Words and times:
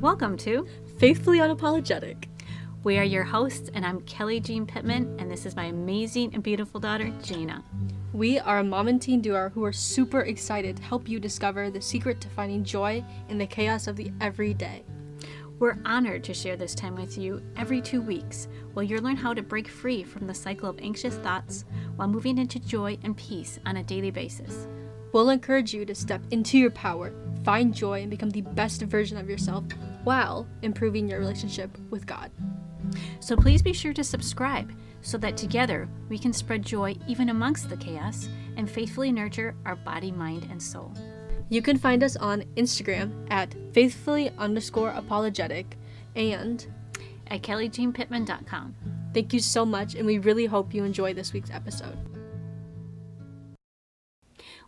Welcome 0.00 0.36
to 0.38 0.64
Faithfully 0.98 1.38
Unapologetic. 1.38 2.26
We 2.84 2.98
Are 2.98 3.04
Your 3.04 3.24
Hosts, 3.24 3.68
and 3.74 3.84
I'm 3.84 4.00
Kelly 4.02 4.38
Jean 4.38 4.64
Pittman, 4.64 5.16
and 5.18 5.28
this 5.28 5.44
is 5.44 5.56
my 5.56 5.64
amazing 5.64 6.34
and 6.34 6.42
beautiful 6.42 6.78
daughter, 6.78 7.12
Gina. 7.20 7.64
We 8.12 8.38
are 8.38 8.60
a 8.60 8.64
mom 8.64 8.86
and 8.86 9.02
teen 9.02 9.20
duo 9.20 9.48
who 9.48 9.64
are 9.64 9.72
super 9.72 10.20
excited 10.20 10.76
to 10.76 10.82
help 10.84 11.08
you 11.08 11.18
discover 11.18 11.68
the 11.68 11.82
secret 11.82 12.20
to 12.20 12.28
finding 12.28 12.62
joy 12.62 13.04
in 13.28 13.38
the 13.38 13.46
chaos 13.48 13.88
of 13.88 13.96
the 13.96 14.12
everyday. 14.20 14.84
We're 15.58 15.80
honored 15.84 16.22
to 16.24 16.34
share 16.34 16.56
this 16.56 16.76
time 16.76 16.94
with 16.94 17.18
you 17.18 17.42
every 17.56 17.80
two 17.80 18.00
weeks 18.00 18.46
while 18.74 18.84
you'll 18.84 19.02
learn 19.02 19.16
how 19.16 19.34
to 19.34 19.42
break 19.42 19.66
free 19.66 20.04
from 20.04 20.28
the 20.28 20.34
cycle 20.34 20.70
of 20.70 20.78
anxious 20.78 21.16
thoughts 21.16 21.64
while 21.96 22.06
moving 22.06 22.38
into 22.38 22.60
joy 22.60 22.98
and 23.02 23.16
peace 23.16 23.58
on 23.66 23.78
a 23.78 23.82
daily 23.82 24.12
basis. 24.12 24.68
We'll 25.12 25.30
encourage 25.30 25.74
you 25.74 25.84
to 25.86 25.94
step 25.96 26.22
into 26.30 26.56
your 26.56 26.70
power, 26.70 27.12
find 27.42 27.74
joy, 27.74 28.02
and 28.02 28.10
become 28.10 28.30
the 28.30 28.42
best 28.42 28.82
version 28.82 29.16
of 29.16 29.28
yourself 29.28 29.64
while 30.04 30.46
improving 30.62 31.08
your 31.08 31.18
relationship 31.18 31.76
with 31.90 32.06
God. 32.06 32.30
So 33.20 33.36
please 33.36 33.62
be 33.62 33.72
sure 33.72 33.92
to 33.92 34.04
subscribe 34.04 34.72
so 35.02 35.18
that 35.18 35.36
together 35.36 35.88
we 36.08 36.18
can 36.18 36.32
spread 36.32 36.62
joy 36.62 36.96
even 37.06 37.28
amongst 37.28 37.68
the 37.68 37.76
chaos 37.76 38.28
and 38.56 38.68
faithfully 38.68 39.12
nurture 39.12 39.54
our 39.64 39.76
body, 39.76 40.10
mind, 40.10 40.46
and 40.50 40.62
soul. 40.62 40.92
You 41.48 41.62
can 41.62 41.78
find 41.78 42.02
us 42.02 42.16
on 42.16 42.42
Instagram 42.56 43.26
at 43.30 43.54
faithfully 43.72 44.30
underscore 44.38 44.90
apologetic 44.90 45.78
and 46.14 46.66
At 47.28 47.42
kellyjeanpittman.com. 47.42 48.74
thank 49.12 49.32
you 49.32 49.40
so 49.40 49.64
much, 49.64 49.94
and 49.94 50.06
we 50.06 50.18
really 50.18 50.46
hope 50.46 50.74
you 50.74 50.84
enjoy 50.84 51.14
this 51.14 51.32
week's 51.32 51.50
episode. 51.50 52.17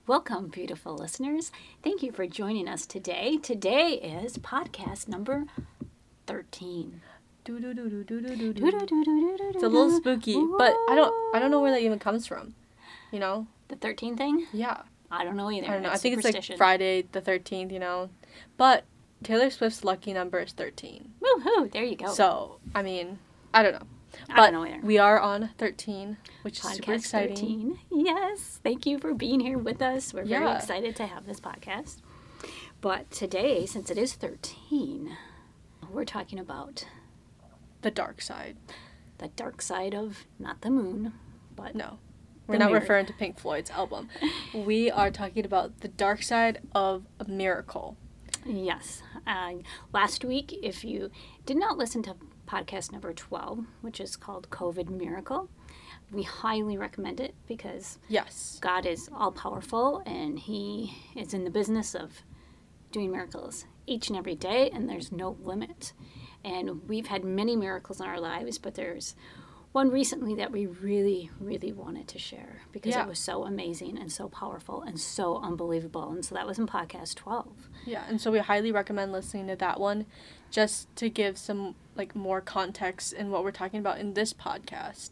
Welcome, 0.07 0.49
beautiful 0.49 0.97
listeners. 0.97 1.53
Thank 1.85 2.03
you 2.03 2.11
for 2.11 2.27
joining 2.27 2.69
us 2.69 2.87
today. 2.87 3.37
Today 3.37 3.93
is 3.95 4.39
podcast 4.39 5.07
number 5.09 5.45
13. 6.27 7.03
It's 7.47 7.53
a 9.63 9.69
little 9.69 9.91
spooky, 9.91 10.35
but 10.59 10.75
I 10.89 10.95
don't 10.97 11.15
I 11.35 11.39
don't 11.39 11.51
know 11.51 11.61
where 11.61 11.71
that 11.73 11.83
even 11.83 11.99
comes 11.99 12.27
from. 12.27 12.55
You 13.13 13.21
know? 13.21 13.47
The 13.69 13.77
13 13.77 14.17
thing? 14.17 14.47
Yeah. 14.53 14.83
I 15.11 15.25
don't 15.25 15.37
know 15.37 15.51
either. 15.51 15.69
I 15.69 15.75
don't 15.75 15.83
know. 15.83 15.91
I 15.91 15.97
think 15.97 16.17
it's 16.19 16.25
like. 16.25 16.57
Friday 16.57 17.05
the 17.13 17.21
13th, 17.21 17.71
you 17.73 17.79
know. 17.79 18.11
But 18.57 18.85
Taylor 19.23 19.51
Swift's 19.51 19.85
lucky 19.85 20.13
number 20.13 20.41
is 20.41 20.53
13. 20.53 21.13
Woohoo! 21.21 21.71
There 21.71 21.85
you 21.85 21.97
go. 21.97 22.13
So, 22.13 22.59
I 22.75 22.83
mean, 22.83 23.19
I 23.53 23.63
don't 23.63 23.75
know. 23.75 23.87
I 24.29 24.37
But 24.37 24.51
don't 24.51 24.53
know 24.55 24.65
either. 24.67 24.81
we 24.87 24.99
are 24.99 25.19
on 25.21 25.51
13, 25.59 26.17
which 26.43 26.59
is 26.61 26.65
super 26.73 26.95
exciting. 26.95 27.37
13. 27.37 27.79
Yes. 27.93 28.61
Thank 28.63 28.87
you 28.87 28.99
for 28.99 29.15
being 29.15 29.41
here 29.41 29.59
with 29.59 29.81
us. 29.83 30.13
We're 30.15 30.25
very 30.25 30.51
excited 30.51 30.97
to 30.97 31.07
have 31.07 31.27
this 31.27 31.41
podcast. 31.41 31.99
But 32.81 33.11
today, 33.11 33.67
since 33.67 33.91
it 33.91 33.99
is 33.99 34.15
13, 34.15 35.17
we're 35.91 36.05
talking 36.05 36.39
about 36.39 36.87
The 37.83 37.91
dark 37.91 38.21
side. 38.23 38.57
the 39.19 39.29
dark 39.29 39.61
side 39.63 39.95
of 39.95 40.25
not 40.39 40.63
the 40.63 40.71
moon, 40.71 41.13
but 41.55 41.75
No. 41.75 41.99
We're 42.47 42.57
not 42.57 42.71
mirror. 42.71 42.81
referring 42.81 43.07
to 43.07 43.13
Pink 43.13 43.39
Floyd's 43.39 43.71
album. 43.71 44.09
we 44.55 44.91
are 44.91 45.11
talking 45.13 45.45
about 45.45 45.81
the 45.83 45.89
dark 45.89 46.23
side 46.23 46.61
of 46.75 47.05
a 47.21 47.25
miracle. 47.31 47.97
Yes. 48.45 49.03
Uh, 49.27 49.53
last 49.93 50.25
week, 50.25 50.59
if 50.63 50.83
you 50.83 51.11
did 51.47 51.57
not 51.59 51.77
listen 51.79 52.03
to 52.05 52.17
podcast 52.51 52.91
number 52.93 53.13
12, 53.13 53.65
which 53.81 54.01
is 54.01 54.17
called 54.17 54.51
COVID 54.51 54.89
Miracle, 54.91 55.49
we 56.11 56.23
highly 56.25 56.77
recommend 56.77 57.21
it 57.21 57.35
because 57.47 57.99
Yes. 58.09 58.59
God 58.61 58.85
is 58.87 59.09
all 59.15 59.31
powerful 59.31 60.03
and 60.05 60.39
He 60.39 60.95
is 61.15 61.33
in 61.33 61.45
the 61.45 61.51
business 61.51 61.95
of 61.95 62.23
doing 62.91 63.13
miracles 63.13 63.67
each 63.87 64.09
and 64.09 64.17
every 64.19 64.35
day, 64.35 64.69
and 64.71 64.89
there's 64.89 65.13
no 65.13 65.37
limit. 65.43 65.93
And 66.45 66.89
we've 66.89 67.07
had 67.07 67.25
many 67.25 67.55
miracles 67.57 68.01
in 68.01 68.07
our 68.07 68.19
lives, 68.21 68.59
but 68.59 68.75
there's 68.75 69.15
one 69.73 69.89
recently 69.91 70.35
that 70.35 70.51
we 70.51 70.67
really, 70.67 71.31
really 71.39 71.73
wanted 71.73 72.09
to 72.09 72.19
share 72.19 72.63
because 72.73 72.95
Yeah. 72.95 73.03
it 73.05 73.09
was 73.09 73.21
so 73.21 73.45
amazing 73.45 73.97
and 73.99 74.11
so 74.11 74.29
powerful 74.29 74.83
and 74.83 74.99
so 74.99 75.37
unbelievable. 75.39 76.11
And 76.11 76.25
so 76.25 76.35
that 76.35 76.47
was 76.47 76.59
in 76.59 76.67
podcast 76.67 77.15
12. 77.15 77.69
Yeah, 77.87 78.03
and 78.09 78.21
so 78.21 78.33
we 78.33 78.41
highly 78.41 78.73
recommend 78.73 79.13
listening 79.13 79.47
to 79.47 79.55
that 79.57 79.79
one 79.79 80.07
just 80.51 80.95
to 80.97 81.09
give 81.09 81.39
some 81.39 81.77
like 82.01 82.17
more 82.17 82.41
context 82.41 83.13
in 83.13 83.31
what 83.31 83.45
we're 83.45 83.51
talking 83.53 83.79
about 83.79 83.99
in 83.99 84.15
this 84.15 84.33
podcast. 84.33 85.11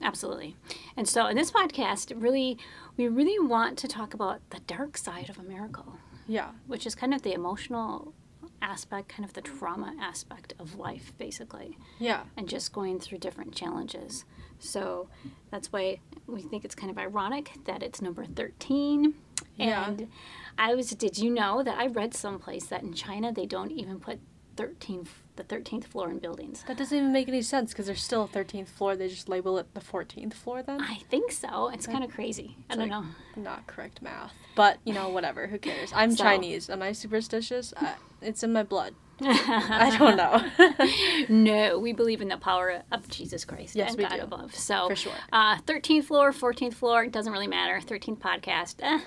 Absolutely. 0.00 0.56
And 0.96 1.06
so 1.08 1.26
in 1.26 1.36
this 1.36 1.50
podcast, 1.50 2.12
really, 2.16 2.56
we 2.96 3.08
really 3.08 3.38
want 3.44 3.76
to 3.78 3.88
talk 3.88 4.14
about 4.14 4.40
the 4.50 4.60
dark 4.60 4.96
side 4.96 5.28
of 5.28 5.38
a 5.38 5.42
miracle, 5.42 5.94
Yeah. 6.26 6.52
which 6.66 6.86
is 6.86 6.94
kind 6.94 7.12
of 7.12 7.22
the 7.22 7.32
emotional 7.34 8.14
aspect, 8.62 9.08
kind 9.08 9.24
of 9.24 9.32
the 9.34 9.40
trauma 9.42 9.94
aspect 10.00 10.54
of 10.58 10.76
life, 10.78 11.12
basically, 11.18 11.76
Yeah. 11.98 12.22
and 12.36 12.48
just 12.48 12.72
going 12.72 13.00
through 13.00 13.18
different 13.18 13.54
challenges. 13.54 14.24
So 14.58 15.08
that's 15.50 15.72
why 15.72 16.00
we 16.26 16.40
think 16.42 16.64
it's 16.64 16.74
kind 16.74 16.90
of 16.90 16.98
ironic 16.98 17.58
that 17.64 17.82
it's 17.82 18.00
number 18.00 18.24
13. 18.24 19.14
Yeah. 19.56 19.86
And 19.88 20.08
I 20.56 20.74
was, 20.74 20.90
did 20.90 21.18
you 21.18 21.30
know 21.30 21.62
that 21.62 21.76
I 21.78 21.86
read 21.88 22.14
someplace 22.14 22.66
that 22.66 22.82
in 22.82 22.94
China 22.94 23.32
they 23.32 23.46
don't 23.46 23.72
even 23.72 23.98
put 24.00 24.20
13, 24.56 25.06
the 25.48 25.54
13th 25.56 25.84
floor 25.84 26.10
in 26.10 26.18
buildings? 26.18 26.64
That 26.68 26.76
doesn't 26.76 26.96
even 26.96 27.12
make 27.12 27.28
any 27.28 27.42
sense 27.42 27.72
because 27.72 27.86
there's 27.86 28.02
still 28.02 28.24
a 28.24 28.28
13th 28.28 28.68
floor. 28.68 28.96
They 28.96 29.08
just 29.08 29.28
label 29.28 29.58
it 29.58 29.72
the 29.74 29.80
14th 29.80 30.34
floor 30.34 30.62
then. 30.62 30.80
I 30.80 30.96
think 31.10 31.32
so. 31.32 31.68
It's 31.72 31.86
kind 31.86 32.04
of 32.04 32.10
crazy. 32.10 32.56
I 32.68 32.74
don't 32.76 32.88
like- 32.88 32.90
know. 32.90 33.04
Not 33.36 33.66
correct 33.66 34.02
math. 34.02 34.34
But, 34.54 34.78
you 34.84 34.92
know, 34.92 35.08
whatever. 35.08 35.46
Who 35.46 35.58
cares? 35.58 35.90
I'm 35.94 36.12
So- 36.12 36.24
Chinese. 36.24 36.68
Am 36.68 36.82
I 36.82 36.92
superstitious? 36.92 37.72
I, 37.76 37.94
it's 38.20 38.42
in 38.42 38.52
my 38.52 38.62
blood. 38.62 38.94
I 39.22 39.96
don't 39.98 40.16
know. 40.16 41.26
no, 41.28 41.78
we 41.78 41.92
believe 41.92 42.22
in 42.22 42.28
the 42.28 42.38
power 42.38 42.82
of 42.90 43.06
Jesus 43.08 43.44
Christ 43.44 43.76
Yes, 43.76 43.90
and 43.90 43.98
we 43.98 44.04
God 44.04 44.16
do. 44.16 44.22
above. 44.22 44.54
So, 44.54 44.88
For 44.88 44.96
sure. 44.96 45.12
uh, 45.32 45.58
13th 45.60 46.04
floor, 46.04 46.32
14th 46.32 46.74
floor, 46.74 47.04
it 47.04 47.12
doesn't 47.12 47.32
really 47.32 47.46
matter. 47.46 47.80
13th 47.86 48.18
podcast. 48.18 48.76
Eh, 48.80 49.00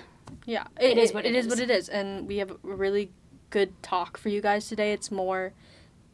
Yeah, 0.46 0.66
It 0.80 0.98
is 0.98 1.12
what 1.12 1.24
it 1.26 1.34
it 1.34 1.38
is. 1.38 1.46
is. 1.46 1.50
what 1.50 1.58
it 1.60 1.70
is, 1.70 1.88
and 1.88 2.28
we 2.28 2.36
have 2.38 2.50
a 2.52 2.56
really 2.62 3.10
good 3.50 3.72
talk 3.82 4.16
for 4.16 4.28
you 4.28 4.40
guys 4.40 4.68
today. 4.68 4.92
It's 4.92 5.10
more, 5.10 5.52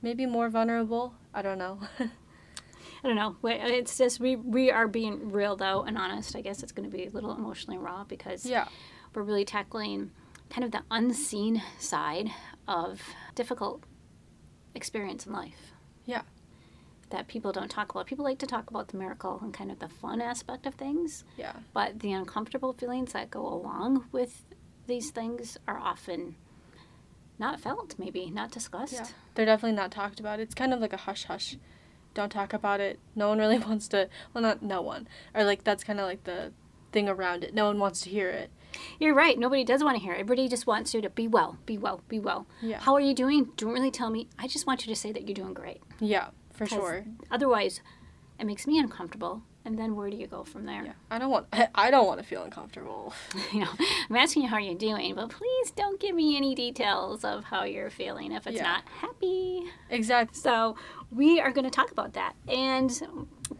maybe 0.02 0.26
more 0.26 0.48
vulnerable. 0.48 1.14
I 1.34 1.42
don't 1.42 1.58
know. 1.58 1.80
I 3.02 3.06
don't 3.08 3.16
know. 3.16 3.36
It's 3.44 3.96
just 3.96 4.20
we 4.20 4.36
we 4.36 4.70
are 4.70 4.86
being 4.86 5.30
real 5.30 5.56
though 5.56 5.82
and 5.82 5.96
honest. 5.96 6.36
I 6.36 6.42
guess 6.42 6.62
it's 6.62 6.72
going 6.72 6.90
to 6.90 6.94
be 6.94 7.06
a 7.06 7.10
little 7.10 7.32
emotionally 7.32 7.78
raw 7.78 8.04
because 8.04 8.44
yeah, 8.44 8.68
we're 9.14 9.22
really 9.22 9.44
tackling 9.44 10.10
kind 10.50 10.64
of 10.64 10.70
the 10.72 10.82
unseen 10.90 11.62
side 11.78 12.30
of 12.68 13.00
difficult 13.34 13.84
experience 14.74 15.26
in 15.26 15.32
life 15.32 15.72
yeah, 16.04 16.22
that 17.10 17.26
people 17.28 17.52
don't 17.52 17.70
talk 17.70 17.90
about. 17.90 18.06
People 18.06 18.24
like 18.24 18.38
to 18.38 18.46
talk 18.46 18.68
about 18.70 18.88
the 18.88 18.96
miracle 18.96 19.38
and 19.42 19.54
kind 19.54 19.70
of 19.70 19.78
the 19.78 19.88
fun 19.88 20.20
aspect 20.20 20.66
of 20.66 20.74
things. 20.74 21.24
yeah, 21.38 21.52
But 21.72 22.00
the 22.00 22.12
uncomfortable 22.12 22.72
feelings 22.72 23.12
that 23.12 23.30
go 23.30 23.46
along 23.46 24.06
with 24.12 24.44
these 24.86 25.10
things 25.10 25.56
are 25.68 25.78
often 25.78 26.34
not 27.40 27.58
felt, 27.60 27.94
maybe 27.98 28.30
not 28.30 28.50
discussed. 28.52 28.92
yeah. 28.92 29.06
They're 29.34 29.46
definitely 29.46 29.76
not 29.76 29.90
talked 29.90 30.20
about. 30.20 30.38
It's 30.38 30.54
kind 30.54 30.72
of 30.72 30.80
like 30.80 30.92
a 30.92 30.98
hush 30.98 31.24
hush. 31.24 31.56
Don't 32.14 32.30
talk 32.30 32.52
about 32.52 32.80
it. 32.80 32.98
No 33.16 33.28
one 33.28 33.38
really 33.38 33.58
wants 33.70 33.88
to. 33.88 34.08
Well, 34.32 34.42
not 34.42 34.62
no 34.62 34.82
one. 34.82 35.08
Or 35.34 35.42
like 35.44 35.64
that's 35.64 35.82
kind 35.82 35.98
of 35.98 36.06
like 36.06 36.24
the 36.24 36.52
thing 36.92 37.08
around 37.08 37.42
it. 37.42 37.54
No 37.54 37.66
one 37.66 37.78
wants 37.78 38.02
to 38.02 38.10
hear 38.10 38.28
it. 38.28 38.50
You're 39.00 39.14
right. 39.14 39.38
Nobody 39.38 39.64
does 39.64 39.82
want 39.82 39.96
to 39.96 40.02
hear 40.02 40.12
it. 40.12 40.20
Everybody 40.20 40.48
just 40.48 40.66
wants 40.66 40.94
you 40.94 41.00
to 41.00 41.10
be 41.10 41.26
well, 41.26 41.58
be 41.66 41.76
well, 41.78 42.02
be 42.08 42.20
well. 42.20 42.46
Yeah. 42.60 42.78
How 42.78 42.94
are 42.94 43.00
you 43.00 43.14
doing? 43.14 43.48
Don't 43.56 43.72
really 43.72 43.90
tell 43.90 44.10
me. 44.10 44.28
I 44.38 44.46
just 44.46 44.66
want 44.66 44.86
you 44.86 44.94
to 44.94 45.00
say 45.00 45.10
that 45.12 45.26
you're 45.26 45.34
doing 45.34 45.54
great. 45.54 45.82
Yeah, 45.98 46.28
for 46.52 46.66
sure. 46.66 47.04
Otherwise, 47.30 47.80
it 48.38 48.44
makes 48.46 48.66
me 48.66 48.78
uncomfortable. 48.78 49.42
And 49.65 49.78
then 49.78 49.94
where 49.94 50.09
do 50.09 50.16
you 50.16 50.26
go 50.26 50.43
from 50.43 50.65
there? 50.65 50.84
Yeah, 50.84 50.93
I 51.10 51.19
don't 51.19 51.31
want. 51.31 51.47
I, 51.75 51.91
don't 51.91 52.06
want 52.06 52.19
to 52.21 52.26
feel 52.26 52.43
uncomfortable. 52.44 53.12
You 53.53 53.60
know, 53.60 53.71
I'm 54.09 54.16
asking 54.16 54.44
you 54.44 54.48
how 54.48 54.59
you're 54.59 54.75
doing, 54.75 55.15
but 55.15 55.28
please 55.31 55.71
don't 55.72 56.00
give 56.00 56.15
me 56.15 56.37
any 56.37 56.54
details 56.54 57.25
of 57.25 57.44
how 57.44 57.65
you're 57.65 57.91
feeling 57.91 58.32
if 58.32 58.47
it's 58.47 58.56
Yeah. 58.56 58.62
not 58.62 58.84
happy. 58.88 59.65
Exactly. 59.91 60.39
So 60.39 60.77
we 61.10 61.41
are 61.41 61.51
going 61.51 61.65
to 61.65 61.71
talk 61.71 61.91
about 61.91 62.15
that. 62.15 62.34
And 62.48 62.91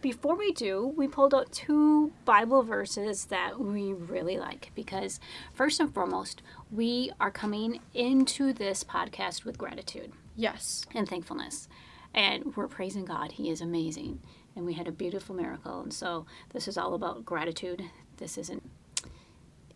before 0.01 0.35
we 0.35 0.53
do, 0.53 0.87
we 0.97 1.07
pulled 1.07 1.35
out 1.35 1.51
two 1.51 2.11
Bible 2.25 2.63
verses 2.63 3.25
that 3.25 3.59
we 3.59 3.93
really 3.93 4.37
like 4.39 4.71
because, 4.73 5.19
first 5.53 5.79
and 5.79 5.93
foremost, 5.93 6.41
we 6.71 7.11
are 7.19 7.29
coming 7.31 7.79
into 7.93 8.53
this 8.53 8.83
podcast 8.83 9.43
with 9.45 9.57
gratitude 9.57 10.13
Yes. 10.35 10.83
and 10.95 11.07
thankfulness. 11.07 11.67
And 12.13 12.55
we're 12.55 12.67
praising 12.67 13.05
God. 13.05 13.33
He 13.33 13.49
is 13.49 13.61
amazing. 13.61 14.19
And 14.55 14.65
we 14.65 14.73
had 14.73 14.87
a 14.87 14.91
beautiful 14.91 15.35
miracle. 15.35 15.81
And 15.81 15.93
so 15.93 16.25
this 16.49 16.67
is 16.67 16.77
all 16.77 16.93
about 16.93 17.25
gratitude. 17.25 17.83
This 18.17 18.37
isn't 18.37 18.69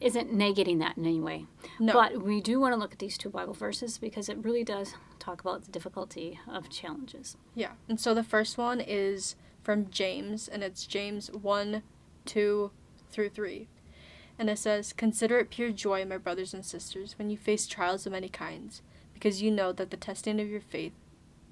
isn't 0.01 0.33
negating 0.33 0.79
that 0.79 0.97
in 0.97 1.05
any 1.05 1.21
way. 1.21 1.45
No. 1.79 1.93
But 1.93 2.21
we 2.21 2.41
do 2.41 2.59
want 2.59 2.73
to 2.73 2.79
look 2.79 2.91
at 2.91 2.99
these 2.99 3.17
two 3.17 3.29
Bible 3.29 3.53
verses 3.53 3.97
because 3.97 4.27
it 4.27 4.43
really 4.43 4.63
does 4.63 4.95
talk 5.19 5.41
about 5.41 5.63
the 5.63 5.71
difficulty 5.71 6.39
of 6.51 6.69
challenges. 6.69 7.37
Yeah. 7.53 7.71
And 7.87 7.99
so 7.99 8.13
the 8.13 8.23
first 8.23 8.57
one 8.57 8.81
is 8.81 9.35
from 9.63 9.89
James, 9.89 10.47
and 10.47 10.63
it's 10.63 10.85
James 10.85 11.31
1, 11.31 11.81
2 12.25 12.71
through 13.09 13.29
3. 13.29 13.67
And 14.37 14.49
it 14.49 14.59
says, 14.59 14.93
Consider 14.93 15.39
it 15.39 15.49
pure 15.49 15.71
joy, 15.71 16.05
my 16.05 16.17
brothers 16.17 16.53
and 16.53 16.65
sisters, 16.65 17.17
when 17.17 17.29
you 17.29 17.37
face 17.37 17.65
trials 17.65 18.05
of 18.05 18.11
many 18.11 18.29
kinds, 18.29 18.81
because 19.13 19.41
you 19.41 19.49
know 19.49 19.71
that 19.71 19.91
the 19.91 19.97
testing 19.97 20.39
of 20.39 20.49
your 20.49 20.61
faith 20.61 20.93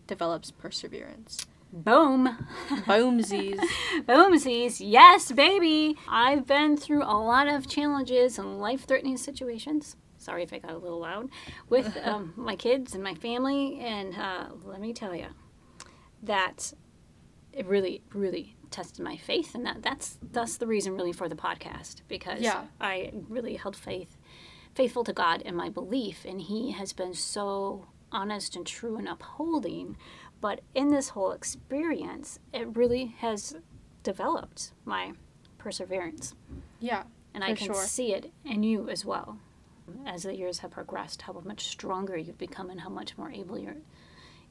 develops 0.05 0.51
perseverance. 0.51 1.47
Boom. 1.73 2.37
Boomsies. 2.85 3.59
Boomsies. 4.05 4.77
Yes, 4.79 5.31
baby. 5.31 5.97
I've 6.07 6.45
been 6.45 6.77
through 6.77 7.01
a 7.03 7.17
lot 7.17 7.47
of 7.47 7.67
challenges 7.67 8.37
and 8.37 8.59
life 8.59 8.85
threatening 8.85 9.17
situations. 9.17 9.95
Sorry 10.19 10.43
if 10.43 10.53
I 10.53 10.59
got 10.59 10.71
a 10.71 10.77
little 10.77 10.99
loud. 10.99 11.29
With 11.69 11.97
um, 12.03 12.33
my 12.35 12.55
kids 12.55 12.93
and 12.93 13.03
my 13.03 13.15
family. 13.15 13.79
And 13.79 14.15
uh, 14.15 14.49
let 14.63 14.79
me 14.81 14.93
tell 14.93 15.15
you 15.15 15.27
that 16.21 16.73
it 17.51 17.65
really, 17.65 18.03
really 18.13 18.55
tested 18.69 19.03
my 19.03 19.17
faith. 19.17 19.55
And 19.55 19.65
that, 19.65 19.81
that's, 19.81 20.19
that's 20.31 20.57
the 20.57 20.67
reason, 20.67 20.95
really, 20.95 21.11
for 21.11 21.27
the 21.27 21.35
podcast 21.35 22.01
because 22.07 22.41
Yeah. 22.41 22.65
I 22.79 23.11
really 23.27 23.55
held 23.55 23.75
faith, 23.75 24.15
faithful 24.75 25.03
to 25.05 25.13
God 25.13 25.41
in 25.41 25.55
my 25.55 25.69
belief. 25.69 26.23
And 26.23 26.39
He 26.39 26.71
has 26.73 26.93
been 26.93 27.15
so 27.15 27.87
honest 28.11 28.55
and 28.55 28.65
true 28.65 28.95
and 28.95 29.09
upholding. 29.09 29.97
But 30.43 30.59
in 30.75 30.89
this 30.89 31.07
whole 31.09 31.31
experience, 31.31 32.37
it 32.51 32.75
really 32.75 33.15
has 33.19 33.55
developed 34.03 34.73
my 34.83 35.13
perseverance. 35.57 36.35
yeah. 36.81 37.03
And 37.33 37.45
I 37.45 37.53
can 37.53 37.67
sure. 37.67 37.85
see 37.85 38.13
it 38.13 38.29
in 38.43 38.61
you 38.61 38.89
as 38.89 39.05
well. 39.05 39.37
As 40.05 40.23
the 40.23 40.35
years 40.35 40.59
have 40.59 40.71
progressed, 40.71 41.21
how 41.21 41.41
much 41.45 41.67
stronger 41.67 42.17
you've 42.17 42.37
become 42.37 42.69
and 42.69 42.81
how 42.81 42.89
much 42.89 43.17
more 43.17 43.31
able 43.31 43.57
you're, 43.57 43.77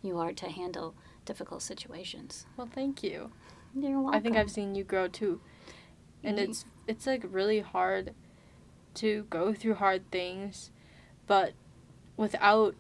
you 0.01 0.19
are 0.19 0.33
to 0.33 0.49
handle 0.49 0.95
difficult 1.27 1.61
situations. 1.61 2.47
Well, 2.57 2.71
thank 2.75 3.03
you. 3.03 3.31
You're 3.75 4.01
welcome. 4.01 4.15
I 4.15 4.21
think 4.21 4.39
I've 4.39 4.51
seen 4.51 4.75
you 4.75 4.85
grow 4.85 5.09
too. 5.09 5.43
And 6.25 6.39
it's 6.39 6.65
it's 6.87 7.07
like 7.07 7.23
really 7.29 7.61
hard 7.61 8.15
to 8.95 9.27
go 9.29 9.53
through 9.53 9.75
hard 9.75 10.11
things, 10.11 10.71
but 11.27 11.53
without 12.17 12.77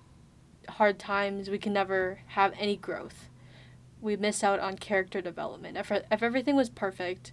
hard 0.68 0.98
times, 0.98 1.50
we 1.50 1.58
can 1.58 1.72
never 1.72 2.20
have 2.28 2.52
any 2.58 2.76
growth. 2.76 3.28
We 4.00 4.16
miss 4.16 4.42
out 4.42 4.60
on 4.60 4.76
character 4.76 5.20
development. 5.20 5.76
If 5.76 5.90
if 5.90 6.22
everything 6.22 6.56
was 6.56 6.70
perfect, 6.70 7.32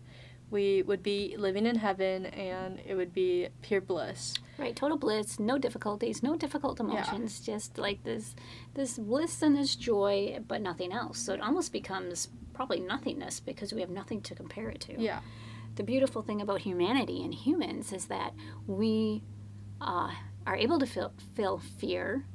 we 0.52 0.81
would 0.81 1.04
be 1.04 1.36
living 1.38 1.66
in 1.66 1.76
heaven 1.76 2.26
and 2.28 2.80
it 2.86 2.96
would 2.96 3.14
be 3.14 3.50
pure 3.62 3.81
bliss. 3.81 4.36
Right, 4.58 4.76
total 4.76 4.98
bliss, 4.98 5.40
no 5.40 5.58
difficulties, 5.58 6.24
no 6.24 6.36
difficult 6.36 6.80
emotions, 6.80 7.40
just 7.40 7.78
like 7.78 8.04
this 8.04 8.36
this 8.74 8.98
bliss 8.98 9.42
and 9.42 9.56
this 9.56 9.76
joy, 9.76 10.40
but 10.48 10.62
nothing 10.62 10.92
else. 10.92 11.20
So 11.20 11.34
it 11.34 11.42
almost 11.42 11.72
becomes 11.72 12.30
probably 12.54 12.80
nothingness 12.80 13.40
because 13.40 13.74
we 13.74 13.81
have 13.81 13.90
nothing 13.90 14.22
to 14.22 14.36
compare 14.36 14.70
it 14.70 14.81
to. 14.81 15.00
Yeah. 15.00 15.20
The 15.76 15.84
beautiful 15.84 16.22
thing 16.22 16.42
about 16.42 16.62
humanity 16.62 17.24
and 17.24 17.34
humans 17.34 17.94
is 17.94 18.08
that 18.08 18.34
we 18.68 19.24
uh, 19.80 20.12
are 20.46 20.56
able 20.56 20.80
to 20.80 20.86
feel 20.86 21.14
feel 21.36 21.60
fear, 21.60 22.26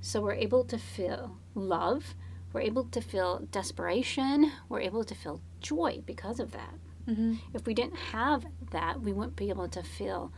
so 0.00 0.20
we're 0.20 0.34
able 0.34 0.64
to 0.64 0.78
feel 0.78 1.36
love, 1.54 2.14
we're 2.52 2.60
able 2.60 2.84
to 2.84 3.00
feel 3.00 3.46
desperation, 3.50 4.52
we're 4.68 4.80
able 4.80 5.04
to 5.04 5.14
feel 5.14 5.40
joy 5.60 6.02
because 6.06 6.40
of 6.40 6.52
that. 6.52 6.74
Mm-hmm. 7.06 7.34
If 7.54 7.66
we 7.66 7.74
didn't 7.74 7.96
have 7.96 8.46
that, 8.70 9.00
we 9.00 9.12
wouldn't 9.12 9.36
be 9.36 9.48
able 9.48 9.68
to 9.68 9.82
feel 9.82 10.32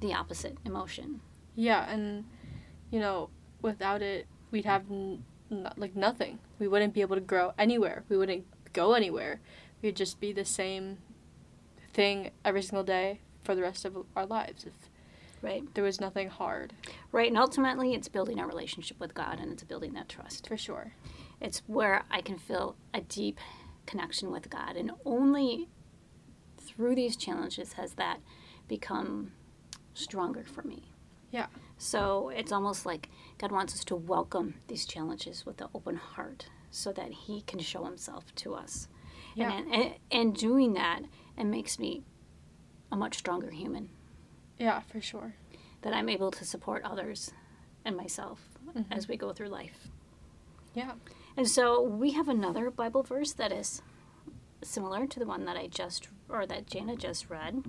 the 0.00 0.12
opposite 0.14 0.58
emotion. 0.64 1.20
Yeah, 1.54 1.90
and 1.90 2.24
you 2.90 3.00
know, 3.00 3.30
without 3.62 4.02
it, 4.02 4.26
we'd 4.50 4.64
have 4.64 4.90
n- 4.90 5.24
n- 5.50 5.72
like 5.76 5.96
nothing. 5.96 6.38
We 6.58 6.68
wouldn't 6.68 6.94
be 6.94 7.00
able 7.00 7.16
to 7.16 7.22
grow 7.22 7.52
anywhere. 7.58 8.04
We 8.08 8.16
wouldn't 8.16 8.44
go 8.72 8.94
anywhere. 8.94 9.40
We'd 9.82 9.96
just 9.96 10.20
be 10.20 10.32
the 10.32 10.44
same 10.44 10.98
thing 11.92 12.30
every 12.44 12.62
single 12.62 12.84
day 12.84 13.20
for 13.42 13.54
the 13.54 13.62
rest 13.62 13.84
of 13.84 13.96
our 14.14 14.26
lives 14.26 14.64
if 14.64 14.89
Right. 15.42 15.62
there 15.74 15.84
was 15.84 16.00
nothing 16.00 16.28
hard. 16.28 16.72
Right. 17.12 17.28
And 17.28 17.38
ultimately, 17.38 17.94
it's 17.94 18.08
building 18.08 18.38
a 18.38 18.46
relationship 18.46 19.00
with 19.00 19.14
God 19.14 19.38
and 19.40 19.50
it's 19.52 19.62
building 19.62 19.94
that 19.94 20.08
trust. 20.08 20.46
For 20.46 20.56
sure. 20.56 20.92
It's 21.40 21.62
where 21.66 22.04
I 22.10 22.20
can 22.20 22.38
feel 22.38 22.76
a 22.92 23.00
deep 23.00 23.38
connection 23.86 24.30
with 24.30 24.50
God. 24.50 24.76
And 24.76 24.92
only 25.04 25.68
through 26.58 26.94
these 26.94 27.16
challenges 27.16 27.74
has 27.74 27.94
that 27.94 28.20
become 28.68 29.32
stronger 29.94 30.44
for 30.44 30.62
me. 30.62 30.92
Yeah. 31.30 31.46
So 31.78 32.30
it's 32.30 32.52
almost 32.52 32.84
like 32.84 33.08
God 33.38 33.52
wants 33.52 33.74
us 33.74 33.84
to 33.84 33.96
welcome 33.96 34.54
these 34.68 34.84
challenges 34.84 35.46
with 35.46 35.60
an 35.60 35.68
open 35.74 35.96
heart 35.96 36.46
so 36.70 36.92
that 36.92 37.10
He 37.12 37.42
can 37.42 37.60
show 37.60 37.84
Himself 37.84 38.34
to 38.36 38.54
us. 38.54 38.88
Yeah. 39.34 39.52
And, 39.52 39.72
and, 39.72 39.94
and 40.10 40.36
doing 40.36 40.74
that, 40.74 41.00
it 41.38 41.44
makes 41.44 41.78
me 41.78 42.02
a 42.92 42.96
much 42.96 43.18
stronger 43.18 43.50
human. 43.50 43.90
Yeah, 44.60 44.80
for 44.82 45.00
sure. 45.00 45.34
that 45.82 45.94
I'm 45.94 46.10
able 46.10 46.30
to 46.32 46.44
support 46.44 46.82
others 46.84 47.32
and 47.86 47.96
myself 47.96 48.50
Mhm. 48.66 48.84
as 48.90 49.08
we 49.08 49.16
go 49.16 49.32
through 49.32 49.48
life. 49.48 49.88
Yeah. 50.74 50.92
And 51.38 51.48
so 51.48 51.80
we 51.82 52.10
have 52.10 52.28
another 52.28 52.70
Bible 52.70 53.02
verse 53.02 53.32
that 53.32 53.50
is 53.50 53.80
similar 54.62 55.06
to 55.06 55.18
the 55.18 55.24
one 55.24 55.46
that 55.46 55.56
I 55.56 55.68
just 55.68 56.08
or 56.28 56.44
that 56.46 56.66
Jana 56.66 56.96
just 56.96 57.30
read. 57.30 57.64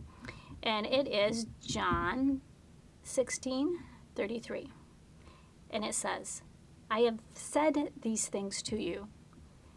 And 0.62 0.86
it 0.86 1.08
is 1.08 1.46
John 1.62 2.42
16 3.04 3.80
33. 4.16 4.70
And 5.70 5.86
it 5.86 5.96
says, 5.96 6.42
I 6.90 7.00
have 7.04 7.22
said 7.34 7.94
these 8.02 8.28
things 8.28 8.62
to 8.64 8.76
you, 8.78 9.08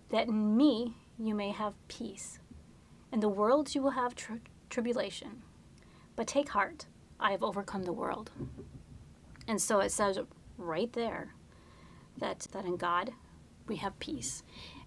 that 0.08 0.26
in 0.26 0.56
me 0.56 0.96
you 1.16 1.36
may 1.36 1.52
have 1.52 1.74
peace. 1.86 2.40
In 3.12 3.20
the 3.20 3.28
world 3.28 3.76
you 3.76 3.80
will 3.80 3.90
have 3.92 4.16
tri- 4.16 4.40
tribulation. 4.68 5.44
But 6.16 6.26
take 6.26 6.48
heart, 6.48 6.86
I 7.24 7.30
have 7.30 7.42
overcome 7.42 7.84
the 7.84 7.92
world. 7.92 8.30
And 9.48 9.60
so 9.60 9.80
it 9.80 9.90
says 9.90 10.18
right 10.58 10.92
there 10.92 11.32
that, 12.18 12.40
that 12.52 12.66
in 12.66 12.76
God 12.76 13.12
we 13.66 13.76
have 13.76 13.98
peace. 13.98 14.42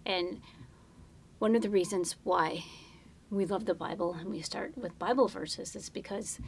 And 0.05 0.39
one 1.39 1.55
of 1.55 1.63
the 1.63 1.69
reasons 1.69 2.15
why 2.23 2.63
we 3.31 3.45
love 3.45 3.65
the 3.65 3.73
Bible 3.73 4.13
and 4.13 4.29
we 4.29 4.41
start 4.43 4.77
with 4.77 4.99
Bible 4.99 5.27
verses 5.27 5.75
is 5.75 5.89
because 5.89 6.39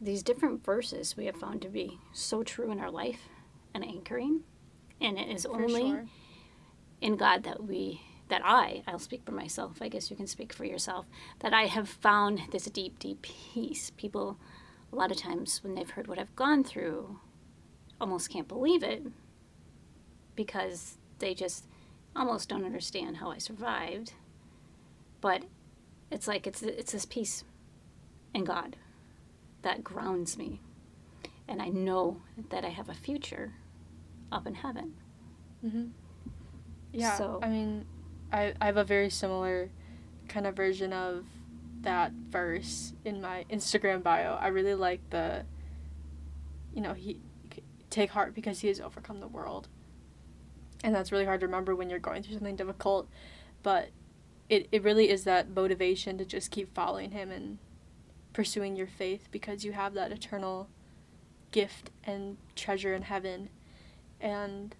these 0.00 0.24
different 0.24 0.64
verses 0.64 1.16
we 1.16 1.26
have 1.26 1.36
found 1.36 1.62
to 1.62 1.68
be 1.68 2.00
so 2.12 2.42
true 2.42 2.72
in 2.72 2.80
our 2.80 2.90
life 2.90 3.28
and 3.72 3.84
anchoring. 3.84 4.40
And 5.00 5.16
it 5.16 5.28
is 5.28 5.44
For 5.44 5.54
only 5.54 5.82
sure. 5.82 6.06
in 7.00 7.16
God 7.16 7.44
that 7.44 7.62
we 7.62 8.02
that 8.26 8.42
I, 8.44 8.82
I'll 8.86 8.98
speak 8.98 9.22
for 9.24 9.32
myself, 9.32 9.80
I 9.80 9.88
guess 9.88 10.10
you 10.10 10.16
can 10.16 10.26
speak 10.26 10.52
for 10.52 10.66
yourself, 10.66 11.06
that 11.38 11.54
I 11.54 11.62
have 11.62 11.88
found 11.88 12.42
this 12.50 12.66
deep, 12.66 12.98
deep 12.98 13.22
peace. 13.22 13.90
People 13.96 14.36
a 14.92 14.96
lot 14.96 15.10
of 15.10 15.16
times 15.16 15.62
when 15.62 15.74
they've 15.74 15.90
heard 15.90 16.06
what 16.08 16.18
I've 16.18 16.34
gone 16.36 16.64
through 16.64 17.18
almost 18.00 18.30
can't 18.30 18.48
believe 18.48 18.82
it 18.82 19.02
because 20.34 20.98
they 21.18 21.34
just 21.34 21.66
almost 22.14 22.48
don't 22.48 22.64
understand 22.64 23.18
how 23.18 23.30
I 23.30 23.38
survived. 23.38 24.12
But 25.20 25.44
it's 26.10 26.28
like 26.28 26.46
it's 26.46 26.62
it's 26.62 26.92
this 26.92 27.04
peace 27.04 27.44
in 28.34 28.44
God 28.44 28.76
that 29.62 29.82
grounds 29.84 30.38
me. 30.38 30.60
And 31.48 31.60
I 31.62 31.68
know 31.68 32.20
that 32.50 32.64
I 32.64 32.68
have 32.68 32.88
a 32.88 32.94
future 32.94 33.54
up 34.30 34.46
in 34.46 34.54
heaven. 34.54 34.94
Mm-hmm. 35.64 35.86
Yeah. 36.92 37.16
So- 37.16 37.40
I 37.42 37.48
mean, 37.48 37.86
I, 38.32 38.54
I 38.60 38.66
have 38.66 38.76
a 38.76 38.84
very 38.84 39.08
similar 39.10 39.70
kind 40.28 40.46
of 40.46 40.54
version 40.54 40.92
of 40.92 41.24
that 41.82 42.12
verse 42.12 42.92
in 43.04 43.20
my 43.20 43.44
Instagram 43.50 44.02
bio. 44.02 44.34
I 44.34 44.48
really 44.48 44.74
like 44.74 45.00
the, 45.10 45.44
you 46.74 46.80
know, 46.80 46.94
he 46.94 47.20
take 47.90 48.10
heart 48.10 48.34
because 48.34 48.60
he 48.60 48.68
has 48.68 48.80
overcome 48.80 49.20
the 49.20 49.28
world. 49.28 49.68
And 50.84 50.94
that's 50.94 51.10
really 51.10 51.24
hard 51.24 51.40
to 51.40 51.46
remember 51.46 51.74
when 51.74 51.90
you're 51.90 51.98
going 51.98 52.22
through 52.22 52.34
something 52.34 52.56
difficult, 52.56 53.08
but 53.62 53.88
it, 54.48 54.68
it 54.70 54.82
really 54.82 55.10
is 55.10 55.24
that 55.24 55.50
motivation 55.50 56.18
to 56.18 56.24
just 56.24 56.50
keep 56.50 56.74
following 56.74 57.10
him 57.10 57.30
and 57.30 57.58
pursuing 58.32 58.76
your 58.76 58.86
faith 58.86 59.28
because 59.30 59.64
you 59.64 59.72
have 59.72 59.94
that 59.94 60.12
eternal 60.12 60.68
gift 61.50 61.90
and 62.04 62.36
treasure 62.54 62.94
in 62.94 63.02
heaven. 63.02 63.48
And 64.20 64.74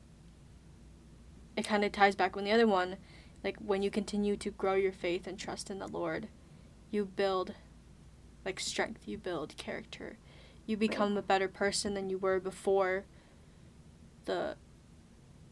it 1.57 1.67
kind 1.67 1.85
of 1.85 1.90
ties 1.90 2.14
back 2.14 2.37
with 2.37 2.45
the 2.45 2.52
other 2.52 2.69
one 2.69 2.97
like 3.43 3.57
when 3.59 3.83
you 3.83 3.90
continue 3.90 4.37
to 4.37 4.50
grow 4.50 4.75
your 4.75 4.93
faith 4.93 5.26
and 5.26 5.38
trust 5.38 5.71
in 5.71 5.81
the 5.81 5.88
lord 5.88 6.28
you 6.90 7.04
build 7.04 7.54
like 8.45 8.59
strength 8.61 9.07
you 9.07 9.18
build 9.18 9.57
character 9.57 10.16
you 10.66 10.76
become 10.76 11.16
a 11.16 11.23
better 11.23 11.49
person 11.49 11.95
than 11.95 12.09
you 12.11 12.18
were 12.18 12.38
before 12.40 13.04
the 14.25 14.57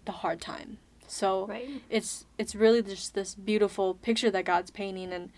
the 0.05 0.12
hard 0.12 0.40
time 0.40 0.78
so 1.09 1.47
Right? 1.47 1.83
it's 1.90 2.26
it's 2.38 2.55
really 2.55 2.83
just 2.83 3.14
this 3.14 3.35
beautiful 3.35 3.95
picture 3.95 4.31
that 4.31 4.45
god's 4.45 4.71
painting 4.71 5.12
and 5.12 5.31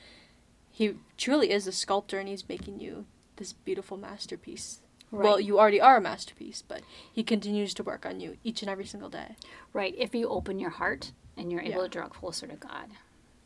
he 0.70 0.94
truly 1.16 1.50
is 1.50 1.66
a 1.66 1.72
sculptor 1.72 2.18
and 2.18 2.28
he's 2.28 2.48
making 2.48 2.80
you 2.80 3.06
this 3.36 3.52
beautiful 3.52 3.96
masterpiece 3.96 4.80
well 5.10 5.40
you 5.40 5.58
already 5.58 5.80
are 5.80 5.96
a 5.96 6.00
masterpiece 6.00 6.62
but 6.66 6.82
he 7.12 7.22
continues 7.22 7.72
to 7.74 7.82
work 7.82 8.04
on 8.04 8.20
you 8.20 8.36
each 8.44 8.62
and 8.62 8.70
every 8.70 8.86
single 8.86 9.08
day 9.10 9.36
Right. 9.74 9.94
If 9.98 10.14
you 10.14 10.28
open 10.28 10.58
your 10.58 10.70
heart 10.70 11.12
and 11.36 11.52
you're 11.52 11.60
able 11.60 11.70
Yeah. 11.82 11.82
to 11.82 11.88
draw 11.88 12.08
closer 12.08 12.46
to 12.46 12.56
God. 12.56 12.88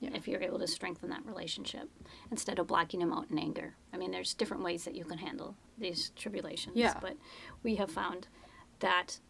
Yeah. 0.02 0.10
If 0.14 0.26
you're 0.26 0.42
able 0.42 0.58
to 0.58 0.66
strengthen 0.66 1.10
that 1.10 1.24
relationship 1.24 1.88
instead 2.30 2.58
of 2.58 2.66
blocking 2.66 2.98
them 3.00 3.12
out 3.12 3.30
in 3.30 3.38
anger. 3.38 3.74
I 3.92 3.96
mean, 3.96 4.10
there's 4.10 4.34
different 4.34 4.64
ways 4.64 4.84
that 4.84 4.96
you 4.96 5.04
can 5.04 5.18
handle 5.18 5.54
these 5.78 6.10
tribulations. 6.16 6.76
Yeah. 6.76 6.94
But 7.00 7.16
we 7.62 7.76
have 7.76 7.90
found 7.90 8.26
that 8.80 9.20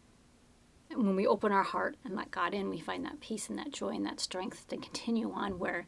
when 0.95 1.15
we 1.15 1.27
open 1.27 1.51
our 1.51 1.61
heart 1.63 1.95
and 2.03 2.15
let 2.15 2.31
God 2.31 2.53
in, 2.55 2.69
we 2.71 2.79
find 2.79 3.05
that 3.05 3.19
peace 3.19 3.49
and 3.49 3.57
that 3.59 3.71
joy 3.71 3.89
and 3.89 4.05
that 4.07 4.19
strength 4.19 4.67
to 4.69 4.77
continue 4.77 5.31
on 5.31 5.59
where 5.59 5.85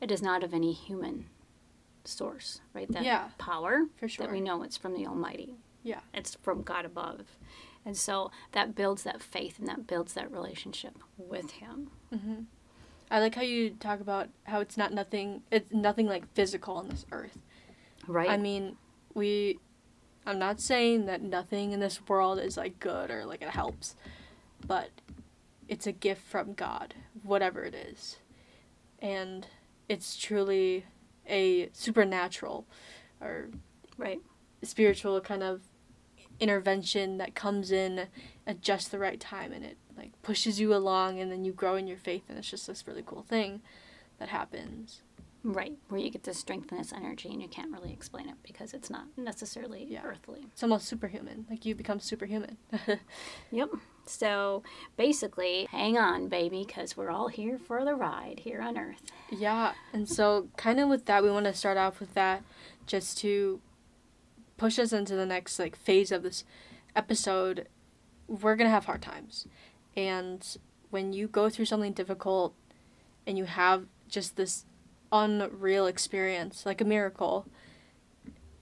it 0.00 0.10
is 0.10 0.22
not 0.22 0.42
of 0.42 0.54
any 0.54 0.72
human 0.72 1.26
source, 2.04 2.60
right? 2.72 2.90
That 2.90 3.04
Yeah. 3.04 3.28
power 3.36 3.86
For 3.96 4.08
sure. 4.08 4.24
that 4.26 4.32
we 4.32 4.40
know 4.40 4.62
it's 4.62 4.76
from 4.78 4.94
the 4.94 5.06
Almighty. 5.06 5.56
Yeah. 5.82 6.00
It's 6.14 6.34
from 6.36 6.62
God 6.62 6.84
above. 6.86 7.36
And 7.84 7.96
so 7.96 8.30
that 8.52 8.74
builds 8.74 9.02
that 9.02 9.22
faith 9.22 9.58
and 9.58 9.68
that 9.68 9.86
builds 9.86 10.14
that 10.14 10.30
relationship 10.32 10.98
with 11.18 11.50
Him. 11.52 11.90
hmm 12.10 12.40
I 13.10 13.20
like 13.20 13.34
how 13.34 13.42
you 13.42 13.70
talk 13.70 14.00
about 14.00 14.28
how 14.44 14.60
it's 14.60 14.76
not 14.76 14.92
nothing. 14.92 15.42
It's 15.50 15.72
nothing 15.72 16.06
like 16.06 16.32
physical 16.34 16.76
on 16.76 16.88
this 16.88 17.06
earth. 17.12 17.38
Right? 18.06 18.30
I 18.30 18.36
mean, 18.36 18.76
we. 19.14 19.58
I'm 20.26 20.38
not 20.38 20.60
saying 20.60 21.06
that 21.06 21.22
nothing 21.22 21.72
in 21.72 21.80
this 21.80 22.06
world 22.06 22.38
is 22.38 22.58
like 22.58 22.78
good 22.80 23.10
or 23.10 23.24
like 23.24 23.40
it 23.40 23.48
helps, 23.48 23.96
but 24.66 24.90
it's 25.68 25.86
a 25.86 25.92
gift 25.92 26.22
from 26.22 26.52
God, 26.52 26.94
whatever 27.22 27.64
it 27.64 27.74
is, 27.74 28.18
and 28.98 29.46
it's 29.88 30.18
truly 30.18 30.84
a 31.26 31.70
supernatural 31.72 32.66
or 33.20 33.48
right. 33.96 34.20
spiritual 34.62 35.20
kind 35.20 35.42
of 35.42 35.62
intervention 36.40 37.18
that 37.18 37.34
comes 37.34 37.72
in 37.72 38.06
at 38.46 38.60
just 38.60 38.90
the 38.90 38.98
right 38.98 39.20
time 39.20 39.52
and 39.52 39.64
it 39.64 39.76
like 39.98 40.12
pushes 40.22 40.58
you 40.60 40.72
along 40.74 41.18
and 41.20 41.30
then 41.30 41.44
you 41.44 41.52
grow 41.52 41.74
in 41.76 41.86
your 41.86 41.98
faith 41.98 42.22
and 42.28 42.38
it's 42.38 42.50
just 42.50 42.66
this 42.66 42.86
really 42.86 43.02
cool 43.04 43.22
thing 43.22 43.60
that 44.18 44.28
happens. 44.30 45.02
Right. 45.44 45.78
Where 45.88 46.00
you 46.00 46.10
get 46.10 46.24
this 46.24 46.38
strength 46.38 46.72
and 46.72 46.80
this 46.80 46.92
energy 46.92 47.28
and 47.28 47.40
you 47.40 47.46
can't 47.48 47.70
really 47.72 47.92
explain 47.92 48.28
it 48.28 48.34
because 48.42 48.74
it's 48.74 48.90
not 48.90 49.04
necessarily 49.16 49.86
Yeah. 49.88 50.02
earthly. 50.04 50.40
It's 50.52 50.62
almost 50.64 50.86
superhuman. 50.88 51.46
Like 51.48 51.64
you 51.64 51.74
become 51.74 52.00
superhuman. 52.00 52.56
Yep. 53.52 53.70
So 54.06 54.62
basically, 54.96 55.66
hang 55.70 55.96
on, 55.98 56.28
baby, 56.28 56.64
because 56.66 56.96
we're 56.96 57.10
all 57.10 57.28
here 57.28 57.58
for 57.58 57.84
the 57.84 57.94
ride 57.94 58.40
here 58.40 58.60
on 58.62 58.76
Earth. 58.78 59.02
yeah, 59.30 59.72
and 59.92 60.08
so 60.08 60.48
kind 60.56 60.80
of 60.80 60.88
with 60.88 61.04
that 61.06 61.22
we 61.22 61.30
want 61.30 61.44
to 61.46 61.52
start 61.54 61.76
off 61.76 62.00
with 62.00 62.14
that 62.14 62.42
just 62.86 63.18
to 63.18 63.60
push 64.56 64.78
us 64.78 64.92
into 64.92 65.14
the 65.14 65.26
next 65.26 65.58
like 65.58 65.76
phase 65.76 66.10
of 66.10 66.22
this 66.22 66.42
episode. 66.96 67.68
We're 68.26 68.56
going 68.56 68.66
to 68.66 68.72
have 68.72 68.86
hard 68.86 69.00
times. 69.02 69.46
And 69.98 70.46
when 70.90 71.12
you 71.12 71.26
go 71.26 71.50
through 71.50 71.64
something 71.64 71.92
difficult 71.92 72.54
and 73.26 73.36
you 73.36 73.46
have 73.46 73.86
just 74.08 74.36
this 74.36 74.64
unreal 75.10 75.88
experience, 75.88 76.64
like 76.64 76.80
a 76.80 76.84
miracle, 76.84 77.46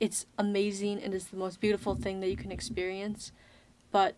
it's 0.00 0.24
amazing 0.38 1.02
and 1.02 1.12
it's 1.12 1.26
the 1.26 1.36
most 1.36 1.60
beautiful 1.60 1.94
thing 1.94 2.20
that 2.20 2.30
you 2.30 2.38
can 2.38 2.50
experience. 2.50 3.32
But 3.90 4.14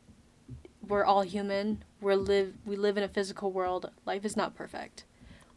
we're 0.87 1.05
all 1.05 1.23
human. 1.23 1.83
We're 2.01 2.15
live 2.15 2.55
we 2.65 2.77
live 2.77 2.97
in 2.97 3.03
a 3.03 3.09
physical 3.09 3.51
world. 3.51 3.91
Life 4.07 4.25
is 4.25 4.37
not 4.37 4.55
perfect. 4.55 5.05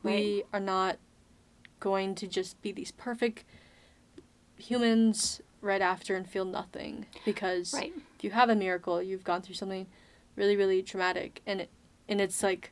We 0.01 0.43
are 0.51 0.59
not 0.59 0.97
going 1.79 2.15
to 2.15 2.27
just 2.27 2.59
be 2.63 2.71
these 2.71 2.89
perfect 2.91 3.43
humans 4.57 5.41
right 5.61 5.81
after 5.81 6.15
and 6.15 6.27
feel 6.27 6.45
nothing 6.45 7.05
because 7.23 7.71
Right. 7.71 7.93
if 8.17 8.23
you 8.23 8.31
have 8.31 8.49
a 8.49 8.55
miracle, 8.55 8.99
you've 8.99 9.23
gone 9.23 9.43
through 9.43 9.53
something 9.53 9.85
really, 10.35 10.55
really 10.55 10.81
traumatic, 10.83 11.41
and 11.45 11.61
it, 11.61 11.69
and 12.07 12.19
it's 12.21 12.41
like 12.43 12.71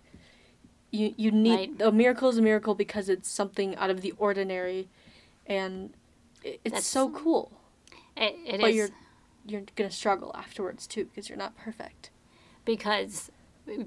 you 0.91 1.13
you 1.17 1.31
need 1.31 1.79
Right. 1.79 1.81
a 1.87 1.91
miracle 1.91 2.29
is 2.29 2.37
a 2.37 2.41
miracle 2.41 2.75
because 2.75 3.09
it's 3.09 3.29
something 3.29 3.75
out 3.75 3.89
of 3.89 4.01
the 4.01 4.13
ordinary, 4.17 4.89
and 5.45 5.93
it, 6.43 6.59
it's 6.63 6.71
That's- 6.73 6.85
so 6.85 7.09
cool. 7.09 7.51
It, 8.17 8.35
it 8.45 8.61
But 8.61 8.69
is 8.71 8.75
you're 8.75 8.89
you're 9.45 9.63
gonna 9.75 9.91
struggle 9.91 10.31
afterwards 10.35 10.85
too 10.87 11.05
because 11.05 11.29
you're 11.29 11.37
not 11.37 11.55
perfect. 11.57 12.09
because, 12.65 13.31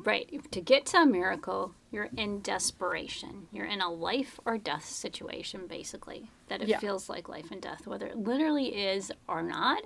right, 0.05 0.29
to 0.51 0.61
get 0.61 0.87
to 0.87 0.97
a 0.99 1.07
miracle, 1.07 1.73
you're 1.93 2.09
in 2.17 2.41
desperation. 2.41 3.47
You're 3.53 3.67
in 3.67 3.81
a 3.81 3.91
life 3.91 4.41
or 4.45 4.59
death 4.59 4.85
situation, 4.87 5.67
basically, 5.69 6.31
that 6.49 6.63
it 6.63 6.69
Yeah. 6.69 6.79
feels 6.79 7.09
like 7.09 7.29
life 7.29 7.51
and 7.53 7.61
death. 7.63 7.87
Whether 7.87 8.07
it 8.07 8.17
literally 8.17 8.75
is 8.75 9.13
or 9.29 9.43
not 9.43 9.83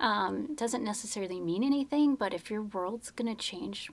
um, 0.00 0.54
doesn't 0.54 0.82
necessarily 0.82 1.40
mean 1.40 1.62
anything, 1.62 2.14
but 2.16 2.32
if 2.34 2.50
your 2.50 2.62
world's 2.62 3.10
going 3.10 3.34
to 3.34 3.40
change 3.40 3.90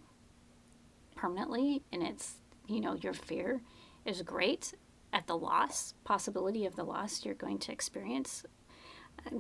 permanently 1.15 1.83
and 1.91 2.01
it's, 2.01 2.35
you 2.67 2.79
know, 2.79 2.95
your 2.95 3.13
fear 3.13 3.61
is 4.05 4.21
great 4.21 4.73
at 5.11 5.27
the 5.27 5.37
loss, 5.37 5.93
possibility 6.05 6.65
of 6.65 6.75
the 6.75 6.83
loss 6.83 7.25
you're 7.25 7.35
going 7.35 7.59
to 7.59 7.71
experience, 7.71 8.45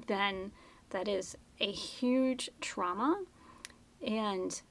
then 0.07 0.51
that 0.89 1.07
is 1.07 1.37
a 1.59 1.71
huge 1.71 2.49
trauma. 2.59 3.23
And, 4.05 4.61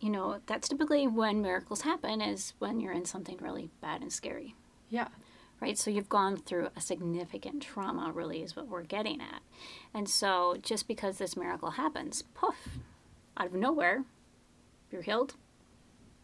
you 0.00 0.10
know, 0.10 0.40
that's 0.46 0.68
typically 0.68 1.06
when 1.06 1.42
miracles 1.42 1.82
happen, 1.82 2.20
is 2.20 2.54
when 2.58 2.80
you're 2.80 2.92
in 2.92 3.04
something 3.04 3.38
really 3.40 3.70
bad 3.80 4.02
and 4.02 4.12
scary, 4.12 4.54
Yeah, 4.88 5.08
right? 5.60 5.76
So 5.78 5.90
you've 5.90 6.08
gone 6.08 6.36
through 6.36 6.68
a 6.76 6.80
significant 6.80 7.62
trauma, 7.62 8.10
really, 8.12 8.42
is 8.42 8.56
what 8.56 8.68
we're 8.68 8.82
getting 8.82 9.20
at. 9.20 9.42
And 9.94 10.08
so 10.08 10.56
just 10.62 10.88
because 10.88 11.18
this 11.18 11.36
miracle 11.36 11.72
happens, 11.72 12.22
poof, 12.34 12.68
out 13.36 13.46
of 13.46 13.54
nowhere, 13.54 14.04
you're 14.90 15.02
healed, 15.02 15.34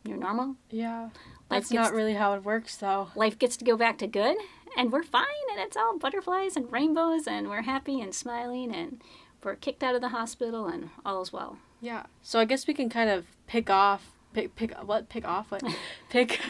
you're 0.04 0.16
normal, 0.16 0.56
yeah. 0.70 1.10
Life 1.48 1.68
That's 1.68 1.72
not 1.72 1.92
really 1.92 2.14
how 2.14 2.34
it 2.34 2.44
works 2.44 2.76
though. 2.76 3.08
life 3.14 3.38
gets 3.38 3.56
to 3.58 3.64
go 3.64 3.76
back 3.76 3.98
to 3.98 4.06
good 4.08 4.36
and 4.76 4.90
we're 4.90 5.04
fine 5.04 5.24
and 5.52 5.60
it's 5.60 5.76
all 5.76 5.96
butterflies 5.96 6.56
and 6.56 6.70
rainbows 6.72 7.28
and 7.28 7.48
we're 7.48 7.62
happy 7.62 8.00
and 8.00 8.12
smiling 8.12 8.74
and 8.74 9.00
we're 9.44 9.54
kicked 9.54 9.84
out 9.84 9.94
of 9.94 10.00
the 10.00 10.08
hospital 10.08 10.66
and 10.66 10.90
all 11.04 11.22
is 11.22 11.32
well 11.32 11.58
Yeah. 11.80 12.06
So 12.20 12.40
I 12.40 12.44
guess 12.46 12.66
we 12.66 12.74
can 12.74 12.88
kind 12.88 13.08
of 13.08 13.26
pick 13.46 13.70
off 13.70 14.10
pick 14.36 14.54
pick 14.54 14.74
what 14.84 15.08
pick 15.08 15.26
off 15.26 15.50
what? 15.50 15.62
Pick 16.10 16.40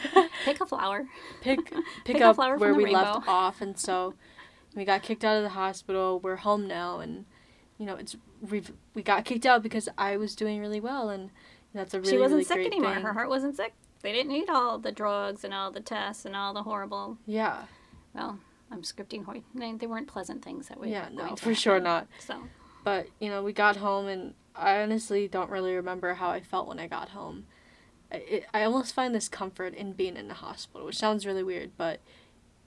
pick 0.45 0.61
a 0.61 0.67
flower. 0.67 1.07
Pick 1.41 1.65
pick, 1.71 1.85
Pick 2.05 2.21
up 2.21 2.37
where 2.37 2.75
we 2.75 2.93
left 2.93 3.27
off 3.29 3.61
and 3.61 3.79
so 3.79 4.15
we 4.75 4.85
got 4.85 5.03
kicked 5.03 5.25
out 5.25 5.37
of 5.37 5.43
the 5.43 5.51
hospital. 5.51 6.21
We're 6.21 6.37
home 6.37 6.67
now 6.67 6.99
and 6.99 7.25
you 7.79 7.87
know 7.87 7.95
it's 7.95 8.17
we've 8.41 8.73
we 8.95 9.03
got 9.03 9.25
kicked 9.25 9.47
out 9.47 9.63
because 9.63 9.89
i 9.97 10.17
was 10.17 10.35
doing 10.35 10.61
really 10.61 10.81
well 10.81 11.09
and 11.09 11.31
that's 11.75 11.95
a 11.95 12.01
really 12.01 12.13
she 12.13 12.19
wasn't 12.19 12.33
really 12.33 12.45
sick 12.45 12.73
anymore. 12.73 12.95
thing. 12.95 13.03
her 13.03 13.13
heart 13.13 13.29
wasn't 13.29 13.57
sick. 13.57 13.75
They 14.03 14.13
didn't 14.13 14.31
need 14.31 14.49
all 14.49 14.79
the 14.79 14.93
drugs 14.93 15.43
and 15.43 15.53
all 15.53 15.71
the 15.71 15.81
tests 15.81 16.25
and 16.25 16.37
all 16.37 16.55
the 16.55 16.63
horrible 16.63 17.19
yeah. 17.27 17.65
well 18.15 18.39
i'm 18.71 18.83
scripting 18.83 19.25
hor- 19.25 19.43
they, 19.55 19.87
weren't 19.87 20.07
pleasant 20.07 20.45
things 20.45 20.69
that 20.69 20.81
we 20.81 20.91
yeah 20.91 21.09
no 21.13 21.37
for 21.37 21.55
sure 21.55 21.81
not. 21.81 22.07
So. 22.19 22.41
But 22.85 23.09
you 23.21 23.31
know 23.31 23.43
we 23.43 23.53
got 23.53 23.77
home 23.77 24.07
and 24.07 24.35
i 24.55 24.81
honestly 24.81 25.29
don't 25.29 25.51
really 25.51 25.75
remember 25.75 26.15
how 26.15 26.31
i 26.31 26.41
felt 26.41 26.69
when 26.69 26.79
i 26.79 26.87
got 26.87 27.11
home 27.11 27.47
I, 28.13 28.45
I 28.55 28.63
almost 28.65 28.95
find 28.95 29.15
this 29.15 29.29
comfort 29.29 29.75
in 29.75 29.93
being 29.93 30.17
in 30.17 30.29
the 30.29 30.35
hospital 30.35 30.87
which 30.87 30.97
sounds 30.99 31.27
really 31.27 31.43
weird 31.43 31.73
but 31.77 32.01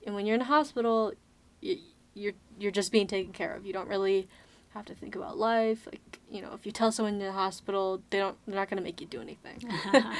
and 0.05 0.15
when 0.15 0.25
you're 0.25 0.36
in 0.36 0.41
a 0.41 0.46
hospital 0.46 1.13
you, 1.62 1.77
you're 2.13 2.34
you're 2.60 2.72
just 2.72 2.91
being 2.91 3.08
taken 3.08 3.31
care 3.34 3.53
of. 3.53 3.65
You 3.65 3.74
don't 3.74 3.88
really 3.88 4.27
have 4.75 4.86
to 4.86 4.93
think 4.93 5.15
about 5.15 5.36
life 5.38 5.88
like 5.88 6.19
you 6.29 6.41
know 6.41 6.51
if 6.53 6.63
you 6.65 6.72
tell 6.72 6.91
someone 6.91 7.13
in 7.15 7.19
the 7.19 7.31
hospital 7.31 8.01
they 8.12 8.19
don't 8.19 8.38
they're 8.46 8.55
not 8.55 8.69
going 8.69 8.77
to 8.77 8.84
make 8.84 9.01
you 9.01 9.08
do 9.08 9.19
anything. 9.22 9.60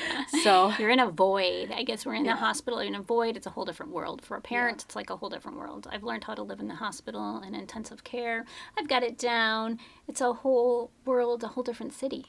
So 0.44 0.72
you're 0.80 0.90
in 0.90 1.00
a 1.00 1.10
void. 1.10 1.72
I 1.72 1.84
guess 1.84 2.06
we're 2.06 2.16
in 2.16 2.26
Yeah. 2.26 2.34
the 2.34 2.40
hospital 2.40 2.80
in 2.80 2.96
a 2.96 3.02
void 3.02 3.36
it's 3.38 3.46
a 3.48 3.52
whole 3.52 3.66
different 3.66 3.92
world. 3.92 4.24
For 4.24 4.38
a 4.38 4.42
parent 4.42 4.84
it's 4.84 4.96
like 4.96 5.10
a 5.10 5.18
whole 5.18 5.30
different 5.30 5.58
world. 5.58 5.88
I've 5.92 6.04
learned 6.04 6.24
how 6.26 6.34
to 6.36 6.44
live 6.44 6.60
in 6.60 6.68
the 6.68 6.76
hospital 6.76 7.38
and 7.38 7.56
intensive 7.56 8.04
care. 8.04 8.46
I've 8.78 8.88
got 8.88 9.04
it 9.04 9.18
down. 9.18 9.80
It's 10.08 10.22
a 10.22 10.34
whole 10.34 10.92
world 11.06 11.44
a 11.44 11.48
whole 11.50 11.64
different 11.64 11.94
city 11.94 12.26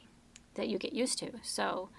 that 0.55 0.69
you 0.69 0.79
get 0.79 0.93
used 0.93 1.19
to. 1.21 1.33
So 1.43 1.91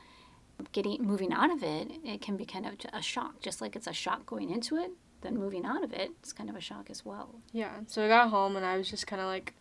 getting 0.72 1.02
moving 1.04 1.32
out 1.34 1.52
of 1.52 1.64
it 1.64 1.92
it 2.04 2.22
can 2.22 2.38
be 2.38 2.46
kind 2.46 2.66
of 2.66 2.74
a 2.94 3.02
shock 3.02 3.42
just 3.42 3.62
like 3.62 3.76
it's 3.76 3.88
a 3.88 3.94
shock 3.94 4.26
going 4.26 4.50
into 4.50 4.76
it 4.76 4.92
then 5.22 5.38
moving 5.38 5.66
out 5.66 5.84
of 5.84 5.94
it, 5.94 6.00
it 6.00 6.12
is 6.24 6.34
kind 6.34 6.50
of 6.50 6.56
a 6.56 6.62
shock 6.62 6.90
as 6.90 7.06
well. 7.06 7.36
Yeah 7.54 7.72
so 7.88 8.04
i 8.04 8.08
got 8.08 8.30
home 8.30 8.56
and 8.56 8.66
i 8.66 8.78
was 8.78 8.90
just 8.90 9.08
kind 9.08 9.22
of 9.22 9.28
like 9.28 9.54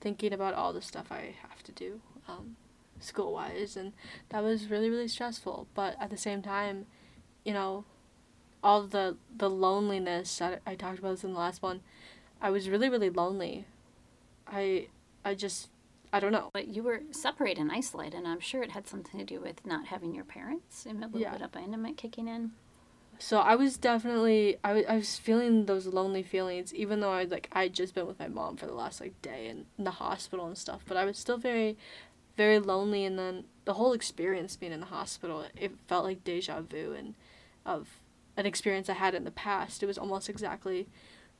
thinking 0.00 0.32
about 0.32 0.54
all 0.54 0.72
the 0.72 0.82
stuff 0.82 1.06
i 1.10 1.34
have 1.48 1.62
to 1.64 1.72
do 1.72 2.00
um, 2.28 2.56
school 3.00 3.32
wise 3.32 3.76
and 3.76 3.92
that 4.30 4.42
was 4.42 4.68
really 4.68 4.90
really 4.90 5.08
stressful 5.08 5.66
but 5.74 5.96
at 6.00 6.10
the 6.10 6.16
same 6.16 6.42
time 6.42 6.86
you 7.44 7.52
know 7.52 7.84
all 8.62 8.82
the 8.82 9.16
the 9.34 9.48
loneliness 9.48 10.38
that 10.38 10.60
i 10.66 10.74
talked 10.74 10.98
about 10.98 11.12
this 11.12 11.24
in 11.24 11.32
the 11.32 11.38
last 11.38 11.62
one 11.62 11.80
i 12.40 12.50
was 12.50 12.68
really 12.68 12.88
really 12.88 13.10
lonely. 13.10 13.66
I 14.46 14.88
i 15.24 15.34
just 15.34 15.68
i 16.12 16.20
don't 16.20 16.32
know. 16.32 16.50
But 16.52 16.68
you 16.68 16.82
were 16.82 17.02
separated 17.10 17.60
and 17.60 17.72
isolated 17.72 18.14
and 18.16 18.26
i'm 18.28 18.40
sure 18.40 18.62
it 18.62 18.72
had 18.72 18.86
something 18.86 19.18
to 19.18 19.26
do 19.26 19.40
with 19.40 19.64
not 19.66 19.86
having 19.86 20.14
your 20.14 20.24
parents. 20.24 20.86
And 20.86 21.02
a 21.02 21.06
little 21.06 21.20
Yeah. 21.20 21.32
bit 21.32 21.40
of 21.42 21.46
abandonment 21.48 21.96
kicking 21.96 22.28
in. 22.28 22.52
So 23.18 23.38
I 23.38 23.54
was 23.56 23.78
definitely 23.78 24.58
I 24.62 24.74
wa- 24.74 24.88
I 24.88 24.96
was 24.96 25.16
feeling 25.18 25.66
those 25.66 25.86
lonely 25.86 26.22
feelings 26.22 26.74
even 26.74 27.00
though 27.00 27.12
I 27.12 27.24
like 27.24 27.48
I 27.52 27.62
had 27.64 27.74
just 27.74 27.94
been 27.94 28.06
with 28.06 28.18
my 28.18 28.28
mom 28.28 28.56
for 28.56 28.66
the 28.66 28.74
last 28.74 29.00
like 29.00 29.20
day 29.22 29.48
in 29.48 29.66
the 29.82 29.92
hospital 29.92 30.46
and 30.46 30.56
stuff 30.58 30.82
but 30.86 30.96
I 30.96 31.04
was 31.06 31.16
still 31.18 31.38
very 31.38 31.76
very 32.36 32.58
lonely 32.58 33.04
and 33.06 33.18
then 33.18 33.44
the 33.64 33.74
whole 33.74 33.94
experience 33.94 34.54
being 34.56 34.72
in 34.72 34.80
the 34.80 34.86
hospital 34.86 35.44
it 35.56 35.72
felt 35.88 36.04
like 36.04 36.24
deja 36.24 36.60
vu 36.60 36.92
and 36.92 37.14
of 37.64 38.00
an 38.36 38.44
experience 38.44 38.90
I 38.90 38.92
had 38.94 39.14
in 39.14 39.24
the 39.24 39.30
past. 39.30 39.82
It 39.82 39.86
was 39.86 39.96
almost 39.96 40.28
exactly 40.28 40.86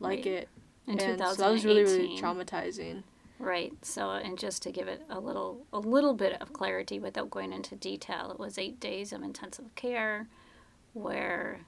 like 0.00 0.20
Right. 0.20 0.26
it. 0.26 0.48
In 0.86 0.92
and 0.92 1.00
2018 1.00 1.36
so 1.36 1.42
that 1.42 1.50
was 1.52 1.64
really 1.66 1.82
really 1.82 2.16
traumatizing 2.16 3.02
Right. 3.38 3.72
So, 3.82 4.10
and 4.10 4.38
just 4.38 4.62
to 4.62 4.72
give 4.72 4.88
it 4.88 5.02
a 5.10 5.20
little 5.20 5.66
a 5.72 5.78
little 5.78 6.14
bit 6.14 6.40
of 6.40 6.52
clarity 6.52 6.98
without 6.98 7.30
going 7.30 7.52
into 7.52 7.76
detail, 7.76 8.30
it 8.30 8.38
was 8.38 8.58
8 8.58 8.80
days 8.80 9.12
of 9.12 9.22
intensive 9.22 9.74
care 9.74 10.28
where 10.94 11.60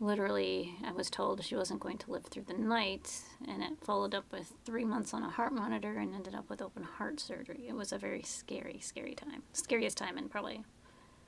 literally 0.00 0.74
I 0.84 0.92
was 0.92 1.10
told 1.10 1.42
she 1.44 1.56
wasn't 1.56 1.80
going 1.80 1.98
to 1.98 2.10
live 2.12 2.24
through 2.26 2.44
the 2.44 2.54
night 2.54 3.20
and 3.48 3.62
it 3.62 3.72
followed 3.80 4.14
up 4.14 4.24
with 4.32 4.52
3 4.64 4.84
months 4.84 5.12
on 5.12 5.22
a 5.24 5.30
heart 5.30 5.52
monitor 5.52 5.98
and 5.98 6.14
ended 6.14 6.34
up 6.34 6.48
with 6.48 6.62
open 6.62 6.84
heart 6.84 7.18
surgery. 7.20 7.64
It 7.68 7.74
was 7.74 7.92
a 7.92 7.98
very 7.98 8.22
scary 8.22 8.78
scary 8.80 9.14
time. 9.14 9.42
Scariest 9.52 9.96
time 9.98 10.18
in 10.18 10.28
probably 10.28 10.64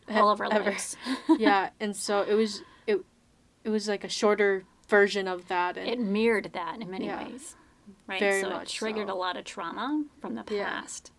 all 0.09 0.31
of 0.31 0.41
our 0.41 0.49
Ever. 0.53 0.71
lives. 0.71 0.97
yeah, 1.39 1.71
and 1.81 1.95
so 1.97 2.23
it 2.23 2.35
was 2.35 2.63
it 2.87 3.01
it 3.65 3.71
was 3.71 3.89
like 3.89 4.05
a 4.05 4.09
shorter 4.09 4.65
version 4.89 5.29
of 5.29 5.47
that 5.49 5.77
and 5.79 5.89
it 5.89 6.01
mirrored 6.01 6.51
that 6.53 6.81
in 6.81 6.91
many 6.91 7.07
Yeah. 7.07 7.25
ways. 7.29 7.55
Right. 8.11 8.21
Very 8.21 8.41
so 8.41 8.59
it 8.59 8.69
triggered 8.69 9.09
so. 9.09 9.15
a 9.15 9.17
lot 9.17 9.37
of 9.37 9.45
trauma 9.45 10.05
from 10.21 10.35
the 10.35 10.45
Yeah. 10.51 10.65
past. 10.69 11.13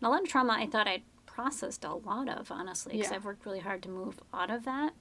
And 0.00 0.06
a 0.06 0.10
lot 0.10 0.22
of 0.22 0.28
trauma 0.28 0.54
I 0.54 0.66
thought 0.66 0.88
I'd 0.88 1.04
processed 1.24 1.84
a 1.84 1.94
lot 1.94 2.28
of, 2.28 2.50
honestly, 2.50 2.94
because 2.96 3.10
Yeah. 3.10 3.16
I've 3.16 3.24
worked 3.24 3.46
really 3.46 3.60
hard 3.60 3.82
to 3.84 3.88
move 3.88 4.20
out 4.34 4.50
of 4.50 4.64
that. 4.64 4.92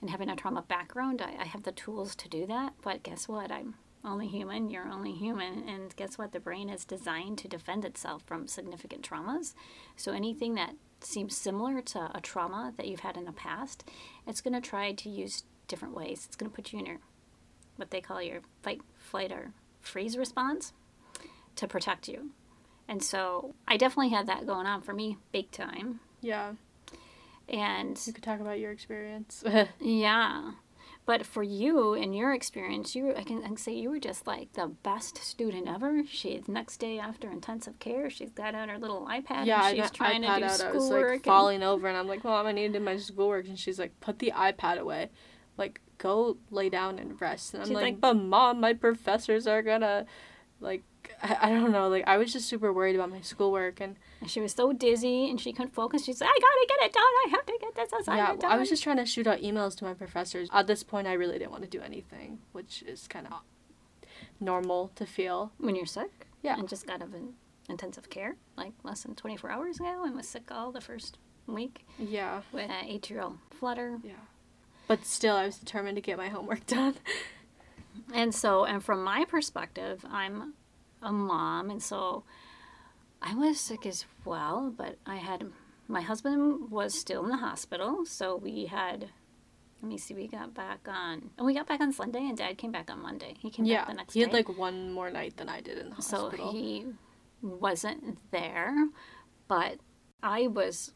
And 0.00 0.10
having 0.10 0.28
a 0.28 0.36
trauma 0.36 0.62
background, 0.62 1.22
I, 1.22 1.36
I 1.40 1.44
have 1.46 1.62
the 1.62 1.72
tools 1.72 2.14
to 2.16 2.28
do 2.28 2.46
that. 2.46 2.74
But 2.82 3.02
guess 3.02 3.26
what? 3.26 3.50
I'm 3.50 3.76
only 4.04 4.26
human. 4.28 4.68
You're 4.68 4.86
only 4.88 5.12
human. 5.12 5.66
And 5.66 5.96
guess 5.96 6.18
what? 6.18 6.32
The 6.32 6.40
brain 6.40 6.68
is 6.68 6.84
designed 6.84 7.38
to 7.38 7.48
defend 7.48 7.86
itself 7.86 8.22
from 8.26 8.46
significant 8.46 9.02
traumas. 9.08 9.54
So 9.96 10.12
anything 10.12 10.54
that 10.56 10.74
seems 11.00 11.34
similar 11.36 11.80
to 11.80 12.10
a 12.14 12.20
trauma 12.20 12.74
that 12.76 12.86
you've 12.86 13.00
had 13.00 13.16
in 13.16 13.24
the 13.24 13.32
past, 13.32 13.84
it's 14.26 14.42
going 14.42 14.54
to 14.54 14.60
try 14.60 14.92
to 14.92 15.08
use 15.08 15.44
different 15.68 15.94
ways. 15.94 16.24
It's 16.26 16.36
going 16.36 16.50
to 16.50 16.54
put 16.54 16.72
you 16.72 16.78
in 16.80 16.86
your 16.86 16.98
what 17.76 17.90
they 17.90 18.00
call 18.02 18.22
your 18.22 18.40
fight, 18.62 18.82
flight, 18.98 19.32
or 19.32 19.52
freeze 19.84 20.16
response 20.16 20.72
to 21.56 21.66
protect 21.68 22.08
you. 22.08 22.30
And 22.88 23.02
so 23.02 23.54
I 23.66 23.76
definitely 23.76 24.10
had 24.10 24.26
that 24.26 24.46
going 24.46 24.66
on 24.66 24.82
for 24.82 24.92
me 24.92 25.16
big 25.32 25.50
time. 25.50 26.00
yeah, 26.20 26.52
And 27.48 27.98
you 28.06 28.12
could 28.12 28.24
talk 28.24 28.40
about 28.40 28.58
your 28.58 28.72
experience. 28.72 29.42
yeah. 29.80 30.52
But 31.06 31.26
for 31.26 31.42
you 31.42 31.92
and 31.92 32.16
your 32.16 32.32
experience, 32.32 32.96
you 32.96 33.14
I 33.14 33.24
can, 33.24 33.42
I 33.44 33.48
can 33.48 33.56
say 33.58 33.74
you 33.74 33.90
were 33.90 33.98
just 33.98 34.26
like 34.26 34.54
the 34.54 34.68
best 34.82 35.18
student 35.18 35.68
ever. 35.68 36.02
She 36.10 36.42
next 36.48 36.78
day 36.78 36.98
after 36.98 37.30
intensive 37.30 37.78
care, 37.78 38.08
she's 38.08 38.30
got 38.30 38.54
out 38.54 38.70
her 38.70 38.78
little 38.78 39.06
iPad 39.06 39.44
yeah, 39.44 39.60
I 39.62 39.68
and 39.68 39.76
she's 39.76 39.84
got 39.90 39.94
trying 39.94 40.22
iPad 40.22 40.34
to 40.34 40.40
do 40.40 40.44
out. 40.46 40.60
I 40.62 40.72
was 40.72 40.84
schoolwork. 40.86 41.04
like 41.08 41.14
and- 41.16 41.24
falling 41.24 41.62
over, 41.62 41.88
and 41.88 41.96
I'm 41.98 42.06
like, 42.08 42.24
"Mom, 42.24 42.46
I 42.46 42.52
need 42.52 42.72
to 42.72 42.78
do 42.78 42.84
my 42.84 42.96
schoolwork," 42.96 43.46
and 43.48 43.58
she's 43.58 43.78
like, 43.78 43.98
"Put 44.00 44.18
the 44.18 44.32
iPad 44.34 44.78
away, 44.78 45.10
like 45.58 45.82
go 45.98 46.36
lay 46.50 46.68
down 46.68 46.98
and 46.98 47.20
rest." 47.20 47.54
And 47.54 47.62
I'm 47.62 47.68
She's 47.68 47.74
like, 47.74 47.82
like- 47.84 48.00
"But 48.00 48.14
mom, 48.14 48.60
my 48.60 48.72
professors 48.74 49.46
are 49.46 49.62
gonna, 49.62 50.06
like, 50.60 50.82
I, 51.22 51.36
I 51.42 51.48
don't 51.50 51.70
know, 51.72 51.88
like 51.88 52.04
I 52.06 52.16
was 52.16 52.32
just 52.32 52.48
super 52.48 52.72
worried 52.72 52.94
about 52.96 53.10
my 53.10 53.20
schoolwork, 53.20 53.80
and 53.80 53.96
and 54.20 54.30
she 54.30 54.40
was 54.40 54.52
so 54.52 54.72
dizzy 54.72 55.28
and 55.28 55.40
she 55.40 55.52
couldn't 55.52 55.74
focus. 55.74 56.04
She's 56.04 56.20
like, 56.20 56.30
I 56.30 56.38
gotta 56.40 56.66
get 56.68 56.86
it 56.86 56.92
done. 56.92 57.02
I 57.02 57.28
have 57.30 57.46
to 57.46 57.58
get 57.60 57.74
this 57.74 57.90
yeah, 57.92 57.98
assignment 58.00 58.40
done. 58.40 58.52
I 58.52 58.56
was 58.56 58.68
just 58.68 58.82
trying 58.82 58.96
to 58.96 59.06
shoot 59.06 59.26
out 59.26 59.40
emails 59.40 59.76
to 59.76 59.84
my 59.84 59.94
professors. 59.94 60.48
At 60.52 60.66
this 60.66 60.82
point, 60.82 61.06
I 61.06 61.12
really 61.12 61.38
didn't 61.38 61.50
want 61.50 61.62
to 61.64 61.68
do 61.68 61.80
anything, 61.82 62.38
which 62.52 62.82
is 62.86 63.06
kind 63.06 63.26
of 63.26 63.32
normal 64.40 64.90
to 64.96 65.06
feel. 65.06 65.52
when 65.58 65.74
you're 65.76 65.86
sick. 65.86 66.26
Yeah. 66.42 66.58
And 66.58 66.68
just 66.68 66.86
got 66.86 67.00
out 67.02 67.08
of 67.08 67.14
in- 67.14 67.34
intensive 67.68 68.10
care 68.10 68.36
like 68.56 68.72
less 68.82 69.02
than 69.02 69.14
24 69.14 69.50
hours 69.50 69.76
ago 69.80 70.04
and 70.04 70.14
was 70.14 70.28
sick 70.28 70.50
all 70.50 70.70
the 70.70 70.80
first 70.82 71.16
week 71.46 71.86
Yeah, 71.98 72.42
with 72.52 72.70
an 72.70 72.88
atrial 72.88 73.38
flutter. 73.50 73.98
yeah. 74.04 74.12
But 74.86 75.06
still, 75.06 75.36
I 75.36 75.46
was 75.46 75.56
determined 75.56 75.96
to 75.96 76.02
get 76.02 76.18
my 76.18 76.28
homework 76.28 76.66
done. 76.66 76.94
And 78.12 78.34
so, 78.34 78.64
and 78.64 78.82
from 78.84 79.02
my 79.02 79.24
perspective, 79.24 80.04
I'm 80.10 80.54
a 81.02 81.12
mom, 81.12 81.70
and 81.70 81.82
so 81.82 82.24
I 83.22 83.34
was 83.34 83.58
sick 83.58 83.86
as 83.86 84.04
well, 84.24 84.72
but 84.76 84.98
I 85.06 85.16
had 85.16 85.44
my 85.88 86.00
husband 86.00 86.70
was 86.70 86.98
still 86.98 87.24
in 87.24 87.30
the 87.30 87.36
hospital, 87.38 88.04
so 88.04 88.36
we 88.36 88.66
had. 88.66 89.10
Let 89.82 89.88
me 89.90 89.98
see. 89.98 90.14
We 90.14 90.28
got 90.28 90.54
back 90.54 90.80
on, 90.88 91.30
and 91.36 91.46
we 91.46 91.52
got 91.52 91.66
back 91.66 91.80
on 91.80 91.92
Sunday, 91.92 92.20
and 92.20 92.38
Dad 92.38 92.56
came 92.56 92.72
back 92.72 92.90
on 92.90 93.02
Monday. 93.02 93.34
He 93.38 93.50
came 93.50 93.66
yeah, 93.66 93.80
back 93.80 93.88
the 93.88 93.94
next 93.94 94.14
day. 94.14 94.20
he 94.20 94.22
had 94.22 94.30
day. 94.30 94.38
like 94.38 94.58
one 94.58 94.92
more 94.92 95.10
night 95.10 95.36
than 95.36 95.50
I 95.50 95.60
did 95.60 95.76
in 95.76 95.90
the 95.90 95.96
hospital. 95.96 96.30
so 96.30 96.52
he 96.52 96.86
wasn't 97.42 98.18
there, 98.30 98.88
but 99.46 99.78
I 100.22 100.46
was. 100.46 100.92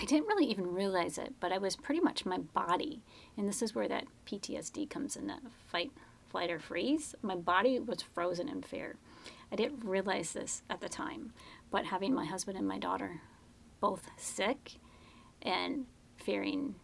I 0.00 0.04
didn't 0.04 0.28
really 0.28 0.46
even 0.46 0.72
realize 0.72 1.18
it, 1.18 1.34
but 1.40 1.50
I 1.50 1.58
was 1.58 1.74
pretty 1.74 2.00
much 2.00 2.24
my 2.24 2.38
body, 2.38 3.02
and 3.36 3.48
this 3.48 3.62
is 3.62 3.74
where 3.74 3.88
that 3.88 4.04
PTSD 4.26 4.88
comes 4.88 5.16
in 5.16 5.26
that 5.26 5.40
fight, 5.66 5.90
flight, 6.30 6.52
or 6.52 6.60
freeze. 6.60 7.16
My 7.20 7.34
body 7.34 7.80
was 7.80 8.02
frozen 8.02 8.48
in 8.48 8.62
fear. 8.62 8.96
I 9.50 9.56
didn't 9.56 9.84
realize 9.84 10.32
this 10.32 10.62
at 10.70 10.80
the 10.80 10.88
time, 10.88 11.32
but 11.72 11.86
having 11.86 12.14
my 12.14 12.26
husband 12.26 12.56
and 12.56 12.68
my 12.68 12.78
daughter 12.78 13.20
both 13.80 14.08
sick 14.16 14.74
and 15.42 15.86
fearing 16.16 16.76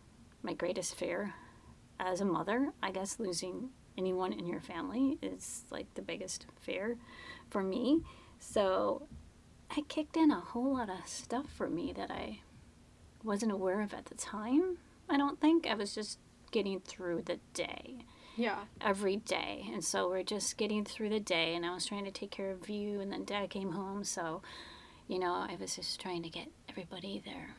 my 0.42 0.54
greatest 0.54 0.96
fear 0.96 1.34
as 2.00 2.20
a 2.20 2.24
mother, 2.24 2.72
I 2.82 2.90
guess 2.90 3.20
losing 3.20 3.70
anyone 3.96 4.32
in 4.32 4.46
your 4.46 4.60
family 4.60 5.18
is 5.22 5.64
like 5.70 5.86
the 5.94 6.02
biggest 6.02 6.46
fear 6.60 6.96
for 7.48 7.62
me. 7.62 8.02
So 8.40 9.06
it 9.76 9.88
kicked 9.88 10.16
in 10.16 10.32
a 10.32 10.40
whole 10.40 10.74
lot 10.74 10.90
of 10.90 11.06
stuff 11.06 11.46
for 11.56 11.68
me 11.68 11.92
that 11.96 12.10
I 12.10 12.40
wasn't 13.24 13.52
aware 13.52 13.80
of 13.80 13.94
at 13.94 14.06
the 14.06 14.14
time. 14.14 14.78
I 15.08 15.16
don't 15.16 15.40
think 15.40 15.66
I 15.66 15.74
was 15.74 15.94
just 15.94 16.18
getting 16.50 16.80
through 16.80 17.22
the 17.22 17.40
day 17.52 18.04
yeah, 18.36 18.58
every 18.80 19.16
day. 19.16 19.66
And 19.72 19.84
so 19.84 20.08
we're 20.08 20.22
just 20.22 20.56
getting 20.56 20.84
through 20.84 21.10
the 21.10 21.20
day, 21.20 21.54
and 21.54 21.64
I 21.64 21.74
was 21.74 21.86
trying 21.86 22.04
to 22.04 22.10
take 22.10 22.30
care 22.30 22.50
of 22.50 22.68
you, 22.68 23.00
and 23.00 23.12
then 23.12 23.24
dad 23.24 23.50
came 23.50 23.72
home. 23.72 24.04
So, 24.04 24.42
you 25.08 25.18
know, 25.18 25.32
I 25.32 25.56
was 25.60 25.76
just 25.76 26.00
trying 26.00 26.22
to 26.22 26.28
get 26.28 26.48
everybody 26.68 27.22
their 27.24 27.54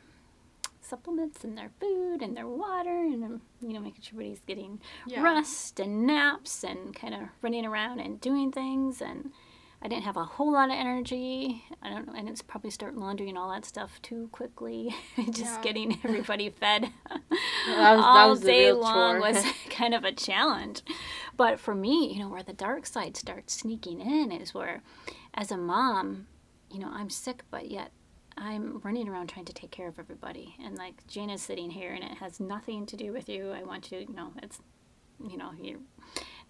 supplements 0.82 1.44
and 1.44 1.58
their 1.58 1.72
food 1.80 2.22
and 2.22 2.36
their 2.36 2.48
water, 2.48 2.90
and, 2.90 3.24
um, 3.24 3.42
you 3.62 3.74
know, 3.74 3.80
making 3.80 4.02
sure 4.02 4.14
everybody's 4.16 4.42
getting 4.42 4.80
yeah. 5.08 5.22
rest 5.22 5.80
and 5.80 6.06
naps 6.06 6.64
and 6.64 6.96
kind 6.96 7.14
of 7.14 7.22
running 7.42 7.66
around 7.66 8.00
and 8.00 8.22
doing 8.22 8.52
things. 8.52 9.02
And 9.02 9.32
I 9.86 9.88
didn't 9.88 10.06
have 10.06 10.18
a 10.18 10.24
whole 10.24 10.52
lot 10.52 10.70
of 10.72 10.76
energy. 10.76 11.64
I 11.84 11.90
don't 11.90 12.08
know, 12.08 12.14
and 12.18 12.28
it's 12.28 12.42
probably 12.42 12.72
start 12.72 12.98
laundry 12.98 13.30
and 13.30 13.38
all 13.38 13.52
that 13.52 13.66
stuff 13.66 14.02
too 14.02 14.30
quickly. 14.32 14.96
Just 15.30 15.38
Yeah. 15.58 15.62
getting 15.62 16.00
everybody 16.04 16.50
fed 16.50 16.90
That 17.08 17.20
was- 17.30 17.30
that 17.68 18.00
all 18.00 18.30
was 18.32 18.40
day 18.40 18.72
long 18.72 19.20
chore. 19.20 19.20
was 19.22 19.44
kind 19.70 19.94
of 19.94 20.04
a 20.04 20.12
challenge. 20.12 20.82
But 21.38 21.60
for 21.60 21.76
me, 21.76 22.12
you 22.12 22.18
know, 22.20 22.30
where 22.30 22.42
the 22.42 22.52
dark 22.52 22.88
side 22.88 23.16
starts 23.16 23.54
sneaking 23.54 24.02
in 24.02 24.32
is 24.32 24.56
where, 24.56 24.82
as 25.36 25.52
a 25.52 25.58
mom, 25.58 26.26
you 26.72 26.80
know, 26.80 26.90
I'm 26.92 27.12
sick, 27.12 27.44
but 27.52 27.70
yet 27.70 27.92
I'm 28.36 28.80
running 28.84 29.08
around 29.08 29.28
trying 29.28 29.46
to 29.46 29.54
take 29.54 29.70
care 29.70 29.88
of 29.88 30.00
everybody. 30.00 30.56
And 30.64 30.76
like 30.80 31.06
Jane 31.08 31.30
is 31.30 31.44
sitting 31.44 31.70
here, 31.70 31.94
and 31.94 32.04
it 32.04 32.18
has 32.18 32.40
nothing 32.40 32.88
to 32.88 32.98
do 32.98 33.14
with 33.14 33.30
you. 33.30 33.52
I 33.52 33.62
want 33.62 33.92
you 33.92 34.00
to, 34.00 34.06
you 34.12 34.16
know, 34.16 34.32
it's, 34.42 34.58
you 35.24 35.38
know, 35.38 35.52
you're 35.62 35.78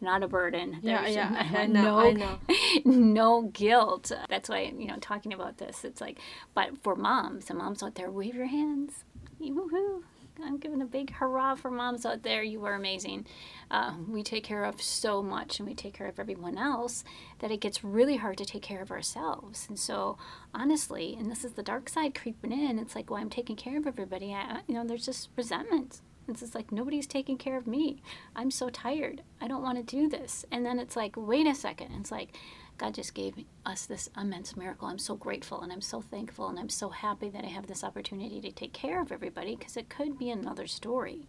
not 0.01 0.23
a 0.23 0.27
burden. 0.27 0.79
Yeah, 0.81 1.01
There's 1.01 1.15
yeah, 1.15 1.51
I 1.57 1.65
know, 1.67 1.99
I 1.99 2.11
know. 2.13 2.39
no 2.85 3.41
guilt. 3.43 4.11
That's 4.29 4.49
why, 4.49 4.73
you 4.77 4.87
know, 4.87 4.97
talking 4.99 5.33
about 5.33 5.57
this, 5.57 5.83
it's 5.83 6.01
like, 6.01 6.19
but 6.53 6.81
for 6.83 6.95
moms, 6.95 7.49
and 7.49 7.59
moms 7.59 7.81
out 7.81 7.95
there, 7.95 8.11
wave 8.11 8.35
your 8.35 8.47
hands. 8.47 9.03
Woohoo. 9.41 10.03
I'm 10.43 10.57
giving 10.57 10.81
a 10.81 10.85
big 10.85 11.11
hurrah 11.11 11.55
for 11.55 11.71
moms 11.71 12.05
out 12.05 12.23
there. 12.23 12.43
You 12.43 12.65
are 12.65 12.73
amazing. 12.73 13.25
Uh, 13.71 13.93
we 14.07 14.21
take 14.21 14.43
care 14.43 14.65
of 14.65 14.81
so 14.81 15.23
much 15.23 15.59
and 15.59 15.67
we 15.67 15.73
take 15.73 15.93
care 15.93 16.07
of 16.07 16.19
everyone 16.19 16.57
else 16.57 17.03
that 17.39 17.51
it 17.51 17.61
gets 17.61 17.83
really 17.83 18.17
hard 18.17 18.37
to 18.39 18.45
take 18.45 18.61
care 18.61 18.81
of 18.81 18.91
ourselves. 18.91 19.65
And 19.69 19.79
so, 19.79 20.17
honestly, 20.53 21.15
and 21.17 21.31
this 21.31 21.45
is 21.45 21.53
the 21.53 21.63
dark 21.63 21.87
side 21.87 22.15
creeping 22.15 22.51
in, 22.51 22.79
it's 22.79 22.95
like, 22.95 23.09
well, 23.09 23.21
I'm 23.21 23.29
taking 23.29 23.55
care 23.55 23.77
of 23.77 23.87
everybody. 23.87 24.33
I, 24.33 24.59
you 24.67 24.73
know, 24.73 24.85
there's 24.85 25.05
just 25.05 25.29
resentment. 25.37 26.01
It's 26.27 26.39
just 26.41 26.55
like 26.55 26.71
nobody's 26.71 27.07
taking 27.07 27.37
care 27.37 27.57
of 27.57 27.67
me. 27.67 28.01
I'm 28.35 28.51
so 28.51 28.69
tired. 28.69 29.21
I 29.41 29.47
don't 29.47 29.63
want 29.63 29.77
to 29.77 29.83
do 29.83 30.09
this. 30.09 30.45
And 30.51 30.65
then 30.65 30.79
it's 30.79 30.95
like, 30.95 31.15
wait 31.15 31.47
a 31.47 31.55
second. 31.55 31.91
It's 31.99 32.11
like, 32.11 32.35
God 32.77 32.93
just 32.93 33.13
gave 33.13 33.35
us 33.65 33.85
this 33.85 34.09
immense 34.17 34.57
miracle. 34.57 34.87
I'm 34.87 34.97
so 34.99 35.15
grateful 35.15 35.61
and 35.61 35.71
I'm 35.71 35.81
so 35.81 36.01
thankful 36.01 36.49
and 36.49 36.59
I'm 36.59 36.69
so 36.69 36.89
happy 36.89 37.29
that 37.29 37.45
I 37.45 37.47
have 37.47 37.67
this 37.67 37.83
opportunity 37.83 38.41
to 38.41 38.51
take 38.51 38.73
care 38.73 39.01
of 39.01 39.11
everybody 39.11 39.55
because 39.55 39.77
it 39.77 39.89
could 39.89 40.17
be 40.17 40.29
another 40.29 40.67
story. 40.67 41.27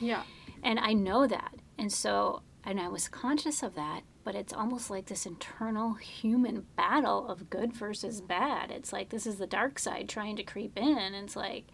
Yeah, 0.00 0.24
And 0.62 0.78
I 0.78 0.92
know 0.92 1.26
that. 1.26 1.54
And 1.78 1.92
so, 1.92 2.42
and 2.64 2.80
I 2.80 2.88
was 2.88 3.08
conscious 3.08 3.62
of 3.62 3.74
that, 3.76 4.02
but 4.28 4.34
it's 4.34 4.52
almost 4.52 4.90
like 4.90 5.06
this 5.06 5.24
internal 5.24 5.94
human 5.94 6.66
battle 6.76 7.26
of 7.30 7.48
good 7.48 7.72
versus 7.72 8.20
bad. 8.20 8.70
It's 8.70 8.92
like 8.92 9.08
this 9.08 9.26
is 9.26 9.36
the 9.36 9.46
dark 9.46 9.78
side 9.78 10.06
trying 10.06 10.36
to 10.36 10.42
creep 10.42 10.76
in. 10.76 11.14
It's 11.14 11.34
like 11.34 11.64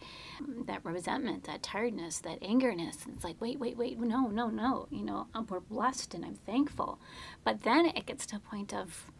mm, 0.41 0.65
that 0.65 0.85
resentment, 0.85 1.43
that 1.43 1.61
tiredness, 1.61 2.19
that 2.19 2.39
angerness. 2.39 3.09
It's 3.09 3.25
like, 3.25 3.41
wait, 3.41 3.59
wait, 3.59 3.75
wait, 3.75 3.99
no, 3.99 4.27
no, 4.27 4.47
no. 4.47 4.87
You 4.89 5.03
know, 5.03 5.27
um, 5.33 5.47
we're 5.49 5.59
blessed 5.59 6.13
and 6.13 6.23
I'm 6.23 6.35
thankful. 6.45 6.97
But 7.43 7.63
then 7.63 7.87
it 7.87 8.05
gets 8.05 8.25
to 8.27 8.37
a 8.37 8.39
point 8.39 8.73
of, 8.73 9.11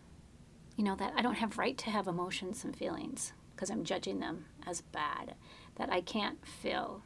you 0.77 0.85
know, 0.85 0.95
that 0.95 1.11
I 1.17 1.21
don't 1.21 1.35
have 1.35 1.57
right 1.57 1.77
to 1.79 1.89
have 1.89 2.07
emotions 2.07 2.63
and 2.63 2.73
feelings 2.73 3.33
because 3.53 3.69
I'm 3.69 3.83
judging 3.83 4.21
them 4.21 4.45
as 4.65 4.79
bad. 4.79 5.35
That 5.75 5.91
I 5.91 5.99
can't 5.99 6.47
feel 6.47 7.01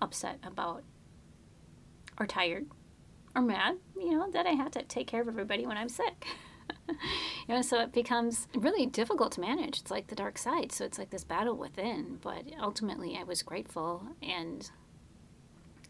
upset 0.00 0.40
about 0.42 0.82
or 2.18 2.26
tired 2.26 2.66
or 3.34 3.42
mad, 3.42 3.76
you 3.96 4.12
know, 4.12 4.30
that 4.30 4.46
I 4.46 4.50
have 4.50 4.70
to 4.72 4.82
take 4.82 5.06
care 5.06 5.20
of 5.20 5.28
everybody 5.28 5.66
when 5.66 5.76
I'm 5.76 5.88
sick. 5.88 6.26
you 6.88 7.54
know, 7.54 7.62
so 7.62 7.80
it 7.80 7.92
becomes 7.92 8.46
really 8.54 8.86
difficult 8.86 9.32
to 9.32 9.40
manage. 9.40 9.80
It's 9.80 9.90
like 9.90 10.06
the 10.06 10.14
dark 10.14 10.38
side. 10.38 10.72
So 10.72 10.84
it's 10.84 10.98
like 10.98 11.10
this 11.10 11.24
battle 11.24 11.56
within. 11.56 12.18
But 12.22 12.44
ultimately, 12.60 13.16
I 13.18 13.24
was 13.24 13.42
grateful 13.42 14.06
and 14.22 14.70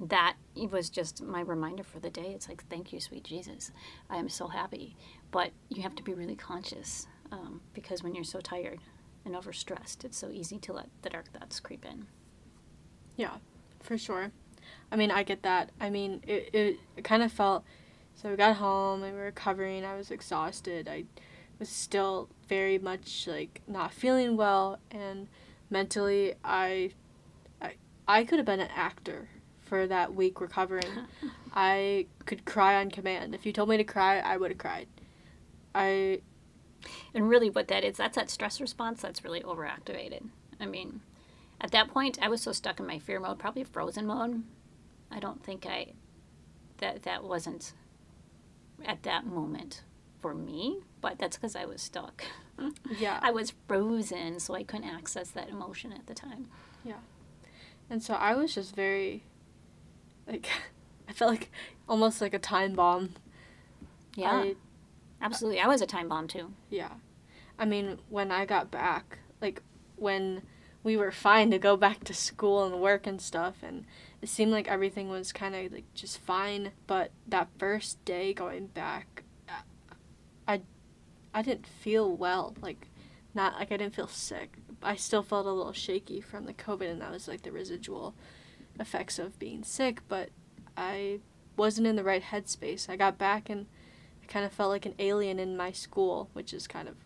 that 0.01 0.35
was 0.57 0.91
just 0.91 1.23
my 1.23 1.41
reminder 1.41 1.85
for 1.85 2.01
the 2.01 2.11
day. 2.11 2.33
It's 2.35 2.49
like, 2.49 2.65
thank 2.69 2.93
you, 2.93 3.01
sweet 3.01 3.25
Jesus. 3.25 3.71
I 4.11 4.17
am 4.17 4.29
so 4.29 4.49
happy. 4.49 4.97
But 5.31 5.51
you 5.69 5.83
have 5.83 5.95
to 5.97 6.03
be 6.03 6.15
really 6.15 6.37
conscious 6.37 7.07
um, 7.31 7.61
because 7.73 8.03
when 8.03 8.15
you're 8.15 8.25
so 8.25 8.41
tired 8.41 8.81
and 9.25 9.35
overstressed, 9.35 10.05
it's 10.05 10.19
so 10.19 10.31
easy 10.31 10.59
to 10.61 10.73
let 10.73 10.89
the 11.03 11.11
dark 11.11 11.33
thoughts 11.33 11.61
creep 11.61 11.85
in. 11.85 12.07
Yeah, 13.17 13.37
for 13.81 13.97
sure. 13.97 14.33
I 14.91 14.97
mean, 14.97 15.11
I 15.11 15.23
get 15.23 15.43
that. 15.43 15.71
I 15.81 15.91
mean, 15.91 16.23
it, 16.27 16.51
it, 16.53 16.77
it 16.97 17.05
kind 17.05 17.23
of 17.23 17.33
felt. 17.33 17.65
So 18.15 18.31
we 18.31 18.37
got 18.37 18.57
home 18.57 19.03
and 19.03 19.13
we 19.13 19.19
were 19.19 19.27
recovering. 19.27 19.85
I 19.85 19.97
was 19.97 20.11
exhausted. 20.11 20.89
I 20.89 21.05
was 21.59 21.69
still 21.69 22.29
very 22.49 22.79
much 22.79 23.27
like 23.27 23.61
not 23.67 23.93
feeling 23.93 24.37
well, 24.37 24.79
and 24.91 25.29
mentally, 25.71 26.35
I, 26.45 26.93
I, 27.61 27.73
I 28.07 28.25
could 28.25 28.39
have 28.39 28.47
been 28.47 28.61
an 28.61 28.71
actor 28.75 29.29
for 29.63 29.87
that 29.87 30.15
week 30.15 30.41
recovering. 30.41 30.87
I 31.55 32.07
could 32.27 32.45
cry 32.45 32.77
on 32.77 32.91
command. 32.91 33.35
If 33.35 33.47
you 33.47 33.53
told 33.53 33.69
me 33.69 33.77
to 33.77 33.85
cry, 33.85 34.19
I 34.19 34.37
would 34.37 34.51
have 34.51 34.59
cried. 34.59 34.89
I. 35.75 36.21
And 37.15 37.29
really, 37.29 37.49
what 37.49 37.69
that 37.69 37.83
is, 37.83 37.97
that's 37.97 38.17
that 38.17 38.29
stress 38.29 38.61
response 38.61 39.01
that's 39.01 39.25
really 39.25 39.41
overactivated. 39.41 40.29
I 40.61 40.67
mean, 40.67 41.01
at 41.65 41.71
that 41.71 41.89
point, 41.89 42.19
I 42.21 42.29
was 42.29 42.43
so 42.43 42.53
stuck 42.53 42.79
in 42.79 42.87
my 42.87 42.99
fear 42.99 43.19
mode, 43.19 43.39
probably 43.39 43.65
frozen 43.65 44.07
mode. 44.07 44.43
I 45.11 45.19
don't 45.19 45.43
think 45.43 45.65
I. 45.65 45.95
That 46.79 47.05
that 47.05 47.25
wasn't 47.25 47.73
at 48.85 49.03
that 49.05 49.25
moment 49.25 49.83
for 50.21 50.35
me, 50.35 50.81
but 51.01 51.19
that's 51.19 51.37
because 51.39 51.57
I 51.57 51.65
was 51.65 51.81
stuck. 51.81 52.23
Yeah. 52.99 53.19
I 53.21 53.33
was 53.33 53.53
frozen, 53.67 54.39
so 54.39 54.55
I 54.55 54.63
couldn't 54.63 54.89
access 54.89 55.29
that 55.31 55.49
emotion 55.49 55.93
at 55.93 56.07
the 56.07 56.15
time. 56.15 56.47
Yeah. 56.85 56.99
And 57.91 58.01
so 58.01 58.15
I 58.15 58.37
was 58.37 58.55
just 58.55 58.77
very 58.77 59.25
like 60.29 60.49
I 61.09 61.13
felt 61.13 61.31
like 61.33 61.51
almost 61.89 62.21
like 62.21 62.33
a 62.35 62.39
time 62.39 62.75
bomb. 62.75 63.15
Yeah. 64.15 64.31
I, 64.31 64.55
absolutely. 65.21 65.61
I 65.61 65.67
was 65.67 65.81
a 65.81 65.87
time 65.87 66.09
bomb 66.09 66.29
too. 66.29 66.53
yeah. 66.71 66.91
I 67.59 67.65
mean, 67.65 67.99
when 68.09 68.31
I 68.31 68.45
got 68.45 68.71
back, 68.71 69.19
like 69.41 69.63
when 69.97 70.43
we 70.85 70.97
were 70.97 71.11
fine 71.11 71.51
to 71.51 71.59
go 71.59 71.77
back 71.77 72.05
to 72.05 72.15
school 72.15 72.63
and 72.65 72.81
work 72.81 73.07
and 73.07 73.21
stuff 73.21 73.57
and 73.63 73.85
it 74.23 74.29
seemed 74.29 74.53
like 74.53 74.69
everything 74.69 75.09
was 75.09 75.33
kind 75.33 75.55
of 75.55 75.73
like 75.73 75.85
just 75.95 76.19
fine, 76.19 76.71
but 76.87 77.11
that 77.27 77.49
first 77.59 78.03
day 78.05 78.33
going 78.33 78.69
back 78.69 79.23
I 80.47 80.61
I 81.33 81.43
didn't 81.43 81.67
feel 81.67 82.15
well, 82.15 82.55
like 82.61 82.89
not 83.35 83.55
like 83.59 83.73
I 83.73 83.77
didn't 83.77 83.97
feel 83.97 84.07
sick. 84.07 84.59
I 84.83 84.95
still 84.97 85.23
felt 85.23 85.47
a 85.47 85.51
little 85.53 85.73
shaky 85.73 86.21
from 86.21 86.45
the 86.45 86.53
COVID 86.55 86.89
and 86.91 87.01
that 87.01 87.11
was 87.11 87.27
like 87.27 87.43
the 87.43 87.51
residual 87.53 88.15
effects 88.79 89.19
of 89.19 89.39
being 89.39 89.65
sick, 89.65 90.01
but 90.09 90.29
I 90.77 91.21
wasn't 91.57 91.87
in 91.87 91.97
the 91.97 92.05
right 92.05 92.23
headspace. 92.23 92.89
I 92.91 92.97
got 92.97 93.17
back 93.19 93.49
and 93.49 93.67
I 94.23 94.27
kind 94.27 94.45
of 94.45 94.53
felt 94.53 94.71
like 94.71 94.87
an 94.87 94.95
alien 94.99 95.39
in 95.39 95.57
my 95.57 95.73
school, 95.73 96.29
which 96.35 96.53
is 96.53 96.67
kind 96.67 96.89
of, 96.89 96.97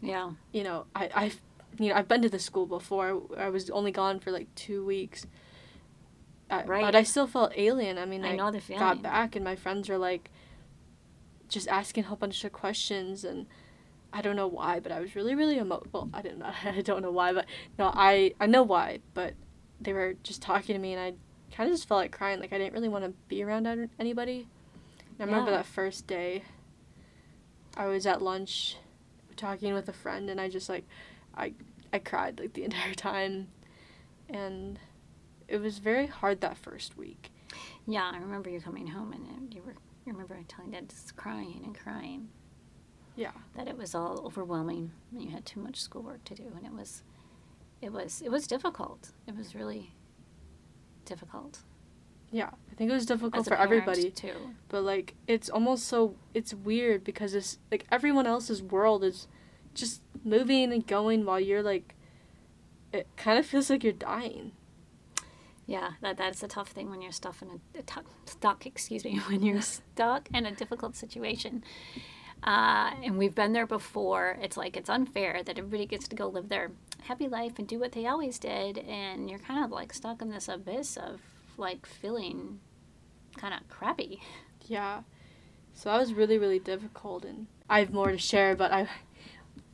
Yeah. 0.00 0.32
you 0.52 0.62
know, 0.62 0.86
I, 0.94 1.10
I've, 1.14 1.40
you 1.78 1.88
know, 1.90 1.94
I've 1.96 2.08
been 2.08 2.22
to 2.22 2.28
the 2.28 2.38
school 2.38 2.66
before. 2.66 3.22
I 3.36 3.48
was 3.48 3.70
only 3.70 3.90
gone 3.90 4.20
for 4.20 4.30
like 4.30 4.54
two 4.54 4.84
weeks. 4.84 5.26
I, 6.50 6.62
Right. 6.64 6.82
But 6.84 6.94
I 6.94 7.02
still 7.02 7.26
felt 7.26 7.52
alien. 7.56 7.98
I 7.98 8.04
mean, 8.04 8.24
I 8.24 8.32
I, 8.32 8.36
know 8.36 8.50
the 8.50 8.60
feeling. 8.60 8.80
got 8.80 9.02
back 9.02 9.34
and 9.34 9.44
my 9.44 9.56
friends 9.56 9.88
were 9.88 9.98
like, 9.98 10.30
just 11.48 11.68
asking 11.68 12.04
a 12.04 12.06
whole 12.08 12.16
bunch 12.16 12.44
of 12.44 12.52
questions 12.52 13.24
and 13.24 13.46
I 14.12 14.22
don't 14.22 14.36
know 14.36 14.46
why, 14.46 14.78
but 14.80 14.92
I 14.92 15.00
was 15.00 15.16
really, 15.16 15.34
really 15.34 15.56
emo. 15.58 15.82
Well, 15.92 16.08
I 16.14 16.22
didn't. 16.22 16.42
I 16.64 16.80
don't 16.82 17.02
know 17.02 17.10
why, 17.10 17.32
but 17.32 17.46
no, 17.78 17.90
I 17.92 18.32
I 18.38 18.46
know 18.46 18.62
why, 18.62 19.00
but 19.12 19.34
they 19.80 19.92
were 19.92 20.14
just 20.22 20.40
talking 20.40 20.74
to 20.74 20.80
me, 20.80 20.92
and 20.92 21.00
I 21.02 21.14
kind 21.54 21.68
of 21.68 21.74
just 21.74 21.88
felt 21.88 21.98
like 22.00 22.12
crying. 22.12 22.38
Like 22.38 22.52
I 22.52 22.58
didn't 22.58 22.74
really 22.74 22.88
want 22.88 23.04
to 23.04 23.12
be 23.26 23.42
around 23.42 23.66
anybody. 23.98 24.46
And 25.18 25.20
I 25.20 25.24
remember 25.24 25.50
Yeah. 25.50 25.56
that 25.58 25.66
first 25.66 26.06
day. 26.06 26.44
I 27.76 27.86
was 27.86 28.06
at 28.06 28.22
lunch, 28.22 28.76
talking 29.36 29.74
with 29.74 29.88
a 29.88 29.92
friend, 29.92 30.30
and 30.30 30.40
I 30.40 30.48
just 30.48 30.68
like, 30.68 30.84
I 31.36 31.54
I 31.92 31.98
cried 31.98 32.40
like 32.40 32.52
the 32.54 32.64
entire 32.70 32.94
time, 32.94 33.48
and 34.28 34.78
it 35.48 35.58
was 35.60 35.78
very 35.78 36.06
hard 36.06 36.40
that 36.40 36.56
first 36.56 36.96
week. 36.96 37.30
Yeah, 37.86 38.10
I 38.12 38.18
remember 38.18 38.50
you 38.50 38.60
coming 38.60 38.86
home 38.88 39.12
and 39.12 39.54
you 39.54 39.62
were. 39.62 39.74
I 40.06 40.10
remember 40.10 40.38
telling 40.48 40.70
Dad 40.72 40.90
just 40.90 41.16
crying 41.16 41.62
and 41.64 41.78
crying. 41.78 42.28
Yeah. 43.16 43.30
That 43.56 43.68
it 43.68 43.78
was 43.78 43.94
all 43.94 44.22
overwhelming 44.26 44.90
and 45.12 45.22
you 45.22 45.30
had 45.30 45.46
too 45.46 45.60
much 45.60 45.80
schoolwork 45.80 46.24
to 46.24 46.34
do, 46.34 46.52
and 46.56 46.66
it 46.66 46.72
was, 46.72 47.02
it 47.80 47.92
was, 47.92 48.20
it 48.22 48.30
was 48.30 48.46
difficult. 48.46 49.12
It 49.26 49.36
was 49.36 49.54
really 49.54 49.94
difficult. 51.04 51.60
Yeah, 52.30 52.50
I 52.70 52.74
think 52.74 52.90
it 52.90 52.94
was 52.94 53.06
difficult 53.06 53.46
for 53.46 53.54
everybody. 53.54 54.10
too. 54.10 54.34
but 54.68 54.82
like 54.82 55.14
it's 55.28 55.48
almost 55.48 55.86
so 55.86 56.16
it's 56.34 56.52
weird 56.52 57.04
because 57.04 57.32
it's 57.34 57.58
like 57.70 57.86
everyone 57.92 58.26
else's 58.26 58.60
world 58.62 59.04
is 59.04 59.28
just 59.74 60.00
moving 60.24 60.72
and 60.72 60.86
going 60.86 61.24
while 61.24 61.40
you're 61.40 61.62
like 61.62 61.94
it 62.92 63.06
kind 63.16 63.38
of 63.38 63.44
feels 63.44 63.68
like 63.70 63.82
you're 63.84 63.92
dying 63.92 64.52
Yeah, 65.66 65.92
that 66.02 66.16
that's 66.18 66.42
a 66.42 66.48
tough 66.48 66.70
thing 66.70 66.90
when 66.90 67.00
you're 67.02 67.12
stuck 67.12 67.40
in 67.42 67.48
a, 67.48 67.78
a 67.78 68.02
stuck. 68.26 68.66
Excuse 68.66 69.04
me, 69.04 69.16
when 69.28 69.42
you're 69.42 69.62
stuck 69.62 70.28
in 70.32 70.44
a 70.46 70.52
difficult 70.52 70.94
situation. 70.94 71.64
Uh, 72.42 72.90
and 73.02 73.16
we've 73.16 73.34
been 73.34 73.52
there 73.54 73.66
before. 73.66 74.36
It's 74.42 74.56
like 74.56 74.76
it's 74.76 74.90
unfair 74.90 75.42
that 75.42 75.58
everybody 75.58 75.86
gets 75.86 76.06
to 76.08 76.16
go 76.16 76.28
live 76.28 76.48
their 76.50 76.70
happy 77.04 77.28
life 77.28 77.58
and 77.58 77.66
do 77.66 77.78
what 77.78 77.92
they 77.92 78.06
always 78.06 78.38
did, 78.38 78.78
and 78.78 79.30
you're 79.30 79.38
kind 79.38 79.64
of 79.64 79.70
like 79.70 79.92
stuck 79.94 80.20
in 80.20 80.28
this 80.30 80.48
abyss 80.48 80.96
of 80.98 81.20
like 81.56 81.86
feeling 81.86 82.60
kind 83.36 83.54
of 83.54 83.66
crappy. 83.68 84.20
yeah 84.66 85.02
so 85.72 85.90
that 85.90 85.98
was 85.98 86.14
really 86.14 86.38
really 86.38 86.58
difficult 86.58 87.24
and 87.24 87.46
i 87.68 87.80
have 87.80 87.92
more 87.92 88.10
to 88.10 88.18
share 88.18 88.54
but 88.54 88.72
i 88.72 88.88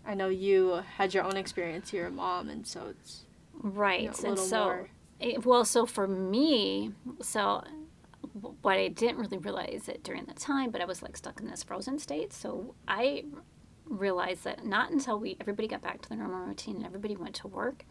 i 0.05 0.15
know 0.15 0.29
you 0.29 0.83
had 0.97 1.13
your 1.15 1.25
own 1.25 1.37
experience 1.37 1.93
you're 1.93 2.07
a 2.07 2.11
mom 2.11 2.49
and 2.49 2.67
so 2.67 2.89
it's 2.91 3.25
Right. 3.63 4.03
you 4.03 4.07
know, 4.07 4.29
and 4.31 4.39
so, 4.39 4.87
it, 5.19 5.45
well, 5.45 5.65
so 5.65 5.85
for 5.85 6.07
me, 6.09 6.93
so 7.21 7.63
what 8.63 8.79
I 8.79 8.89
didn't 8.89 9.19
really 9.19 9.39
realize 9.39 9.89
it 9.89 10.03
during 10.03 10.25
the 10.25 10.35
time, 10.35 10.71
but 10.71 10.81
I 10.81 10.85
was 10.87 11.03
like 11.03 11.17
stuck 11.17 11.41
in 11.41 11.47
this 11.47 11.63
frozen 11.63 11.99
state. 11.99 12.33
So 12.33 12.75
I 12.89 13.25
realized 13.87 14.45
that 14.45 14.65
not 14.65 14.91
until 14.93 15.19
we 15.19 15.37
everybody 15.41 15.69
got 15.69 15.83
back 15.83 16.01
to 16.03 16.09
the 16.09 16.17
normal 16.17 16.47
routine 16.47 16.77
and 16.77 16.87
everybody 16.87 17.17
went 17.17 17.35
to 17.37 17.49
work, 17.49 17.85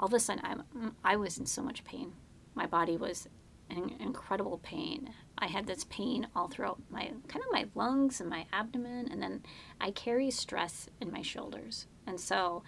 all 0.00 0.06
of 0.06 0.14
a 0.14 0.20
sudden 0.20 0.42
I'm 0.44 0.94
I 1.04 1.16
was 1.16 1.36
in 1.36 1.46
so 1.46 1.62
much 1.62 1.84
pain. 1.84 2.12
My 2.54 2.66
body 2.66 2.96
was 2.96 3.28
in 3.68 3.96
incredible 4.00 4.58
pain. 4.62 5.10
I 5.38 5.46
had 5.46 5.66
this 5.66 5.84
pain 5.84 6.28
all 6.36 6.48
throughout 6.48 6.80
my 6.90 7.12
kind 7.28 7.44
of 7.44 7.52
my 7.52 7.66
lungs 7.74 8.20
and 8.20 8.30
my 8.30 8.46
abdomen, 8.52 9.08
and 9.10 9.22
then 9.22 9.42
I 9.80 9.90
carry 9.90 10.30
stress 10.30 10.88
in 11.00 11.10
my 11.10 11.22
shoulders, 11.22 11.86
and 12.06 12.20
so. 12.20 12.62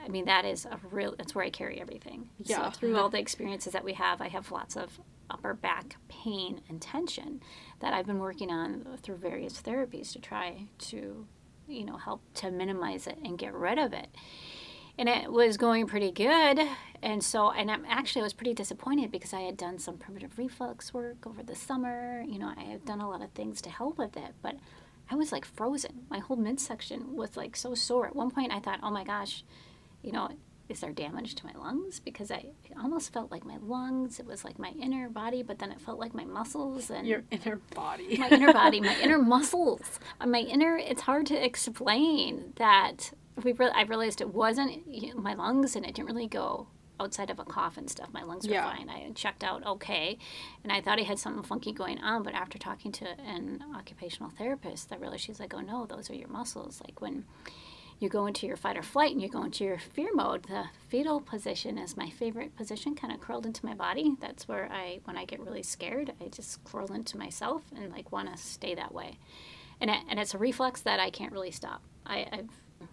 I 0.00 0.06
mean, 0.06 0.26
that 0.26 0.44
is 0.44 0.64
a 0.64 0.78
real, 0.92 1.16
that's 1.18 1.34
where 1.34 1.44
I 1.44 1.50
carry 1.50 1.80
everything. 1.80 2.28
Yeah. 2.38 2.70
So 2.70 2.78
through 2.78 2.96
all 2.96 3.08
the 3.08 3.18
experiences 3.18 3.72
that 3.72 3.82
we 3.82 3.94
have, 3.94 4.20
I 4.20 4.28
have 4.28 4.52
lots 4.52 4.76
of 4.76 5.00
upper 5.28 5.54
back 5.54 5.96
pain 6.08 6.60
and 6.68 6.80
tension 6.80 7.42
that 7.80 7.92
I've 7.92 8.06
been 8.06 8.20
working 8.20 8.48
on 8.48 8.86
through 9.02 9.16
various 9.16 9.60
therapies 9.60 10.12
to 10.12 10.20
try 10.20 10.66
to, 10.78 11.26
you 11.66 11.84
know, 11.84 11.96
help 11.96 12.22
to 12.34 12.52
minimize 12.52 13.08
it 13.08 13.18
and 13.24 13.36
get 13.36 13.52
rid 13.52 13.76
of 13.76 13.92
it. 13.92 14.06
And 14.98 15.08
it 15.08 15.30
was 15.32 15.56
going 15.56 15.86
pretty 15.86 16.10
good. 16.10 16.60
And 17.02 17.22
so, 17.22 17.52
and 17.52 17.70
I'm 17.70 17.84
actually, 17.86 18.22
I 18.22 18.24
was 18.24 18.32
pretty 18.32 18.54
disappointed 18.54 19.12
because 19.12 19.32
I 19.32 19.42
had 19.42 19.56
done 19.56 19.78
some 19.78 19.96
primitive 19.96 20.36
reflex 20.36 20.92
work 20.92 21.24
over 21.26 21.42
the 21.42 21.54
summer. 21.54 22.24
You 22.26 22.38
know, 22.40 22.52
I 22.56 22.62
had 22.62 22.84
done 22.84 23.00
a 23.00 23.08
lot 23.08 23.22
of 23.22 23.30
things 23.30 23.62
to 23.62 23.70
help 23.70 23.96
with 23.96 24.16
it, 24.16 24.34
but 24.42 24.56
I 25.10 25.14
was 25.14 25.30
like 25.30 25.44
frozen. 25.44 26.06
My 26.10 26.18
whole 26.18 26.36
midsection 26.36 27.14
was 27.14 27.36
like 27.36 27.56
so 27.56 27.74
sore. 27.74 28.08
At 28.08 28.16
one 28.16 28.30
point, 28.30 28.52
I 28.52 28.58
thought, 28.58 28.80
oh 28.82 28.90
my 28.90 29.04
gosh, 29.04 29.44
you 30.02 30.10
know, 30.10 30.28
is 30.68 30.80
there 30.80 30.92
damage 30.92 31.34
to 31.36 31.46
my 31.46 31.52
lungs? 31.54 31.98
Because 32.00 32.30
I 32.30 32.46
it 32.64 32.76
almost 32.82 33.12
felt 33.12 33.30
like 33.30 33.44
my 33.44 33.56
lungs, 33.62 34.20
it 34.20 34.26
was 34.26 34.44
like 34.44 34.58
my 34.58 34.70
inner 34.80 35.08
body, 35.08 35.42
but 35.42 35.58
then 35.58 35.72
it 35.72 35.80
felt 35.80 35.98
like 35.98 36.14
my 36.14 36.24
muscles 36.24 36.90
and 36.90 37.06
your 37.06 37.22
inner 37.30 37.56
body 37.74 38.18
my 38.18 38.28
inner 38.28 38.52
body, 38.52 38.80
my 38.80 38.96
inner 39.02 39.18
muscles, 39.18 39.98
my 40.24 40.40
inner. 40.40 40.76
It's 40.76 41.02
hard 41.02 41.26
to 41.26 41.44
explain 41.44 42.52
that. 42.56 43.12
We 43.44 43.52
re- 43.52 43.70
I 43.74 43.82
realized 43.82 44.20
it 44.20 44.34
wasn't 44.34 44.86
you 44.86 45.14
know, 45.14 45.20
my 45.20 45.34
lungs, 45.34 45.76
and 45.76 45.84
it 45.84 45.94
didn't 45.94 46.08
really 46.08 46.26
go 46.28 46.66
outside 47.00 47.30
of 47.30 47.38
a 47.38 47.44
cough 47.44 47.76
and 47.76 47.88
stuff. 47.88 48.08
My 48.12 48.22
lungs 48.24 48.46
were 48.46 48.54
Yeah. 48.54 48.68
fine. 48.74 48.88
I 48.90 49.10
checked 49.14 49.44
out 49.44 49.64
okay, 49.64 50.18
and 50.64 50.72
I 50.72 50.80
thought 50.80 50.98
I 50.98 51.02
had 51.02 51.18
something 51.18 51.44
funky 51.44 51.72
going 51.72 52.00
on. 52.00 52.22
But 52.24 52.34
after 52.34 52.58
talking 52.58 52.90
to 52.92 53.06
an 53.20 53.62
occupational 53.74 54.30
therapist, 54.30 54.92
I 54.92 54.96
realized 54.96 55.22
she's 55.24 55.38
like, 55.40 55.54
"Oh 55.54 55.60
no, 55.60 55.86
those 55.86 56.10
are 56.10 56.14
your 56.14 56.28
muscles." 56.28 56.80
Like 56.84 57.00
when 57.00 57.24
you 58.00 58.08
go 58.08 58.26
into 58.26 58.46
your 58.46 58.56
fight 58.56 58.76
or 58.76 58.82
flight 58.82 59.10
and 59.12 59.20
you 59.20 59.28
go 59.28 59.42
into 59.42 59.64
your 59.64 59.76
fear 59.76 60.10
mode 60.14 60.44
the 60.44 60.66
fetal 60.88 61.20
position 61.20 61.76
is 61.76 61.96
my 61.96 62.08
favorite 62.08 62.54
position 62.54 62.94
kind 62.94 63.12
of 63.12 63.18
curled 63.20 63.44
into 63.44 63.66
my 63.66 63.74
body 63.74 64.14
that's 64.20 64.46
where 64.46 64.70
i 64.70 65.00
when 65.02 65.16
i 65.16 65.24
get 65.24 65.40
really 65.40 65.64
scared 65.64 66.12
i 66.20 66.28
just 66.28 66.62
curl 66.62 66.92
into 66.92 67.18
myself 67.18 67.62
and 67.74 67.90
like 67.90 68.12
want 68.12 68.30
to 68.30 68.40
stay 68.40 68.72
that 68.72 68.94
way 68.94 69.18
and 69.80 69.90
it, 69.90 69.98
and 70.08 70.20
it's 70.20 70.32
a 70.32 70.38
reflex 70.38 70.80
that 70.82 70.98
I 71.00 71.10
can't 71.10 71.32
really 71.32 71.50
stop. 71.52 71.82
I, 72.06 72.26
I've 72.32 72.48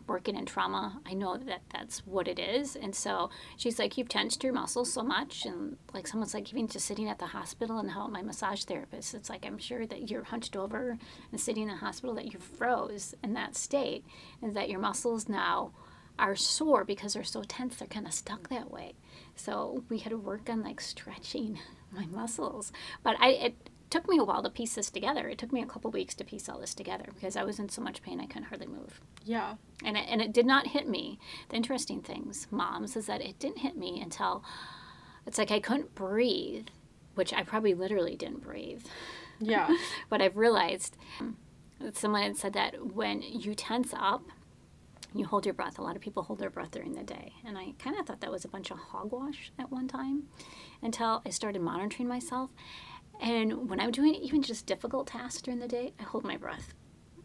working 0.07 0.35
in 0.35 0.45
trauma, 0.45 1.01
I 1.05 1.13
know 1.13 1.37
that 1.37 1.61
that's 1.71 1.99
what 2.05 2.27
it 2.27 2.39
is. 2.39 2.75
And 2.75 2.95
so 2.95 3.29
she's 3.57 3.79
like, 3.79 3.97
You've 3.97 4.09
tensed 4.09 4.43
your 4.43 4.53
muscles 4.53 4.91
so 4.91 5.03
much. 5.03 5.45
And 5.45 5.77
like 5.93 6.07
someone's 6.07 6.33
like, 6.33 6.51
even 6.51 6.67
just 6.67 6.85
sitting 6.85 7.09
at 7.09 7.19
the 7.19 7.27
hospital 7.27 7.79
and 7.79 7.91
how 7.91 8.07
my 8.07 8.21
massage 8.21 8.63
therapist, 8.63 9.13
it's 9.13 9.29
like, 9.29 9.45
I'm 9.45 9.57
sure 9.57 9.85
that 9.85 10.09
you're 10.09 10.23
hunched 10.23 10.55
over 10.55 10.97
and 11.31 11.39
sitting 11.39 11.63
in 11.63 11.69
the 11.69 11.75
hospital 11.75 12.15
that 12.15 12.31
you 12.33 12.39
froze 12.39 13.15
in 13.23 13.33
that 13.33 13.55
state 13.55 14.05
and 14.41 14.55
that 14.55 14.69
your 14.69 14.79
muscles 14.79 15.29
now 15.29 15.71
are 16.17 16.35
sore 16.35 16.83
because 16.83 17.13
they're 17.13 17.23
so 17.23 17.43
tense, 17.43 17.75
they're 17.75 17.87
kind 17.87 18.05
of 18.05 18.13
stuck 18.13 18.49
that 18.49 18.71
way. 18.71 18.93
So 19.35 19.83
we 19.89 19.99
had 19.99 20.11
to 20.11 20.17
work 20.17 20.49
on 20.49 20.63
like 20.63 20.79
stretching 20.79 21.59
my 21.91 22.05
muscles. 22.05 22.71
But 23.03 23.17
I, 23.19 23.29
it, 23.29 23.69
took 23.95 24.09
me 24.09 24.17
a 24.17 24.25
while 24.25 24.43
to 24.43 24.49
piece 24.49 24.75
this 24.75 24.89
together. 24.89 25.29
It 25.29 25.37
took 25.37 25.53
me 25.53 25.61
a 25.61 25.65
couple 25.65 25.89
weeks 25.89 26.13
to 26.15 26.25
piece 26.25 26.49
all 26.49 26.59
this 26.59 26.73
together 26.73 27.05
because 27.13 27.37
I 27.37 27.45
was 27.45 27.59
in 27.59 27.69
so 27.69 27.81
much 27.81 28.03
pain 28.03 28.19
I 28.19 28.25
couldn't 28.25 28.49
hardly 28.49 28.67
move. 28.67 28.99
Yeah. 29.23 29.55
And 29.85 29.95
it, 29.95 30.05
and 30.09 30.21
it 30.21 30.33
did 30.33 30.45
not 30.45 30.67
hit 30.67 30.89
me. 30.89 31.17
The 31.47 31.55
interesting 31.55 32.01
things, 32.01 32.45
moms, 32.51 32.97
is 32.97 33.05
that 33.05 33.21
it 33.21 33.39
didn't 33.39 33.59
hit 33.59 33.77
me 33.77 34.01
until 34.01 34.43
it's 35.25 35.37
like 35.37 35.49
I 35.49 35.61
couldn't 35.61 35.95
breathe, 35.95 36.67
which 37.13 37.31
I 37.31 37.43
probably 37.43 37.73
literally 37.73 38.17
didn't 38.17 38.41
breathe. 38.41 38.83
Yeah. 39.39 39.73
but 40.09 40.21
I've 40.21 40.35
realized 40.35 40.97
um, 41.21 41.37
someone 41.93 42.23
had 42.23 42.35
said 42.35 42.51
that 42.51 42.93
when 42.93 43.21
you 43.21 43.55
tense 43.55 43.93
up, 43.97 44.23
you 45.13 45.23
hold 45.23 45.45
your 45.45 45.53
breath. 45.53 45.79
A 45.79 45.81
lot 45.81 45.95
of 45.95 46.01
people 46.01 46.23
hold 46.23 46.39
their 46.39 46.49
breath 46.49 46.71
during 46.71 46.95
the 46.95 47.03
day. 47.03 47.31
And 47.45 47.57
I 47.57 47.75
kind 47.79 47.97
of 47.97 48.05
thought 48.05 48.19
that 48.19 48.31
was 48.31 48.43
a 48.43 48.49
bunch 48.49 48.71
of 48.71 48.77
hogwash 48.77 49.53
at 49.57 49.71
one 49.71 49.87
time 49.87 50.23
until 50.81 51.21
I 51.25 51.29
started 51.29 51.61
monitoring 51.61 52.09
myself. 52.09 52.49
And 53.21 53.69
when 53.69 53.79
I'm 53.79 53.91
doing 53.91 54.15
even 54.15 54.41
just 54.41 54.65
difficult 54.65 55.07
tasks 55.07 55.41
during 55.41 55.59
the 55.59 55.67
day, 55.67 55.93
I 55.99 56.03
hold 56.03 56.23
my 56.23 56.37
breath. 56.37 56.73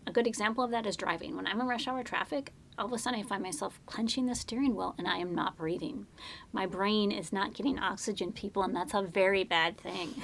A 0.07 0.13
good 0.13 0.27
example 0.27 0.65
of 0.65 0.71
that 0.71 0.87
is 0.87 0.97
driving. 0.97 1.37
When 1.37 1.47
I'm 1.47 1.61
in 1.61 1.67
rush 1.67 1.87
hour 1.87 2.03
traffic, 2.03 2.53
all 2.81 2.87
of 2.87 2.93
a 2.93 2.99
sudden 2.99 3.21
I 3.21 3.23
find 3.23 3.43
myself 3.43 3.79
clenching 3.85 4.25
the 4.25 4.35
steering 4.35 4.75
wheel 4.75 4.95
and 4.97 5.07
I 5.07 5.19
am 5.19 5.35
not 5.35 5.57
breathing. 5.57 6.07
My 6.53 6.65
brain 6.65 7.13
is 7.13 7.33
not 7.33 7.53
getting 7.53 7.79
oxygen, 7.79 8.33
people, 8.33 8.63
and 8.63 8.75
that's 8.75 8.95
a 8.95 9.03
very 9.03 9.45
bad 9.45 9.77
thing. 9.77 10.15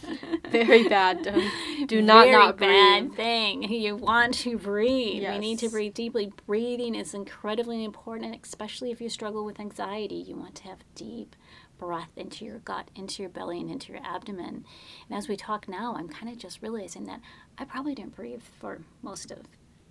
very 0.48 0.88
bad. 0.88 1.24
Do, 1.24 1.86
do 1.86 2.02
not 2.02 2.26
very 2.26 2.32
not 2.36 2.56
bad 2.56 3.14
thing. 3.14 3.64
You 3.64 3.96
want 3.96 4.34
to 4.34 4.56
breathe. 4.56 5.28
We 5.28 5.38
need 5.38 5.58
to 5.58 5.68
breathe 5.68 5.94
deeply. 5.94 6.32
Breathing 6.46 6.94
is 6.94 7.14
incredibly 7.14 7.84
important, 7.84 8.38
especially 8.44 8.92
if 8.92 9.00
you 9.00 9.08
struggle 9.08 9.44
with 9.44 9.58
anxiety. 9.58 10.16
You 10.16 10.36
want 10.36 10.54
to 10.56 10.62
have 10.64 10.84
deep 10.94 11.34
breath 11.86 12.10
into 12.16 12.44
your 12.44 12.58
gut, 12.60 12.90
into 12.94 13.22
your 13.22 13.30
belly, 13.30 13.60
and 13.60 13.70
into 13.70 13.92
your 13.92 14.02
abdomen. 14.04 14.64
And 15.08 15.18
as 15.18 15.28
we 15.28 15.36
talk 15.36 15.68
now, 15.68 15.94
I'm 15.96 16.08
kind 16.08 16.30
of 16.32 16.38
just 16.38 16.62
realizing 16.62 17.04
that 17.04 17.20
I 17.58 17.64
probably 17.64 17.94
didn't 17.94 18.16
breathe 18.16 18.42
for 18.60 18.80
most 19.02 19.30
of 19.30 19.38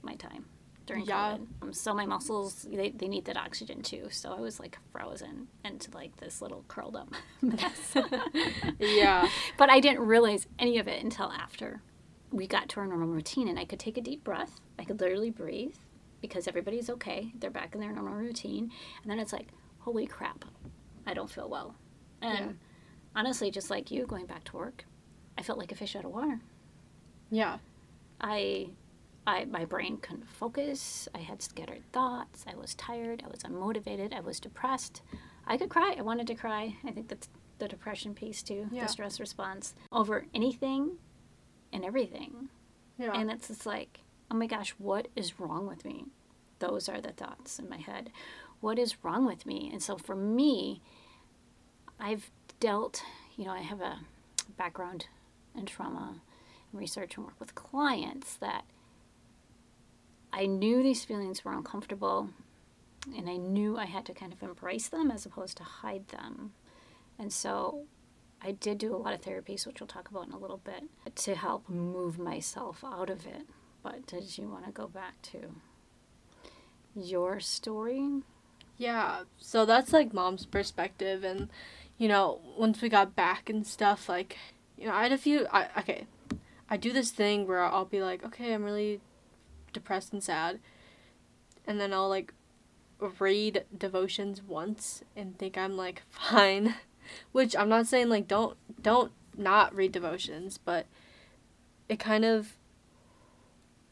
my 0.01 0.15
time 0.15 0.45
during 0.85 1.05
Yeah. 1.05 1.37
COVID. 1.37 1.47
Um, 1.61 1.73
so 1.73 1.93
my 1.93 2.05
muscles, 2.05 2.67
they, 2.69 2.89
they 2.91 3.07
need 3.07 3.25
that 3.25 3.37
oxygen 3.37 3.81
too. 3.81 4.07
So 4.09 4.33
I 4.33 4.39
was 4.41 4.59
like 4.59 4.77
frozen 4.91 5.47
into 5.63 5.91
like 5.91 6.17
this 6.17 6.41
little 6.41 6.65
curled 6.67 6.95
up 6.95 7.13
mess. 7.41 7.95
Yeah. 8.79 9.27
But 9.57 9.69
I 9.69 9.79
didn't 9.79 10.05
realize 10.05 10.47
any 10.59 10.77
of 10.79 10.87
it 10.87 11.01
until 11.03 11.31
after 11.31 11.81
we 12.31 12.47
got 12.47 12.67
to 12.69 12.79
our 12.79 12.87
normal 12.87 13.07
routine 13.07 13.47
and 13.47 13.59
I 13.59 13.65
could 13.65 13.79
take 13.79 13.97
a 13.97 14.01
deep 14.01 14.23
breath. 14.23 14.59
I 14.79 14.83
could 14.83 14.99
literally 14.99 15.29
breathe 15.29 15.75
because 16.19 16.47
everybody's 16.47 16.89
okay. 16.89 17.31
They're 17.39 17.49
back 17.51 17.75
in 17.75 17.79
their 17.81 17.91
normal 17.93 18.15
routine. 18.15 18.71
And 19.03 19.11
then 19.11 19.19
it's 19.19 19.31
like, 19.33 19.49
holy 19.79 20.07
crap, 20.07 20.43
I 21.05 21.13
don't 21.13 21.29
feel 21.29 21.47
well. 21.49 21.75
And 22.23 22.45
Yeah. 22.51 22.51
honestly, 23.15 23.51
just 23.51 23.69
like 23.69 23.91
you 23.91 24.05
going 24.05 24.25
back 24.25 24.43
to 24.45 24.57
work, 24.57 24.85
I 25.37 25.43
felt 25.43 25.59
like 25.59 25.71
a 25.71 25.75
fish 25.75 25.95
out 25.95 26.05
of 26.05 26.11
water. 26.11 26.39
Yeah. 27.29 27.59
I 28.21 28.69
I 29.25 29.45
my 29.45 29.65
brain 29.65 29.97
couldn't 29.97 30.27
focus. 30.27 31.07
I 31.15 31.19
had 31.19 31.41
scattered 31.41 31.83
thoughts. 31.91 32.45
I 32.47 32.55
was 32.55 32.75
tired. 32.75 33.23
I 33.25 33.29
was 33.29 33.39
unmotivated. 33.43 34.13
I 34.13 34.19
was 34.19 34.39
depressed. 34.39 35.01
I 35.47 35.57
could 35.57 35.69
cry. 35.69 35.95
I 35.97 36.01
wanted 36.01 36.27
to 36.27 36.35
cry. 36.35 36.77
I 36.83 36.91
think 36.91 37.07
that's 37.09 37.29
the 37.59 37.67
depression 37.67 38.13
piece 38.15 38.41
too, 38.43 38.67
Yeah. 38.71 38.83
the 38.83 38.89
stress 38.89 39.19
response 39.19 39.75
over 39.91 40.25
anything 40.33 40.97
and 41.71 41.85
everything. 41.85 42.49
Yeah. 42.97 43.13
And 43.13 43.31
it's 43.31 43.47
just 43.47 43.65
like, 43.65 44.01
oh 44.31 44.35
my 44.35 44.47
gosh, 44.47 44.71
what 44.77 45.07
is 45.15 45.39
wrong 45.39 45.67
with 45.67 45.85
me? 45.85 46.05
Those 46.59 46.87
are 46.89 46.99
the 47.01 47.11
thoughts 47.11 47.59
in 47.59 47.69
my 47.69 47.77
head. 47.77 48.11
What 48.59 48.79
is 48.79 49.03
wrong 49.03 49.25
with 49.25 49.45
me? 49.45 49.69
And 49.71 49.81
so 49.83 49.97
for 49.97 50.15
me, 50.15 50.81
I've 52.03 52.29
dealt, 52.59 53.01
you 53.37 53.45
know, 53.45 53.51
I 53.51 53.61
have 53.61 53.79
a 53.79 53.99
background 54.57 55.07
in 55.55 55.65
trauma 55.65 56.19
and 56.71 56.79
research 56.81 57.15
and 57.15 57.25
work 57.25 57.39
with 57.39 57.55
clients 57.55 58.35
that 58.35 58.65
I 60.33 60.45
knew 60.45 60.83
these 60.83 61.05
feelings 61.05 61.45
were 61.45 61.53
uncomfortable 61.53 62.29
and 63.15 63.29
I 63.29 63.37
knew 63.37 63.77
I 63.77 63.85
had 63.85 64.05
to 64.07 64.13
kind 64.13 64.33
of 64.33 64.43
embrace 64.43 64.89
them 64.89 65.11
as 65.11 65.25
opposed 65.25 65.55
to 65.57 65.63
hide 65.63 66.09
them. 66.09 66.51
And 67.17 67.31
so 67.31 67.85
I 68.41 68.51
did 68.51 68.79
do 68.79 68.93
a 68.93 68.97
lot 68.97 69.13
of 69.13 69.21
therapies, 69.21 69.65
which 69.65 69.79
we'll 69.79 69.87
talk 69.87 70.09
about 70.09 70.27
in 70.27 70.33
a 70.33 70.37
little 70.37 70.57
bit, 70.57 70.83
to 71.15 71.35
help 71.35 71.69
move 71.69 72.19
myself 72.19 72.83
out 72.83 73.09
of 73.09 73.25
it. 73.25 73.43
But 73.81 74.07
did 74.07 74.37
you 74.37 74.49
want 74.49 74.65
to 74.65 74.71
go 74.71 74.87
back 74.87 75.21
to 75.23 75.55
your 76.95 77.39
story? 77.39 78.23
Yeah, 78.77 79.23
so 79.37 79.65
that's 79.65 79.93
like 79.93 80.13
mom's 80.13 80.45
perspective, 80.45 81.23
and 81.23 81.49
you 81.97 82.07
know, 82.07 82.39
once 82.57 82.81
we 82.81 82.89
got 82.89 83.15
back 83.15 83.49
and 83.49 83.65
stuff, 83.65 84.09
like, 84.09 84.37
you 84.77 84.87
know, 84.87 84.93
I 84.93 85.03
had 85.03 85.11
a 85.11 85.17
few. 85.17 85.47
I 85.51 85.67
okay, 85.79 86.07
I 86.69 86.77
do 86.77 86.91
this 86.91 87.11
thing 87.11 87.47
where 87.47 87.63
I'll 87.63 87.85
be 87.85 88.01
like, 88.01 88.23
okay, 88.25 88.53
I'm 88.53 88.63
really 88.63 88.99
depressed 89.71 90.13
and 90.13 90.23
sad, 90.23 90.59
and 91.65 91.79
then 91.79 91.93
I'll 91.93 92.09
like 92.09 92.33
read 93.19 93.65
devotions 93.77 94.41
once 94.41 95.03
and 95.15 95.37
think 95.37 95.57
I'm 95.57 95.75
like 95.75 96.03
fine, 96.09 96.75
which 97.31 97.55
I'm 97.55 97.69
not 97.69 97.87
saying 97.87 98.09
like 98.09 98.27
don't 98.27 98.57
don't 98.81 99.11
not 99.37 99.75
read 99.75 99.91
devotions, 99.91 100.57
but 100.57 100.85
it 101.89 101.99
kind 101.99 102.25
of 102.25 102.53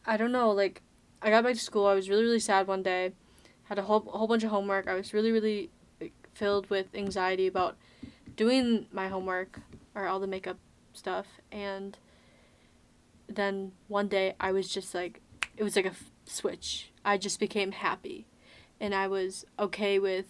I 0.06 0.18
don't 0.18 0.32
know, 0.32 0.52
like 0.52 0.82
I 1.22 1.30
got 1.30 1.44
back 1.44 1.54
to 1.54 1.60
school, 1.60 1.86
I 1.86 1.94
was 1.94 2.10
really 2.10 2.24
really 2.24 2.40
sad 2.40 2.68
one 2.68 2.84
day 2.84 3.14
had 3.72 3.80
a 3.80 3.84
whole, 3.84 4.06
a 4.14 4.18
whole 4.18 4.28
bunch 4.28 4.44
of 4.44 4.50
homework. 4.50 4.86
I 4.86 4.96
was 4.96 5.14
really, 5.14 5.32
really 5.32 5.70
filled 6.34 6.70
with 6.70 6.94
anxiety 6.94 7.48
about 7.48 7.78
doing 8.36 8.88
my 8.92 9.08
homework 9.08 9.60
or 9.96 10.08
all 10.08 10.20
the 10.20 10.28
makeup 10.28 10.58
stuff. 10.94 11.28
And 11.52 11.98
then 13.28 13.72
one 13.88 14.08
day 14.08 14.36
I 14.40 14.52
was 14.52 14.70
just 14.70 14.94
like, 14.94 15.22
it 15.58 15.64
was 15.64 15.76
like 15.76 15.86
a 15.86 15.90
f- 15.90 16.12
switch. 16.26 16.92
I 17.04 17.18
just 17.18 17.40
became 17.40 17.72
happy. 17.72 18.28
And 18.80 18.96
I 18.96 19.08
was 19.08 19.46
okay 19.60 20.00
with 20.00 20.26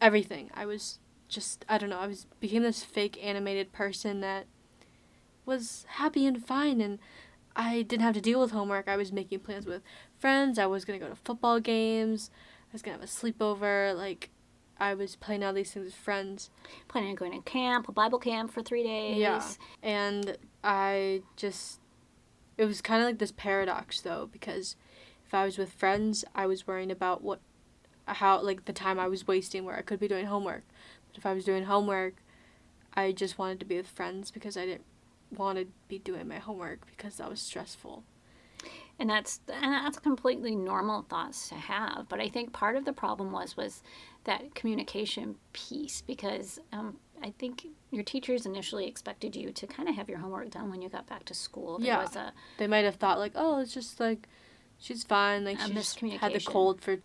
everything. 0.00 0.50
I 0.54 0.66
was 0.66 0.98
just, 1.28 1.64
I 1.68 1.78
don't 1.78 1.90
know, 1.90 1.98
I 1.98 2.06
was 2.06 2.26
became 2.40 2.62
this 2.62 2.84
fake 2.84 3.18
animated 3.22 3.72
person 3.72 4.20
that 4.20 4.46
was 5.46 5.86
happy 5.88 6.26
and 6.26 6.44
fine. 6.44 6.80
And 6.80 6.98
I 7.56 7.82
didn't 7.82 8.02
have 8.02 8.14
to 8.14 8.20
deal 8.20 8.40
with 8.40 8.50
homework. 8.50 8.88
I 8.88 8.96
was 8.96 9.12
making 9.12 9.40
plans 9.40 9.66
with 9.66 9.82
friends. 10.18 10.58
I 10.58 10.66
was 10.66 10.84
gonna 10.84 10.98
go 10.98 11.08
to 11.08 11.16
football 11.16 11.60
games. 11.60 12.30
I 12.70 12.72
was 12.72 12.82
gonna 12.82 12.98
have 12.98 13.04
a 13.04 13.10
sleepover. 13.10 13.96
Like, 13.96 14.30
I 14.78 14.94
was 14.94 15.16
playing 15.16 15.44
all 15.44 15.52
these 15.52 15.72
things 15.72 15.86
with 15.86 15.94
friends. 15.94 16.50
Planning 16.88 17.10
on 17.10 17.16
going 17.16 17.32
to 17.32 17.50
camp, 17.50 17.88
a 17.88 17.92
Bible 17.92 18.18
camp 18.18 18.52
for 18.52 18.62
three 18.62 18.82
days. 18.82 19.18
Yeah. 19.18 19.42
And 19.82 20.36
I 20.64 21.22
just, 21.36 21.80
it 22.58 22.64
was 22.64 22.80
kind 22.80 23.02
of 23.02 23.06
like 23.06 23.18
this 23.18 23.32
paradox 23.32 24.00
though, 24.00 24.28
because 24.32 24.76
if 25.26 25.34
I 25.34 25.44
was 25.44 25.58
with 25.58 25.72
friends, 25.72 26.24
I 26.34 26.46
was 26.46 26.66
worrying 26.66 26.90
about 26.90 27.22
what, 27.22 27.40
how, 28.06 28.40
like 28.42 28.64
the 28.64 28.72
time 28.72 28.98
I 28.98 29.08
was 29.08 29.26
wasting 29.26 29.64
where 29.64 29.76
I 29.76 29.82
could 29.82 30.00
be 30.00 30.08
doing 30.08 30.26
homework. 30.26 30.64
But 31.08 31.18
if 31.18 31.26
I 31.26 31.32
was 31.32 31.44
doing 31.44 31.64
homework, 31.64 32.14
I 32.94 33.12
just 33.12 33.38
wanted 33.38 33.60
to 33.60 33.66
be 33.66 33.76
with 33.76 33.88
friends 33.88 34.30
because 34.30 34.56
I 34.56 34.66
didn't 34.66 34.84
want 35.30 35.58
to 35.58 35.66
be 35.88 35.98
doing 35.98 36.28
my 36.28 36.38
homework 36.38 36.86
because 36.86 37.16
that 37.16 37.30
was 37.30 37.40
stressful. 37.40 38.04
And 38.98 39.08
that's 39.10 39.40
and 39.52 39.72
that's 39.72 39.98
completely 39.98 40.54
normal 40.54 41.02
thoughts 41.02 41.48
to 41.48 41.54
have 41.54 42.06
but 42.08 42.20
i 42.20 42.28
think 42.28 42.52
part 42.52 42.76
of 42.76 42.84
the 42.84 42.92
problem 42.92 43.32
was 43.32 43.56
was 43.56 43.82
that 44.24 44.54
communication 44.54 45.36
piece 45.52 46.02
because 46.02 46.58
um, 46.72 46.96
i 47.22 47.30
think 47.38 47.66
your 47.90 48.04
teachers 48.04 48.46
initially 48.46 48.86
expected 48.86 49.34
you 49.34 49.50
to 49.52 49.66
kind 49.66 49.88
of 49.88 49.94
have 49.96 50.08
your 50.08 50.18
homework 50.18 50.50
done 50.50 50.70
when 50.70 50.80
you 50.82 50.88
got 50.88 51.06
back 51.06 51.24
to 51.24 51.34
school 51.34 51.78
there 51.78 51.88
Yeah. 51.88 52.02
was 52.02 52.16
a 52.16 52.32
They 52.58 52.66
might 52.66 52.84
have 52.84 52.96
thought 52.96 53.18
like, 53.18 53.32
oh, 53.34 53.60
it's 53.60 53.74
just 53.74 53.98
like, 54.00 54.28
she's 54.78 55.04
fine. 55.04 55.44
Like 55.44 55.58
she 55.58 56.10
had 56.16 56.32
the 56.32 56.40
cold 56.40 56.80
for, 56.80 56.98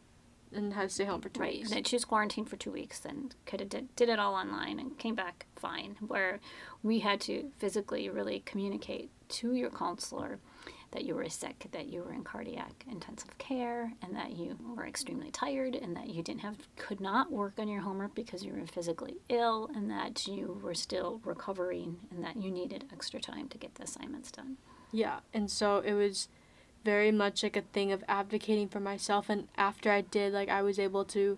and 0.53 0.73
had 0.73 0.83
to 0.83 0.89
stay 0.89 1.03
home 1.05 1.19
for 1.21 1.27
two 1.29 1.41
right 1.41 1.57
weeks. 1.57 1.71
that 1.71 1.87
she 1.87 1.95
was 1.97 2.05
quarantined 2.05 2.49
for 2.49 2.55
two 2.55 2.71
weeks 2.71 3.03
and 3.03 3.35
could 3.45 3.59
have 3.59 3.67
did, 3.69 3.93
did 3.97 4.07
it 4.07 4.17
all 4.19 4.33
online 4.35 4.79
and 4.79 4.97
came 4.97 5.13
back 5.15 5.45
fine 5.57 5.97
where 6.07 6.39
we 6.83 6.99
had 6.99 7.19
to 7.21 7.51
physically 7.57 8.07
really 8.09 8.41
communicate 8.45 9.09
to 9.29 9.53
your 9.53 9.69
counselor 9.69 10.39
that 10.91 11.03
you 11.03 11.15
were 11.15 11.29
sick 11.29 11.67
that 11.71 11.87
you 11.87 12.01
were 12.01 12.13
in 12.13 12.23
cardiac 12.23 12.85
intensive 12.89 13.37
care 13.37 13.93
and 14.01 14.15
that 14.15 14.31
you 14.31 14.57
were 14.75 14.85
extremely 14.85 15.29
tired 15.31 15.75
and 15.75 15.95
that 15.95 16.09
you 16.09 16.23
didn't 16.23 16.41
have 16.41 16.55
could 16.75 16.99
not 16.99 17.31
work 17.31 17.53
on 17.57 17.67
your 17.67 17.81
homework 17.81 18.15
because 18.15 18.43
you 18.43 18.53
were 18.53 18.65
physically 18.65 19.15
ill 19.29 19.69
and 19.75 19.89
that 19.89 20.27
you 20.27 20.59
were 20.63 20.73
still 20.73 21.21
recovering 21.23 21.97
and 22.11 22.23
that 22.23 22.37
you 22.37 22.49
needed 22.49 22.85
extra 22.91 23.19
time 23.19 23.47
to 23.47 23.57
get 23.57 23.75
the 23.75 23.83
assignments 23.83 24.31
done 24.31 24.57
Yeah, 24.91 25.19
and 25.33 25.51
so 25.51 25.79
it 25.79 25.93
was, 25.93 26.29
very 26.87 27.11
much 27.11 27.43
like 27.43 27.57
a 27.57 27.61
thing 27.61 27.91
of 27.91 28.01
advocating 28.07 28.69
for 28.69 28.79
myself 28.79 29.29
and 29.29 29.49
after 29.57 29.91
I 29.91 29.99
did 29.99 30.31
like 30.31 30.47
I 30.47 30.61
was 30.61 30.79
able 30.79 31.03
to 31.05 31.37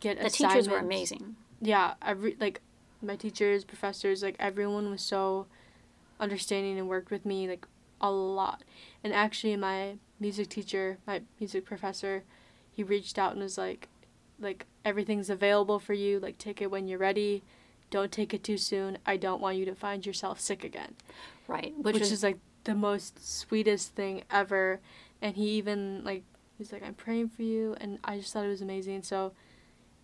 get 0.00 0.18
The 0.18 0.30
teachers 0.30 0.66
were 0.66 0.78
amazing. 0.78 1.36
Yeah, 1.60 1.92
every 2.00 2.38
like 2.40 2.62
my 3.02 3.16
teachers, 3.16 3.64
professors, 3.64 4.22
like 4.22 4.36
everyone 4.38 4.90
was 4.90 5.02
so 5.02 5.46
understanding 6.18 6.78
and 6.78 6.88
worked 6.88 7.10
with 7.10 7.26
me 7.26 7.48
like 7.48 7.66
a 8.02 8.10
lot. 8.10 8.62
And 9.04 9.12
actually 9.12 9.56
my 9.56 9.96
music 10.18 10.48
teacher, 10.48 10.98
my 11.06 11.22
music 11.38 11.64
professor, 11.64 12.24
he 12.70 12.82
reached 12.82 13.18
out 13.18 13.32
and 13.32 13.42
was 13.42 13.56
like 13.58 13.88
like 14.40 14.66
everything's 14.84 15.30
available 15.30 15.78
for 15.78 15.94
you, 15.94 16.18
like 16.18 16.38
take 16.38 16.60
it 16.60 16.70
when 16.70 16.88
you're 16.88 16.98
ready. 16.98 17.42
Don't 17.90 18.10
take 18.10 18.34
it 18.34 18.42
too 18.42 18.56
soon. 18.56 18.98
I 19.06 19.16
don't 19.16 19.40
want 19.40 19.58
you 19.58 19.64
to 19.66 19.74
find 19.74 20.04
yourself 20.04 20.40
sick 20.40 20.64
again. 20.64 20.94
Right. 21.46 21.74
Which, 21.76 21.94
Which, 21.94 22.00
was 22.00 22.12
is 22.12 22.22
like 22.22 22.38
the 22.64 22.74
most 22.74 23.24
sweetest 23.24 23.94
thing 23.94 24.22
ever. 24.30 24.80
And 25.20 25.36
he 25.36 25.50
even 25.50 26.02
like 26.04 26.24
he's 26.58 26.72
like 26.72 26.82
I'm 26.82 26.94
praying 26.94 27.28
for 27.28 27.42
you 27.42 27.76
and 27.80 27.98
I 28.02 28.18
just 28.18 28.32
thought 28.32 28.44
it 28.44 28.48
was 28.48 28.62
amazing. 28.62 29.02
So, 29.02 29.32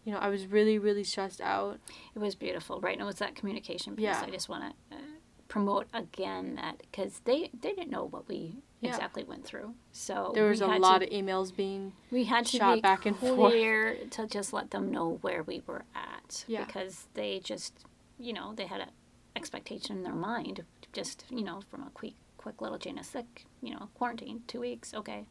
you 0.05 0.13
know, 0.13 0.19
I 0.19 0.29
was 0.29 0.47
really 0.47 0.79
really 0.79 1.05
stressed 1.05 1.41
out. 1.41 1.79
it 2.15 2.19
was 2.19 2.35
beautiful, 2.35 2.81
right? 2.81 2.93
And 2.93 3.03
it 3.03 3.07
was 3.07 3.17
that 3.17 3.35
communication 3.35 3.97
piece. 3.97 4.05
Yeah. 4.05 4.23
I 4.25 4.31
just 4.31 4.49
want 4.49 4.65
to 4.91 4.97
uh, 4.97 5.01
promote 5.49 5.87
again 5.95 6.57
that 6.57 6.79
because 6.79 7.21
they 7.25 7.51
they 7.59 7.73
didn't 7.73 7.91
know 7.91 8.05
what 8.05 8.29
we 8.29 8.57
Yeah. 8.81 8.91
exactly 8.91 9.25
went 9.25 9.45
through. 9.45 9.75
So 9.93 10.33
There 10.35 10.47
was 10.49 10.61
a 10.61 10.67
lot 10.67 10.99
to, 11.01 11.07
of 11.07 11.11
emails 11.13 11.55
being 11.55 11.93
we 12.11 12.25
had 12.25 12.45
to 12.47 12.57
shot 12.59 12.75
be 12.77 12.81
back 12.81 13.07
and 13.07 13.17
forth. 13.17 13.53
clear 13.53 13.97
to 14.11 14.27
just 14.27 14.53
let 14.53 14.71
them 14.71 14.91
know 14.93 15.19
where 15.23 15.43
we 15.43 15.63
were 15.67 15.85
at 15.95 16.45
Yeah. 16.47 16.65
because 16.65 17.07
they 17.15 17.41
just 17.41 17.73
you 18.19 18.33
know 18.33 18.53
they 18.55 18.67
had 18.67 18.81
an 18.83 18.91
expectation 19.37 19.97
in 19.99 20.03
their 20.05 20.15
mind 20.15 20.65
just 20.93 21.25
you 21.31 21.43
know 21.43 21.61
from 21.71 21.83
a 21.83 21.91
quick 21.91 22.15
quick 22.37 22.61
little 22.61 22.79
Jane 22.79 22.99
is 22.99 23.07
sick 23.07 23.45
you 23.63 23.73
know 23.75 23.89
quarantine 23.95 24.43
two 24.47 24.61
weeks 24.61 24.93
okay 24.95 25.27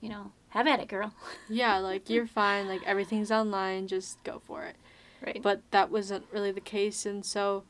you 0.00 0.08
know 0.08 0.32
have 0.50 0.66
at 0.66 0.80
it 0.80 0.88
girl 0.88 1.14
yeah, 1.48 1.78
like 1.78 2.10
you're 2.10 2.26
fine, 2.26 2.66
like 2.68 2.82
everything's 2.84 3.30
online, 3.30 3.86
just 3.86 4.22
go 4.24 4.40
for 4.44 4.64
it. 4.64 4.76
right 5.24 5.40
But 5.42 5.62
that 5.70 5.90
wasn't 5.90 6.24
really 6.32 6.50
the 6.50 6.60
case 6.60 7.06
and 7.06 7.24
so 7.24 7.64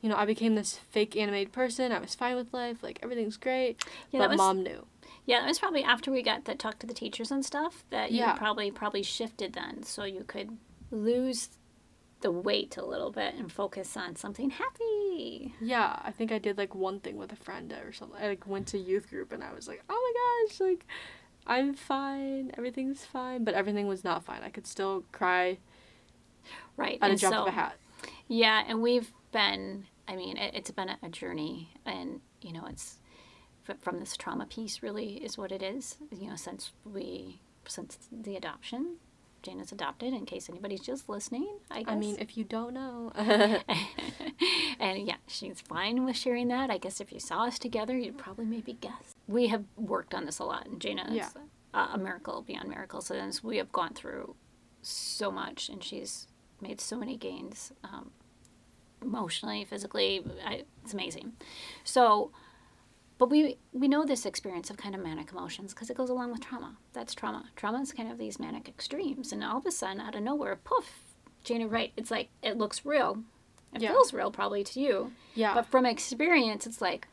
you 0.00 0.08
know, 0.08 0.16
I 0.16 0.24
became 0.26 0.54
this 0.54 0.76
fake 0.90 1.16
animated 1.16 1.52
person. 1.52 1.90
I 1.92 1.98
was 1.98 2.14
fine 2.14 2.36
with 2.36 2.52
life, 2.52 2.82
like 2.82 2.98
everything's 3.02 3.36
great. 3.36 3.82
yeah 4.10 4.20
but 4.20 4.30
was 4.30 4.38
mom 4.38 4.62
knew. 4.62 4.86
yeah 5.26 5.40
that 5.40 5.48
was 5.48 5.58
probably 5.58 5.82
after 5.84 6.10
we 6.10 6.22
got 6.22 6.44
to 6.44 6.54
talk 6.54 6.78
to 6.80 6.86
the 6.86 6.94
teachers 6.94 7.30
and 7.30 7.44
stuff 7.44 7.84
that 7.90 8.10
you 8.12 8.18
Yeah. 8.18 8.34
probably 8.34 8.70
probably 8.70 9.02
shifted 9.02 9.52
then 9.54 9.82
so 9.82 10.04
you 10.04 10.24
could 10.26 10.56
lose 10.90 11.50
the 12.20 12.30
weight 12.32 12.76
a 12.76 12.84
little 12.84 13.12
bit 13.12 13.34
and 13.36 13.50
focus 13.52 13.96
on 13.96 14.16
something 14.16 14.50
happy 14.50 15.54
Yeah, 15.60 16.00
I 16.02 16.10
think 16.10 16.32
I 16.32 16.38
did 16.38 16.58
like 16.58 16.74
one 16.74 16.98
thing 17.00 17.16
with 17.16 17.32
a 17.32 17.36
friend 17.36 17.72
or 17.84 17.92
something. 17.92 18.20
I 18.20 18.28
like 18.28 18.46
went 18.46 18.66
to 18.68 18.78
youth 18.78 19.08
group 19.10 19.32
and 19.32 19.42
I 19.44 19.52
was 19.52 19.68
like, 19.68 19.82
"Oh 19.88 20.00
my 20.48 20.48
gosh, 20.48 20.60
like 20.60 20.84
I'm 21.46 21.74
fine. 21.74 22.50
Everything's 22.58 23.04
fine." 23.04 23.44
But 23.44 23.54
everything 23.54 23.86
was 23.86 24.02
not 24.02 24.24
fine. 24.24 24.42
I 24.42 24.48
could 24.50 24.66
still 24.66 25.04
cry 25.12 25.58
right 26.76 26.98
at 27.00 27.08
a 27.08 27.10
and 27.12 27.20
drop 27.20 27.32
so, 27.32 27.42
of 27.42 27.48
a 27.48 27.50
hat. 27.52 27.76
Yeah, 28.26 28.64
and 28.66 28.82
we've 28.82 29.12
been, 29.32 29.86
I 30.06 30.16
mean, 30.16 30.36
it, 30.36 30.54
it's 30.54 30.70
been 30.70 30.90
a, 31.02 31.08
journey, 31.08 31.70
and, 31.86 32.20
you 32.40 32.52
know, 32.52 32.66
it's 32.68 32.98
from 33.80 34.00
this 34.00 34.16
trauma 34.16 34.46
piece, 34.46 34.82
really, 34.82 35.16
is 35.16 35.36
what 35.36 35.52
it 35.52 35.62
is. 35.62 35.96
You 36.10 36.30
know, 36.30 36.36
since 36.36 36.72
we, 36.84 37.40
since 37.66 37.98
the 38.10 38.36
adoption, 38.36 38.96
Jane 39.42 39.60
is 39.60 39.70
adopted, 39.72 40.12
in 40.14 40.26
case 40.26 40.48
anybody's 40.48 40.80
just 40.80 41.08
listening, 41.08 41.58
I 41.70 41.82
guess. 41.82 41.92
I 41.92 41.96
mean, 41.96 42.16
if 42.18 42.36
you 42.36 42.44
don't 42.44 42.74
know, 42.74 43.12
and 44.80 45.06
yeah, 45.06 45.16
she's 45.26 45.60
fine 45.60 46.04
with 46.04 46.16
sharing 46.16 46.48
that. 46.48 46.70
I 46.70 46.78
guess 46.78 47.00
if 47.00 47.12
you 47.12 47.20
saw 47.20 47.44
us 47.44 47.58
together, 47.58 47.96
you'd 47.96 48.18
probably 48.18 48.44
maybe 48.46 48.72
guess. 48.74 49.14
We 49.26 49.48
have 49.48 49.64
worked 49.76 50.14
on 50.14 50.24
this 50.26 50.38
a 50.38 50.44
lot, 50.44 50.66
and 50.66 50.80
Jana 50.80 51.06
Yeah. 51.10 51.26
is 51.26 51.34
a, 51.74 51.78
a 51.94 51.98
miracle 51.98 52.42
beyond 52.42 52.68
miracles. 52.68 53.06
Since 53.06 53.44
we 53.44 53.58
have 53.58 53.70
gone 53.72 53.94
through 53.94 54.34
so 54.82 55.30
much, 55.30 55.68
and 55.68 55.82
she's 55.84 56.26
made 56.60 56.80
so 56.80 56.96
many 56.96 57.16
gains 57.16 57.72
um, 57.84 58.10
emotionally, 59.02 59.64
physically. 59.64 60.24
I, 60.44 60.64
it's 60.82 60.92
amazing. 60.94 61.32
So, 61.84 62.30
but 63.18 63.30
we 63.30 63.58
we 63.72 63.88
know 63.88 64.04
this 64.04 64.24
experience 64.26 64.70
of 64.70 64.76
kind 64.76 64.94
of 64.94 65.00
manic 65.02 65.32
emotions 65.32 65.74
because 65.74 65.90
it 65.90 65.96
goes 65.96 66.10
along 66.10 66.30
with 66.32 66.40
trauma. 66.40 66.76
That's 66.92 67.14
trauma. 67.14 67.46
Trauma 67.56 67.80
is 67.80 67.92
kind 67.92 68.10
of 68.10 68.18
these 68.18 68.38
manic 68.38 68.68
extremes, 68.68 69.32
and 69.32 69.42
all 69.44 69.58
of 69.58 69.66
a 69.66 69.70
sudden, 69.70 70.00
out 70.00 70.14
of 70.14 70.22
nowhere, 70.22 70.56
poof, 70.56 70.92
Jana, 71.44 71.66
right? 71.68 71.92
It's 71.96 72.10
like 72.10 72.28
it 72.42 72.56
looks 72.56 72.84
real. 72.84 73.22
It 73.74 73.82
Yeah. 73.82 73.90
feels 73.90 74.14
real, 74.14 74.30
probably 74.30 74.64
to 74.64 74.80
you, 74.80 75.12
yeah. 75.34 75.52
but 75.52 75.66
from 75.66 75.84
experience, 75.84 76.66
it's 76.66 76.80
like, 76.80 77.06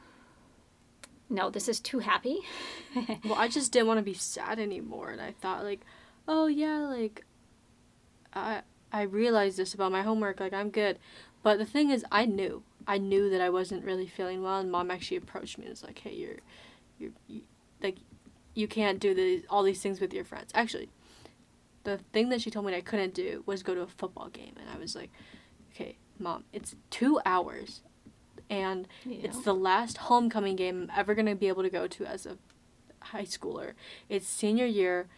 no, 1.29 1.49
this 1.49 1.67
is 1.67 1.81
too 1.81 1.99
happy. 1.99 2.39
well, 3.25 3.33
I 3.35 3.49
just 3.49 3.73
didn't 3.73 3.87
want 3.87 3.97
to 3.97 4.03
be 4.03 4.13
sad 4.13 4.57
anymore, 4.59 5.09
and 5.09 5.19
I 5.19 5.33
thought 5.41 5.63
like, 5.65 5.81
oh 6.27 6.47
yeah, 6.47 6.79
like, 6.87 7.25
I 8.33 8.61
I 8.93 9.01
realized 9.01 9.57
this 9.57 9.73
about 9.73 9.91
my 9.91 10.01
homework. 10.03 10.39
Like 10.39 10.53
I'm 10.53 10.69
good, 10.69 10.97
but 11.45 11.59
the 11.59 11.65
thing 11.65 11.91
is, 11.91 12.03
I 12.11 12.25
knew 12.25 12.63
I 12.87 12.97
knew 12.97 13.29
that 13.29 13.39
I 13.39 13.51
wasn't 13.51 13.85
really 13.85 14.07
feeling 14.07 14.41
well, 14.41 14.57
and 14.57 14.71
mom 14.71 14.89
actually 14.89 15.17
approached 15.17 15.59
me 15.59 15.65
and 15.65 15.69
was 15.73 15.83
like, 15.83 15.99
hey, 15.99 16.13
you're, 16.13 16.37
you're, 16.97 17.11
you, 17.27 17.41
like, 17.83 17.97
you 18.55 18.67
can't 18.67 18.99
do 18.99 19.13
the 19.13 19.45
all 19.47 19.61
these 19.61 19.79
things 19.79 19.99
with 20.01 20.11
your 20.11 20.23
friends. 20.23 20.49
Actually, 20.55 20.89
the 21.83 21.99
thing 22.13 22.29
that 22.29 22.41
she 22.41 22.49
told 22.49 22.65
me 22.65 22.75
I 22.75 22.81
couldn't 22.81 23.13
do 23.13 23.43
was 23.45 23.61
go 23.61 23.75
to 23.75 23.81
a 23.81 23.87
football 23.87 24.29
game, 24.29 24.55
and 24.59 24.67
I 24.75 24.79
was 24.79 24.95
like, 24.95 25.11
okay, 25.71 25.97
mom, 26.17 26.45
it's 26.51 26.75
two 26.89 27.19
hours. 27.27 27.81
And 28.49 28.87
You 29.05 29.19
it's 29.21 29.41
the 29.41 29.53
last 29.53 29.97
homecoming 29.97 30.55
game 30.55 30.89
I'm 30.89 30.99
ever 30.99 31.13
going 31.13 31.27
to 31.27 31.35
be 31.35 31.47
able 31.47 31.61
to 31.61 31.69
go 31.69 31.85
to 31.85 32.05
as 32.05 32.25
a 32.25 32.37
high 33.01 33.25
schooler. 33.25 33.73
It's 34.09 34.27
senior 34.27 34.65
year. 34.65 35.09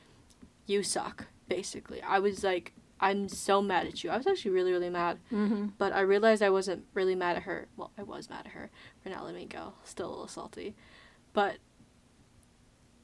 You 0.66 0.84
suck, 0.84 1.28
basically. 1.48 2.02
I 2.02 2.20
was 2.20 2.44
like, 2.44 2.74
I'm 3.00 3.30
so 3.30 3.62
mad 3.62 3.86
at 3.88 4.04
you. 4.04 4.10
I 4.10 4.18
was 4.18 4.26
actually 4.28 4.52
really, 4.52 4.72
really 4.72 4.90
mad. 4.90 5.20
mm-hmm. 5.32 5.68
But 5.78 5.94
I 5.94 6.02
realized 6.02 6.42
I 6.42 6.50
wasn't 6.50 6.86
really 6.94 7.16
mad 7.16 7.36
at 7.38 7.44
her. 7.44 7.68
Well, 7.78 7.92
I 7.98 8.04
was 8.04 8.30
mad 8.30 8.46
at 8.48 8.52
her 8.54 8.70
for 9.04 9.10
not 9.10 9.24
letting 9.24 9.40
me 9.42 9.46
go. 9.46 9.74
Still 9.84 10.08
a 10.08 10.10
little 10.10 10.28
salty. 10.28 10.76
But, 11.34 11.58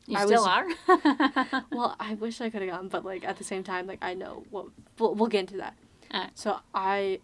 You 0.07 0.17
I 0.17 0.25
still 0.25 0.43
was- 0.43 0.67
are. 0.89 1.63
well, 1.71 1.95
I 1.99 2.15
wish 2.15 2.41
I 2.41 2.49
could 2.49 2.61
have 2.63 2.71
gone. 2.71 2.87
But, 2.87 3.05
like, 3.05 3.23
at 3.23 3.37
the 3.37 3.43
same 3.43 3.63
time, 3.63 3.85
like, 3.87 3.99
I 4.01 4.13
know. 4.15 4.43
What, 4.49 4.67
we'll, 4.97 5.13
we'll 5.15 5.29
get 5.29 5.41
into 5.41 5.57
that. 5.57 5.75
Alright. 6.13 6.31
So 6.35 6.57
I. 6.73 7.19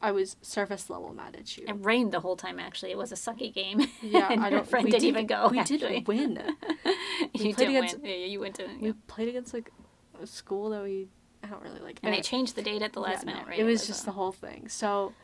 I 0.00 0.12
was 0.12 0.36
surface 0.42 0.88
level 0.88 1.12
mad 1.12 1.34
at 1.36 1.56
you. 1.58 1.64
It 1.66 1.72
rained 1.80 2.12
the 2.12 2.20
whole 2.20 2.36
time. 2.36 2.60
Actually, 2.60 2.92
it 2.92 2.96
was 2.98 3.10
a 3.10 3.16
sucky 3.16 3.52
game. 3.52 3.80
Yeah, 4.00 4.28
and 4.30 4.44
I 4.44 4.48
don't. 4.48 4.64
friend 4.64 4.84
we 4.84 4.92
didn't 4.92 5.02
did, 5.02 5.08
even 5.08 5.26
go. 5.26 5.48
We 5.48 5.58
actually. 5.58 5.78
did 5.78 6.06
win. 6.06 6.40
you 7.34 7.52
played 7.52 7.56
did 7.56 7.68
against- 7.68 7.96
win. 7.98 8.04
Yeah, 8.06 8.26
you 8.26 8.38
went 8.38 8.54
to. 8.54 8.68
We 8.80 8.92
played 9.08 9.26
against 9.28 9.52
like 9.52 9.72
a 10.22 10.24
school 10.24 10.70
that 10.70 10.84
we 10.84 11.08
I 11.48 11.50
don't 11.50 11.62
really 11.62 11.80
like. 11.80 11.98
and 12.02 12.12
they 12.14 12.20
changed 12.20 12.54
the 12.56 12.62
date 12.62 12.82
at 12.82 12.92
the 12.92 13.00
last 13.00 13.20
yeah, 13.24 13.32
minute, 13.32 13.42
no, 13.44 13.48
right? 13.50 13.58
It 13.58 13.64
was 13.64 13.86
just 13.86 14.02
a- 14.02 14.06
the 14.06 14.12
whole 14.12 14.32
thing. 14.32 14.68
So 14.68 15.14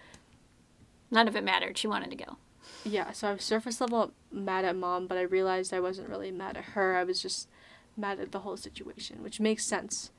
none 1.10 1.28
of 1.28 1.36
it 1.36 1.44
mattered. 1.44 1.76
She 1.78 1.86
wanted 1.86 2.10
to 2.10 2.16
go. 2.16 2.36
yeah, 2.84 3.12
so 3.12 3.28
I 3.28 3.32
was 3.34 3.42
surface 3.44 3.80
level 3.80 4.12
mad 4.32 4.64
at 4.64 4.74
mom, 4.76 5.06
but 5.06 5.18
I 5.18 5.22
realized 5.22 5.72
I 5.74 5.80
wasn't 5.80 6.08
really 6.08 6.30
mad 6.30 6.56
at 6.56 6.64
her. 6.64 6.96
I 6.96 7.04
was 7.04 7.20
just 7.20 7.48
mad 7.96 8.18
at 8.20 8.32
the 8.32 8.40
whole 8.40 8.56
situation, 8.56 9.22
which 9.22 9.38
makes 9.40 9.64
sense. 9.64 10.10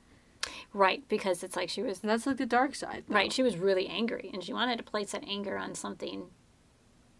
Right, 0.72 1.02
because 1.08 1.42
it's 1.42 1.56
like 1.56 1.68
she 1.68 1.82
was 1.82 2.00
And 2.02 2.10
that's 2.10 2.24
like 2.26 2.36
the 2.36 2.46
dark 2.46 2.74
side. 2.76 3.04
though. 3.08 3.14
right. 3.16 3.32
She 3.32 3.42
was 3.42 3.56
really 3.56 3.88
angry, 3.88 4.30
and 4.32 4.44
she 4.44 4.52
wanted 4.52 4.76
to 4.78 4.84
place 4.84 5.10
that 5.12 5.24
anger 5.28 5.58
on 5.58 5.74
something 5.74 6.26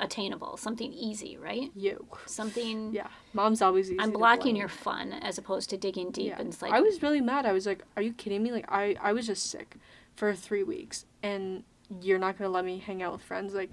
attainable, 0.00 0.56
something 0.56 0.92
easy, 0.92 1.36
right? 1.36 1.70
You. 1.74 2.06
Something. 2.26 2.92
Yeah, 2.92 3.08
mom's 3.32 3.62
always 3.62 3.90
easy. 3.90 4.00
I'm 4.00 4.10
blocking 4.12 4.56
your 4.56 4.68
fun 4.68 5.12
as 5.12 5.38
opposed 5.38 5.70
to 5.70 5.76
digging 5.76 6.10
deep 6.10 6.28
Yeah. 6.28 6.38
and 6.38 6.48
it's 6.48 6.60
like 6.62 6.72
I 6.72 6.80
was 6.80 7.02
really 7.02 7.20
mad. 7.20 7.46
I 7.46 7.52
was 7.52 7.66
like, 7.66 7.82
"Are 7.96 8.02
you 8.02 8.12
kidding 8.12 8.42
me? 8.42 8.52
Like, 8.52 8.66
I 8.70 8.96
I 9.00 9.12
was 9.12 9.26
just 9.26 9.50
sick 9.50 9.76
for 10.14 10.34
three 10.34 10.62
weeks, 10.62 11.06
and 11.22 11.64
you're 12.00 12.18
not 12.18 12.36
gonna 12.38 12.50
let 12.50 12.64
me 12.64 12.78
hang 12.78 13.02
out 13.02 13.12
with 13.12 13.22
friends. 13.22 13.54
Like, 13.54 13.70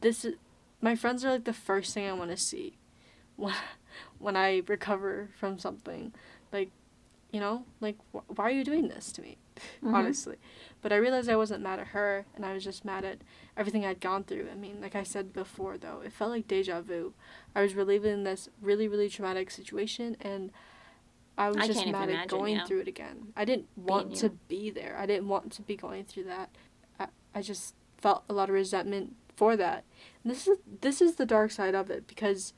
this 0.00 0.24
is 0.24 0.34
my 0.80 0.96
friends 0.96 1.24
are 1.24 1.30
like 1.32 1.44
the 1.44 1.52
first 1.52 1.94
thing 1.94 2.08
I 2.08 2.12
want 2.12 2.30
to 2.30 2.36
see 2.36 2.76
when 3.36 3.54
when 4.18 4.36
I 4.36 4.62
recover 4.66 5.28
from 5.38 5.58
something. 5.58 6.12
Like, 6.52 6.70
you 7.30 7.40
know, 7.40 7.64
like 7.80 7.96
wh- 8.12 8.28
why 8.36 8.44
are 8.46 8.50
you 8.50 8.64
doing 8.64 8.88
this 8.88 9.12
to 9.12 9.22
me? 9.22 9.36
Mhm. 9.82 9.94
Honestly, 9.94 10.36
but 10.82 10.92
I 10.92 10.96
realized 10.96 11.30
I 11.30 11.36
wasn't 11.36 11.62
mad 11.62 11.78
at 11.78 11.88
her, 11.88 12.26
and 12.34 12.44
I 12.44 12.52
was 12.52 12.64
just 12.64 12.84
mad 12.84 13.04
at 13.04 13.18
everything 13.56 13.86
I'd 13.86 14.00
gone 14.00 14.24
through. 14.24 14.48
I 14.50 14.56
mean, 14.56 14.80
like 14.80 14.96
I 14.96 15.04
said 15.04 15.32
before, 15.32 15.78
though, 15.78 16.02
it 16.04 16.12
felt 16.12 16.32
like 16.32 16.48
deja 16.48 16.80
vu. 16.80 17.14
I 17.54 17.62
was 17.62 17.74
reliving 17.74 18.24
this 18.24 18.48
really, 18.60 18.88
really 18.88 19.08
traumatic 19.08 19.50
situation, 19.50 20.16
and 20.20 20.50
I 21.38 21.48
was 21.48 21.58
I 21.58 21.66
just 21.68 21.86
mad 21.86 22.10
at 22.10 22.28
going 22.28 22.60
through 22.66 22.80
it 22.80 22.88
again. 22.88 23.28
I 23.36 23.44
didn't 23.44 23.68
want 23.76 24.16
to 24.16 24.30
be 24.48 24.70
there. 24.70 24.96
I 24.98 25.06
didn't 25.06 25.28
want 25.28 25.52
to 25.52 25.62
be 25.62 25.76
going 25.76 26.04
through 26.04 26.24
that. 26.24 26.50
I, 26.98 27.06
I 27.34 27.42
just 27.42 27.74
felt 27.96 28.24
a 28.28 28.32
lot 28.32 28.48
of 28.48 28.54
resentment 28.54 29.14
for 29.36 29.56
that. 29.56 29.84
And 30.22 30.32
this 30.32 30.46
is 30.46 30.58
this 30.80 31.00
is 31.00 31.14
the 31.14 31.26
dark 31.26 31.52
side 31.52 31.74
of 31.74 31.90
it 31.90 32.06
because, 32.06 32.52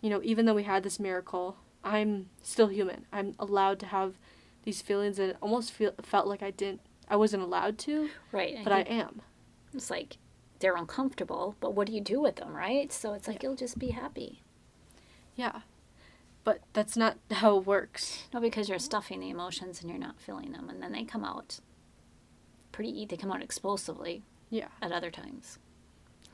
you 0.00 0.10
know, 0.10 0.20
even 0.22 0.44
though 0.44 0.54
we 0.54 0.62
had 0.64 0.82
this 0.82 1.00
miracle, 1.00 1.56
I'm 1.82 2.28
still 2.42 2.68
human. 2.68 3.06
I'm 3.12 3.34
allowed 3.38 3.78
to 3.80 3.86
have 3.86 4.14
these 4.64 4.82
feelings, 4.82 5.18
and 5.18 5.30
it 5.30 5.36
almost 5.40 5.72
feel 5.72 5.92
felt 6.02 6.26
like 6.26 6.42
I 6.42 6.50
didn't. 6.50 6.82
I 7.10 7.16
wasn't 7.16 7.42
allowed 7.42 7.76
to, 7.78 8.08
right. 8.32 8.58
but 8.64 8.72
I 8.72 8.84
think 8.84 9.02
am. 9.02 9.22
it's 9.74 9.90
like 9.90 10.16
they're 10.60 10.76
uncomfortable, 10.76 11.56
but 11.60 11.74
what 11.74 11.86
do 11.88 11.92
you 11.92 12.00
do 12.00 12.20
with 12.20 12.36
them, 12.36 12.54
right? 12.56 12.92
So 12.92 13.12
it's 13.14 13.26
like 13.28 13.42
Yeah. 13.42 13.48
you'll 13.50 13.56
just 13.56 13.78
be 13.78 13.88
happy. 13.88 14.42
Yeah. 15.36 15.60
but 16.44 16.60
that's 16.72 16.96
not 16.96 17.18
how 17.30 17.58
it 17.58 17.66
works. 17.66 18.24
No, 18.32 18.40
because 18.40 18.68
you're 18.68 18.78
stuffing 18.78 19.20
the 19.20 19.28
emotions 19.30 19.80
and 19.80 19.90
you're 19.90 19.98
not 19.98 20.20
feeling 20.20 20.52
them, 20.52 20.70
and 20.70 20.82
then 20.82 20.92
they 20.92 21.04
come 21.04 21.24
out 21.24 21.60
pretty. 22.72 23.04
They 23.06 23.16
come 23.16 23.30
out 23.32 23.42
explosively. 23.42 24.22
Yeah. 24.48 24.68
At 24.82 24.90
other 24.92 25.10
times. 25.10 25.58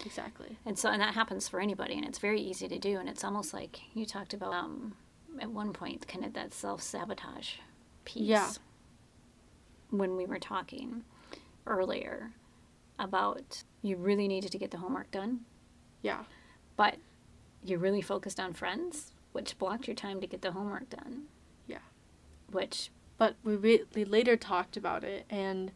Exactly. 0.04 0.58
And 0.66 0.78
so, 0.78 0.90
and 0.90 1.00
that 1.02 1.14
happens 1.14 1.48
for 1.48 1.60
anybody, 1.60 1.94
and 1.94 2.04
it's 2.04 2.18
very 2.18 2.40
easy 2.40 2.68
to 2.68 2.78
do. 2.78 2.98
And 2.98 3.08
it's 3.08 3.24
almost 3.24 3.52
like 3.54 3.80
you 3.94 4.04
talked 4.06 4.32
about 4.34 4.52
um, 4.54 4.94
at 5.40 5.50
one 5.50 5.72
point, 5.72 6.06
kind 6.08 6.24
of 6.24 6.32
that 6.34 6.52
self 6.54 6.82
sabotage 6.82 7.54
piece. 8.04 8.22
Yeah. 8.22 8.50
When 9.98 10.16
we 10.16 10.26
were 10.26 10.38
talking 10.38 11.04
earlier 11.66 12.32
about 12.98 13.64
you 13.82 13.96
really 13.96 14.28
needed 14.28 14.52
to 14.52 14.58
get 14.58 14.70
the 14.70 14.78
homework 14.78 15.10
done. 15.10 15.40
Yeah. 16.02 16.24
But 16.76 16.96
you 17.64 17.78
really 17.78 18.02
focused 18.02 18.40
on 18.40 18.52
friends, 18.52 19.12
which 19.32 19.58
blocked 19.58 19.86
your 19.86 19.96
time 19.96 20.20
to 20.20 20.26
get 20.26 20.42
the 20.42 20.52
homework 20.52 20.90
done. 20.90 21.24
Yeah. 21.66 21.78
Which. 22.50 22.90
But 23.18 23.36
we, 23.42 23.56
re- 23.56 23.84
we 23.94 24.04
later 24.04 24.36
talked 24.36 24.76
about 24.76 25.02
it, 25.02 25.24
and, 25.30 25.72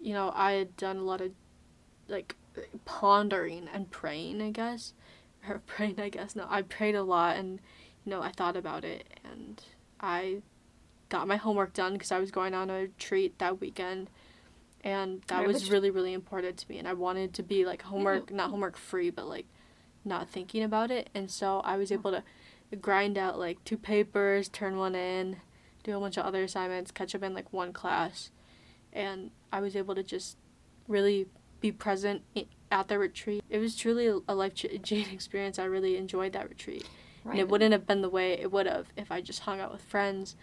you 0.00 0.12
know, 0.12 0.32
I 0.34 0.52
had 0.52 0.76
done 0.76 0.98
a 0.98 1.02
lot 1.02 1.20
of, 1.20 1.32
like, 2.06 2.36
pondering 2.84 3.68
and 3.72 3.90
praying, 3.90 4.40
I 4.40 4.50
guess. 4.50 4.92
Or 5.48 5.58
praying, 5.66 5.98
I 5.98 6.10
guess. 6.10 6.36
No, 6.36 6.46
I 6.48 6.62
prayed 6.62 6.94
a 6.94 7.02
lot, 7.02 7.36
and, 7.36 7.58
you 8.04 8.10
know, 8.10 8.22
I 8.22 8.30
thought 8.30 8.56
about 8.56 8.84
it, 8.84 9.04
and 9.24 9.60
I 10.00 10.42
got 11.08 11.28
my 11.28 11.36
homework 11.36 11.72
done 11.72 11.92
because 11.92 12.12
I 12.12 12.18
was 12.18 12.30
going 12.30 12.54
on 12.54 12.70
a 12.70 12.80
retreat 12.82 13.38
that 13.38 13.60
weekend. 13.60 14.10
And 14.82 15.22
that 15.26 15.46
was 15.46 15.70
really 15.70 15.90
really 15.90 16.12
important 16.12 16.58
to 16.58 16.70
me 16.70 16.78
and 16.78 16.86
i 16.86 16.92
wanted 16.92 17.34
to 17.34 17.42
be 17.42 17.64
like 17.64 17.82
homework 17.82 18.26
mm-hmm. 18.26 18.36
not 18.36 18.50
homework 18.50 18.76
free 18.76 19.10
but 19.10 19.26
like 19.26 19.46
not 20.04 20.28
thinking 20.28 20.62
about 20.62 20.90
it. 20.90 21.10
And 21.14 21.30
so 21.30 21.60
i 21.64 21.76
was 21.76 21.90
able 21.90 22.12
to 22.12 22.22
grind 22.80 23.18
out 23.18 23.38
like 23.38 23.62
two 23.64 23.78
papers 23.78 24.48
turn 24.48 24.76
one 24.76 24.94
in 24.94 25.38
do 25.82 25.96
a 25.96 26.00
bunch 26.00 26.16
of 26.16 26.24
other 26.24 26.42
assignments 26.44 26.90
catch 26.90 27.14
up 27.14 27.22
in 27.22 27.34
like 27.34 27.52
one 27.52 27.72
class. 27.72 28.30
And 28.92 29.30
i 29.52 29.60
was 29.60 29.74
able 29.74 29.94
to 29.96 30.04
just 30.04 30.36
really 30.86 31.26
be 31.58 31.72
present 31.72 32.22
at 32.70 32.86
the 32.86 32.98
retreat. 32.98 33.42
It 33.48 33.58
was 33.58 33.74
truly 33.74 34.06
a- 34.06 34.20
a 34.28 34.34
life-changing 34.34 35.10
experience. 35.12 35.58
I 35.58 35.64
really 35.64 35.96
enjoyed 35.96 36.32
that 36.34 36.48
retreat. 36.48 36.86
Right. 37.24 37.32
and 37.32 37.40
it 37.40 37.48
wouldn't 37.48 37.72
have 37.72 37.88
been 37.88 38.02
the 38.02 38.08
way 38.08 38.34
it 38.34 38.52
would 38.52 38.66
have 38.66 38.86
if 38.96 39.10
i 39.10 39.20
just 39.20 39.40
hung 39.40 39.58
out 39.58 39.72
with 39.72 39.82
friends 39.82 40.36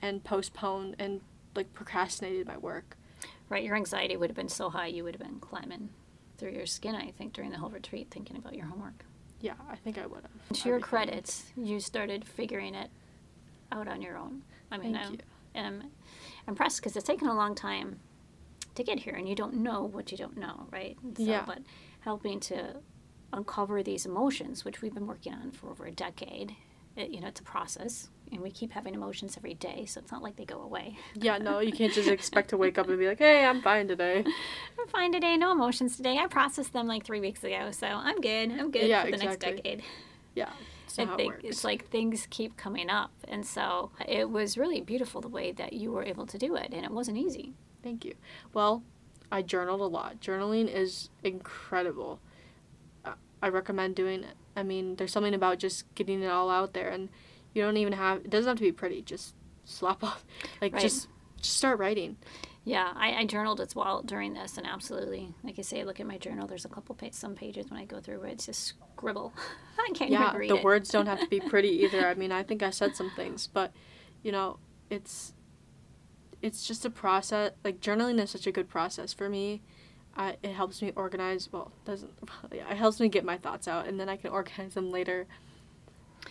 and 0.00 0.22
postponed 0.24 0.96
and 0.98 1.20
like 1.54 1.72
procrastinated 1.74 2.46
my 2.46 2.56
work 2.56 2.96
Right, 3.48 3.64
your 3.64 3.76
anxiety 3.76 4.16
would 4.16 4.28
have 4.28 4.36
been 4.36 4.48
so 4.48 4.68
high 4.68 4.88
you 4.88 5.04
would 5.04 5.14
have 5.14 5.26
been 5.26 5.40
climbing 5.40 5.88
through 6.36 6.50
your 6.50 6.66
skin, 6.66 6.94
I 6.94 7.10
think, 7.12 7.32
during 7.32 7.50
the 7.50 7.56
whole 7.56 7.70
retreat, 7.70 8.08
thinking 8.10 8.36
about 8.36 8.54
your 8.54 8.66
homework. 8.66 9.04
Yeah, 9.40 9.54
I 9.70 9.76
think 9.76 9.96
I 9.98 10.06
would 10.06 10.22
have. 10.22 10.58
To 10.58 10.68
your 10.68 10.80
credit, 10.80 11.42
you 11.56 11.80
started 11.80 12.26
figuring 12.26 12.74
it 12.74 12.90
out 13.72 13.88
on 13.88 14.02
your 14.02 14.18
own. 14.18 14.42
I 14.70 14.76
mean, 14.76 14.92
Thank 14.92 15.06
I'm, 15.06 15.12
you. 15.12 15.60
I'm 15.62 15.82
impressed 16.46 16.80
because 16.80 16.94
it's 16.94 17.06
taken 17.06 17.26
a 17.26 17.34
long 17.34 17.54
time 17.54 18.00
to 18.74 18.84
get 18.84 19.00
here, 19.00 19.14
and 19.14 19.26
you 19.28 19.34
don't 19.34 19.54
know 19.54 19.84
what 19.84 20.12
you 20.12 20.18
don't 20.18 20.36
know, 20.36 20.66
right? 20.70 20.96
So, 21.16 21.22
Yeah. 21.22 21.44
But 21.46 21.60
helping 22.00 22.40
to 22.40 22.76
uncover 23.32 23.82
these 23.82 24.04
emotions, 24.04 24.64
which 24.64 24.82
we've 24.82 24.94
been 24.94 25.06
working 25.06 25.32
on 25.32 25.52
for 25.52 25.70
over 25.70 25.86
a 25.86 25.90
decade, 25.90 26.54
it, 26.96 27.10
you 27.10 27.20
know, 27.20 27.28
it's 27.28 27.40
a 27.40 27.44
process, 27.44 28.08
and 28.32 28.40
we 28.40 28.50
keep 28.50 28.72
having 28.72 28.94
emotions 28.94 29.36
every 29.36 29.54
day, 29.54 29.84
so 29.86 30.00
it's 30.00 30.12
not 30.12 30.22
like 30.22 30.36
they 30.36 30.44
go 30.44 30.60
away. 30.60 30.96
Yeah, 31.14 31.38
no, 31.38 31.60
you 31.60 31.72
can't 31.72 31.92
just 31.92 32.08
expect 32.18 32.50
to 32.50 32.56
wake 32.56 32.78
up 32.78 32.88
and 32.88 32.98
be 32.98 33.06
like, 33.06 33.18
"Hey, 33.18 33.44
I'm 33.44 33.62
fine 33.62 33.88
today." 33.88 34.24
I'm 34.78 34.88
fine 34.88 35.12
today, 35.12 35.36
no 35.36 35.52
emotions 35.52 35.96
today. 35.96 36.18
I 36.18 36.26
processed 36.26 36.72
them 36.72 36.86
like 36.86 37.04
three 37.04 37.20
weeks 37.20 37.42
ago, 37.44 37.70
so 37.70 37.86
I'm 37.86 38.20
good. 38.20 38.50
I'm 38.52 38.70
good 38.70 38.88
Yeah, 38.88 39.02
for 39.04 39.08
the 39.10 39.14
exactly. 39.14 39.48
next 39.48 39.62
decade. 39.62 39.82
Yeah, 40.34 40.50
I 40.98 41.04
how 41.04 41.14
it 41.14 41.16
think 41.16 41.34
it's 41.42 41.64
like 41.64 41.88
things 41.88 42.26
keep 42.30 42.56
coming 42.56 42.90
up, 42.90 43.10
and 43.26 43.44
so 43.44 43.90
it 44.06 44.30
was 44.30 44.56
really 44.56 44.80
beautiful 44.80 45.20
the 45.20 45.28
way 45.28 45.52
that 45.52 45.72
you 45.72 45.90
were 45.92 46.04
able 46.04 46.26
to 46.26 46.38
do 46.38 46.54
it, 46.56 46.72
and 46.72 46.84
it 46.84 46.90
wasn't 46.90 47.18
easy. 47.18 47.54
Thank 47.82 48.04
you. 48.04 48.14
Well, 48.52 48.82
I 49.30 49.42
journaled 49.42 49.80
a 49.80 49.86
lot. 49.86 50.20
Journaling 50.20 50.72
is 50.72 51.10
incredible. 51.22 52.20
I 53.40 53.48
recommend 53.48 53.94
doing 53.94 54.24
it. 54.24 54.36
I 54.56 54.64
mean, 54.64 54.96
there's 54.96 55.12
something 55.12 55.34
about 55.34 55.58
just 55.58 55.92
getting 55.94 56.22
it 56.22 56.26
all 56.28 56.50
out 56.50 56.72
there, 56.72 56.88
and 56.88 57.08
you 57.54 57.62
don't 57.62 57.76
even 57.76 57.92
have. 57.92 58.18
It 58.24 58.30
doesn't 58.30 58.48
have 58.48 58.58
to 58.58 58.62
be 58.64 58.72
pretty. 58.72 59.02
Just 59.02 59.34
slap 59.64 60.02
off, 60.04 60.24
like 60.60 60.72
Right. 60.74 60.82
just 60.82 61.08
just 61.40 61.56
start 61.56 61.78
writing. 61.78 62.16
Yeah, 62.64 62.92
I, 62.96 63.14
I 63.14 63.24
journaled 63.24 63.60
as 63.62 63.74
well 63.74 64.02
during 64.02 64.34
this, 64.34 64.58
and 64.58 64.66
absolutely, 64.66 65.32
like 65.42 65.58
I 65.58 65.62
say, 65.62 65.84
look 65.84 66.00
at 66.00 66.06
my 66.06 66.18
journal. 66.18 66.46
There's 66.46 66.66
a 66.66 66.68
couple 66.68 66.94
pa- 66.94 67.08
some 67.12 67.34
pages 67.34 67.70
when 67.70 67.80
I 67.80 67.86
go 67.86 67.98
through 68.00 68.20
where 68.20 68.28
it's 68.28 68.44
just 68.44 68.74
scribble. 68.94 69.32
I 69.78 69.90
can't 69.94 70.10
yeah, 70.10 70.26
even 70.28 70.38
read 70.38 70.50
the 70.50 70.56
it. 70.56 70.64
words 70.64 70.90
don't 70.90 71.06
have 71.06 71.20
to 71.20 71.26
be 71.28 71.40
pretty 71.48 71.70
either. 71.84 72.06
I 72.06 72.14
mean, 72.14 72.30
I 72.32 72.42
think 72.42 72.62
I 72.62 72.68
said 72.70 72.94
some 72.94 73.10
things, 73.16 73.46
but 73.46 73.72
you 74.22 74.32
know, 74.32 74.58
it's 74.90 75.32
it's 76.42 76.66
just 76.66 76.84
a 76.84 76.90
process. 76.90 77.52
Like 77.64 77.80
journaling 77.80 78.20
is 78.22 78.30
such 78.30 78.46
a 78.46 78.52
good 78.52 78.68
process 78.68 79.12
for 79.14 79.28
me. 79.30 79.62
I, 80.16 80.36
it 80.42 80.52
helps 80.52 80.82
me 80.82 80.92
organize. 80.96 81.48
Well, 81.50 81.72
doesn't 81.84 82.12
yeah, 82.52 82.70
it 82.70 82.76
helps 82.76 83.00
me 83.00 83.08
get 83.08 83.24
my 83.24 83.38
thoughts 83.38 83.66
out, 83.68 83.86
and 83.86 83.98
then 83.98 84.08
I 84.08 84.16
can 84.16 84.30
organize 84.30 84.74
them 84.74 84.90
later. 84.90 85.26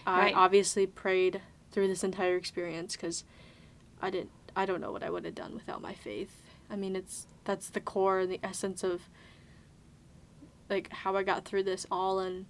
I 0.05 0.31
obviously 0.33 0.85
prayed 0.87 1.41
through 1.71 1.87
this 1.87 2.03
entire 2.03 2.35
experience 2.35 2.95
because 2.95 3.23
I 4.01 4.09
didn't. 4.09 4.31
I 4.55 4.65
don't 4.65 4.81
know 4.81 4.91
what 4.91 5.03
I 5.03 5.09
would 5.09 5.25
have 5.25 5.35
done 5.35 5.53
without 5.53 5.81
my 5.81 5.93
faith. 5.93 6.41
I 6.69 6.75
mean, 6.75 6.95
it's 6.95 7.27
that's 7.43 7.69
the 7.69 7.79
core 7.79 8.19
and 8.19 8.31
the 8.31 8.39
essence 8.43 8.83
of 8.83 9.03
like 10.69 10.91
how 10.91 11.15
I 11.15 11.23
got 11.23 11.45
through 11.45 11.63
this 11.63 11.85
all 11.91 12.19
and 12.19 12.45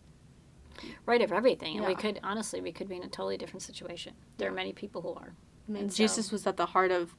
right 1.05 1.21
of 1.21 1.31
everything, 1.31 1.77
and 1.77 1.85
we 1.85 1.95
could 1.95 2.19
honestly, 2.23 2.61
we 2.61 2.71
could 2.71 2.87
be 2.87 2.95
in 2.95 3.03
a 3.03 3.07
totally 3.07 3.37
different 3.37 3.63
situation. 3.63 4.13
There 4.37 4.49
are 4.49 4.53
many 4.55 4.73
people 4.73 5.01
who 5.01 5.13
are. 5.13 5.33
I 5.67 5.71
mean, 5.71 5.83
And 5.83 5.91
so- 5.93 5.97
Jesus 5.97 6.31
was 6.31 6.47
at 6.47 6.57
the 6.57 6.67
heart 6.67 6.91
of 6.91 7.15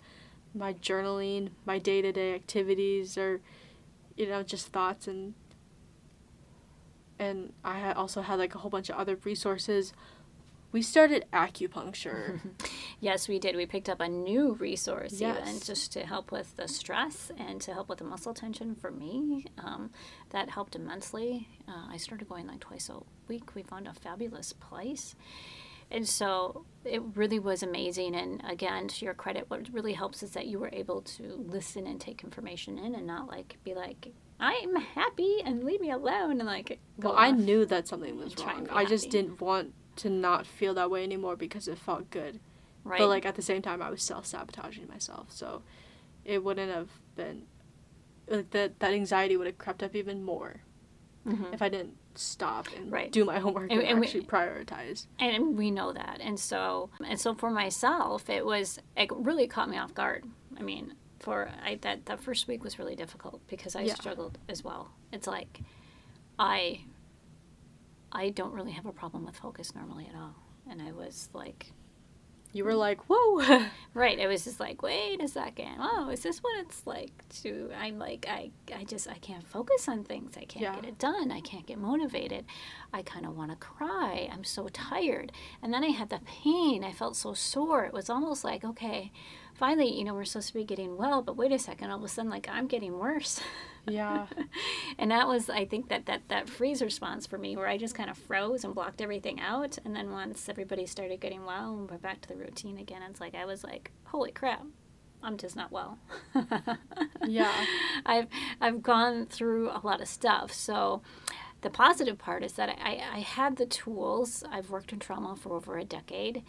my 0.54 0.72
journaling, 0.74 1.50
my 1.66 1.78
day 1.78 2.00
to 2.02 2.12
day 2.12 2.34
activities, 2.34 3.18
or 3.18 3.40
you 4.16 4.26
know, 4.28 4.42
just 4.42 4.68
thoughts 4.68 5.06
and 5.06 5.34
and 7.18 7.52
I 7.64 7.78
had 7.78 7.96
also 7.96 8.22
had 8.22 8.38
like 8.38 8.54
a 8.54 8.58
whole 8.58 8.70
bunch 8.70 8.88
of 8.90 8.96
other 8.96 9.16
resources. 9.24 9.92
We 10.70 10.82
started 10.82 11.24
acupuncture. 11.32 12.40
Yes, 13.00 13.28
we 13.28 13.38
did. 13.38 13.54
We 13.54 13.64
picked 13.64 13.88
up 13.88 14.00
a 14.00 14.08
new 14.08 14.54
resource 14.54 15.14
even 15.14 15.36
Yes. 15.36 15.64
just 15.66 15.92
to 15.92 16.00
help 16.04 16.32
with 16.32 16.56
the 16.56 16.66
stress 16.66 17.30
and 17.38 17.60
to 17.60 17.72
help 17.72 17.88
with 17.88 17.98
the 17.98 18.04
muscle 18.04 18.34
tension 18.34 18.74
for 18.74 18.90
me. 18.90 19.46
Um, 19.56 19.90
that 20.30 20.50
helped 20.50 20.74
immensely. 20.74 21.46
Uh, 21.68 21.86
I 21.88 21.96
started 21.96 22.28
going 22.28 22.48
like 22.48 22.58
twice 22.58 22.88
a 22.88 22.98
week. 23.28 23.54
We 23.54 23.62
found 23.62 23.86
a 23.86 23.94
fabulous 23.94 24.52
place. 24.52 25.14
And 25.92 26.08
so 26.08 26.64
it 26.84 27.00
really 27.14 27.38
was 27.38 27.62
amazing. 27.62 28.16
And 28.16 28.42
again, 28.48 28.88
to 28.88 29.04
your 29.04 29.14
credit, 29.14 29.48
what 29.48 29.72
really 29.72 29.92
helps 29.92 30.24
is 30.24 30.32
that 30.32 30.48
you 30.48 30.58
were 30.58 30.70
able 30.72 31.00
to 31.02 31.22
listen 31.48 31.86
and 31.86 32.00
take 32.00 32.24
information 32.24 32.78
in 32.78 32.96
and 32.96 33.06
not 33.06 33.28
like 33.28 33.58
be 33.62 33.74
like, 33.74 34.08
I'm 34.40 34.76
happy 34.76 35.38
and 35.44 35.64
leave 35.64 35.80
me 35.80 35.90
alone 35.90 36.32
and 36.40 36.44
like 36.46 36.78
go 37.00 37.08
well, 37.10 37.18
I 37.18 37.30
knew 37.32 37.64
that 37.66 37.88
something 37.88 38.16
was 38.16 38.32
and 38.32 38.36
try 38.36 38.54
and 38.56 38.68
wrong. 38.68 38.76
I 38.76 38.84
just 38.84 39.10
didn't 39.10 39.40
want 39.40 39.74
to 39.96 40.08
not 40.10 40.46
feel 40.46 40.74
that 40.74 40.90
way 40.90 41.02
anymore 41.02 41.34
because 41.36 41.66
it 41.68 41.78
felt 41.78 42.10
good. 42.10 42.38
right. 42.84 42.98
But 42.98 43.08
like 43.08 43.26
at 43.26 43.34
the 43.34 43.42
same 43.42 43.62
time, 43.62 43.82
I 43.82 43.90
was 43.90 44.02
self 44.02 44.26
sabotaging 44.26 44.86
myself, 44.88 45.26
so 45.32 45.62
it 46.24 46.44
wouldn't 46.44 46.70
have 46.72 46.88
been 47.16 47.46
like 48.28 48.50
that. 48.50 48.78
That 48.80 48.92
anxiety 48.94 49.36
would 49.36 49.46
have 49.46 49.58
crept 49.58 49.82
up 49.82 49.96
even 49.96 50.22
more 50.22 50.60
Mhm. 51.26 51.52
if 51.52 51.60
I 51.60 51.68
didn't 51.68 51.96
stop 52.14 52.66
and 52.76 52.90
Right. 52.92 53.10
do 53.12 53.24
my 53.24 53.38
homework 53.38 53.70
And- 53.70 53.80
and, 53.80 53.88
and 53.90 54.00
we- 54.00 54.06
actually 54.06 54.24
prioritize. 54.24 55.06
and 55.18 55.56
we 55.58 55.70
know 55.70 55.92
that 55.92 56.18
and 56.20 56.38
so 56.38 56.90
and 57.04 57.20
so 57.20 57.32
for 57.34 57.50
myself 57.50 58.28
it 58.30 58.44
was 58.44 58.78
it 58.96 59.08
really 59.12 59.46
caught 59.46 59.68
me 59.68 59.76
off 59.78 59.94
guard 59.94 60.24
i 60.56 60.62
mean 60.62 60.94
for 61.20 61.50
I, 61.64 61.76
that 61.82 62.06
that 62.06 62.20
first 62.20 62.46
week 62.48 62.62
was 62.64 62.78
really 62.78 62.94
difficult 62.96 63.40
because 63.48 63.74
i 63.76 63.82
Yeah. 63.82 63.94
struggled 63.94 64.38
as 64.48 64.62
well. 64.64 64.90
It's 65.12 65.26
like 65.26 65.60
i 66.38 66.80
i 68.12 68.30
don't 68.30 68.52
really 68.52 68.72
have 68.72 68.86
a 68.86 68.92
problem 68.92 69.24
with 69.24 69.36
focus 69.36 69.74
normally 69.74 70.06
at 70.08 70.14
all. 70.14 70.34
And 70.70 70.80
i 70.82 70.92
was 70.92 71.28
like 71.32 71.72
You 72.54 72.64
were 72.64 72.74
like, 72.74 73.00
whoa. 73.10 73.66
right 73.94 74.18
it 74.18 74.26
was 74.26 74.44
just 74.44 74.58
like 74.60 74.82
wait 74.82 75.22
a 75.22 75.28
second. 75.28 75.76
Oh 75.80 76.08
is 76.10 76.22
this 76.22 76.38
what 76.38 76.58
it's 76.64 76.86
like 76.86 77.12
to 77.42 77.70
i'm 77.78 77.98
like 77.98 78.26
i 78.28 78.50
i 78.74 78.84
just 78.84 79.06
i 79.08 79.18
can't 79.18 79.46
focus 79.46 79.88
on 79.88 80.04
things. 80.04 80.36
I 80.36 80.44
can't 80.44 80.62
Yeah. 80.62 80.74
get 80.76 80.84
it 80.86 80.98
done. 80.98 81.30
I 81.30 81.40
can't 81.40 81.66
get 81.66 81.78
motivated. 81.78 82.44
I 82.92 83.02
kind 83.02 83.26
of 83.26 83.36
want 83.36 83.50
to 83.50 83.56
cry. 83.56 84.28
I'm 84.32 84.44
so 84.44 84.68
tired. 84.68 85.32
And 85.62 85.74
then 85.74 85.84
i 85.84 85.88
had 85.88 86.08
the 86.10 86.20
pain. 86.24 86.84
I 86.84 86.92
felt 86.92 87.16
so 87.16 87.34
sore. 87.34 87.84
It 87.84 87.92
was 87.92 88.08
almost 88.08 88.44
like 88.44 88.64
okay 88.64 89.10
finally 89.58 89.92
you 89.92 90.04
know 90.04 90.14
we're 90.14 90.24
supposed 90.24 90.48
to 90.48 90.54
be 90.54 90.64
getting 90.64 90.96
well 90.96 91.20
but 91.20 91.36
wait 91.36 91.50
a 91.52 91.58
second 91.58 91.90
all 91.90 91.98
of 91.98 92.04
a 92.04 92.08
sudden 92.08 92.30
like 92.30 92.48
i'm 92.50 92.66
getting 92.66 92.98
worse. 92.98 93.40
Yeah. 93.90 94.26
and 94.98 95.10
that 95.12 95.26
was 95.28 95.48
i 95.48 95.64
think 95.64 95.88
that 95.88 96.04
that 96.06 96.28
that 96.28 96.46
freeze 96.46 96.82
response 96.82 97.26
for 97.26 97.38
me 97.38 97.56
where 97.56 97.66
i 97.66 97.78
just 97.78 97.94
kind 97.94 98.10
of 98.10 98.18
froze 98.18 98.62
and 98.62 98.74
blocked 98.74 99.00
everything 99.00 99.40
out. 99.40 99.78
And 99.82 99.96
then 99.96 100.10
once 100.12 100.46
everybody 100.48 100.84
started 100.84 101.20
getting 101.20 101.46
well 101.46 101.72
and 101.72 101.90
we're 101.90 101.96
back 101.96 102.20
to 102.20 102.28
the 102.28 102.36
routine 102.36 102.76
again 102.76 103.00
it's 103.08 103.18
like 103.18 103.34
i 103.34 103.46
was 103.46 103.64
like 103.64 103.90
holy 104.04 104.30
crap 104.30 104.62
i'm 105.22 105.38
just 105.38 105.56
not 105.56 105.72
well. 105.72 105.98
Yeah. 107.26 107.52
i've 108.04 108.26
i've 108.60 108.82
gone 108.82 109.24
through 109.26 109.70
a 109.70 109.80
lot 109.82 110.02
of 110.02 110.08
stuff. 110.08 110.52
So 110.52 111.00
the 111.62 111.70
positive 111.70 112.18
part 112.18 112.44
is 112.44 112.52
that 112.52 112.68
I, 112.68 113.00
I 113.16 113.20
had 113.20 113.56
the 113.56 113.66
tools. 113.66 114.44
I've 114.52 114.70
worked 114.70 114.92
in 114.92 114.98
trauma 115.00 115.34
for 115.34 115.54
over 115.56 115.76
a 115.78 115.84
decade 115.84 116.42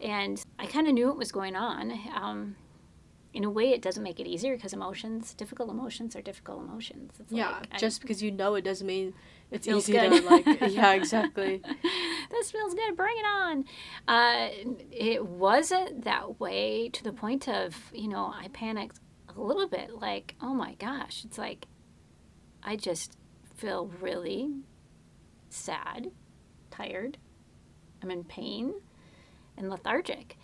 And 0.00 0.42
I 0.58 0.66
kind 0.66 0.86
of 0.86 0.94
knew 0.94 1.08
what 1.08 1.16
was 1.18 1.32
going 1.32 1.56
on. 1.56 1.92
Um, 2.14 2.56
in 3.32 3.44
a 3.44 3.50
way, 3.50 3.70
it 3.70 3.82
doesn't 3.82 4.02
make 4.02 4.18
it 4.18 4.26
easier 4.26 4.56
because 4.56 4.72
emotions, 4.72 5.34
difficult 5.34 5.70
emotions, 5.70 6.16
are 6.16 6.22
difficult 6.22 6.62
emotions. 6.64 7.12
It's 7.20 7.30
yeah, 7.32 7.50
like, 7.50 7.68
I- 7.72 7.78
just 7.78 8.00
because 8.00 8.22
you 8.22 8.30
know 8.32 8.54
it 8.56 8.62
doesn't 8.62 8.86
mean 8.86 9.14
it's 9.50 9.68
easy 9.68 9.92
to 9.92 10.08
like. 10.08 10.60
Yeah, 10.70 10.92
exactly. 10.94 11.62
this 12.30 12.50
feels 12.50 12.74
good. 12.74 12.96
Bring 12.96 13.16
it 13.16 13.26
on. 13.26 13.64
Uh, 14.08 14.48
it 14.90 15.24
wasn't 15.24 16.04
that 16.04 16.40
way 16.40 16.88
to 16.88 17.04
the 17.04 17.12
point 17.12 17.48
of, 17.48 17.76
you 17.92 18.08
know, 18.08 18.32
I 18.34 18.48
panicked 18.48 18.98
a 19.36 19.40
little 19.40 19.68
bit 19.68 19.90
like, 20.00 20.34
oh 20.40 20.54
my 20.54 20.74
gosh, 20.74 21.24
it's 21.24 21.38
like 21.38 21.66
I 22.62 22.76
just 22.76 23.16
feel 23.54 23.90
really 24.00 24.50
sad, 25.50 26.10
tired, 26.70 27.18
I'm 28.02 28.10
in 28.10 28.24
pain, 28.24 28.74
and 29.56 29.70
lethargic. 29.70 30.36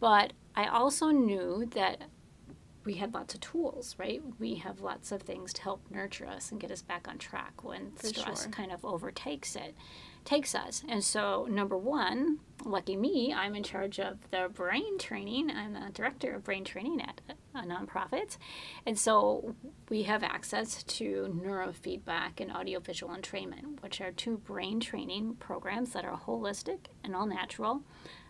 But 0.00 0.32
I 0.54 0.66
also 0.66 1.08
knew 1.08 1.66
that 1.74 2.02
we 2.84 2.94
had 2.94 3.14
lots 3.14 3.34
of 3.34 3.40
tools, 3.40 3.94
right? 3.98 4.22
We 4.38 4.56
have 4.56 4.80
lots 4.80 5.10
of 5.10 5.22
things 5.22 5.52
to 5.54 5.62
help 5.62 5.90
nurture 5.90 6.26
us 6.26 6.50
and 6.50 6.60
get 6.60 6.70
us 6.70 6.82
back 6.82 7.08
on 7.08 7.18
track 7.18 7.64
when 7.64 7.92
For 7.92 8.08
stress 8.08 8.42
sure. 8.42 8.52
kind 8.52 8.72
of 8.72 8.84
overtakes 8.84 9.56
it, 9.56 9.74
takes 10.24 10.54
us. 10.54 10.82
And 10.88 11.02
so, 11.02 11.46
number 11.50 11.76
one, 11.76 12.40
lucky 12.64 12.96
me, 12.96 13.32
I'm 13.32 13.54
in 13.54 13.62
charge 13.62 13.98
of 13.98 14.18
the 14.30 14.50
brain 14.52 14.98
training. 14.98 15.50
I'm 15.50 15.72
the 15.72 15.90
director 15.92 16.34
of 16.34 16.44
brain 16.44 16.64
training 16.64 17.00
at 17.00 17.20
a 17.54 17.62
nonprofit. 17.62 18.36
And 18.86 18.98
so, 18.98 19.54
we 19.88 20.02
have 20.02 20.22
access 20.22 20.82
to 20.82 21.34
neurofeedback 21.42 22.40
and 22.40 22.52
audiovisual 22.52 23.14
entrainment, 23.14 23.82
which 23.82 24.00
are 24.00 24.12
two 24.12 24.38
brain 24.38 24.80
training 24.80 25.36
programs 25.36 25.92
that 25.92 26.04
are 26.04 26.18
holistic 26.18 26.86
and 27.02 27.14
all 27.14 27.26
natural 27.26 27.82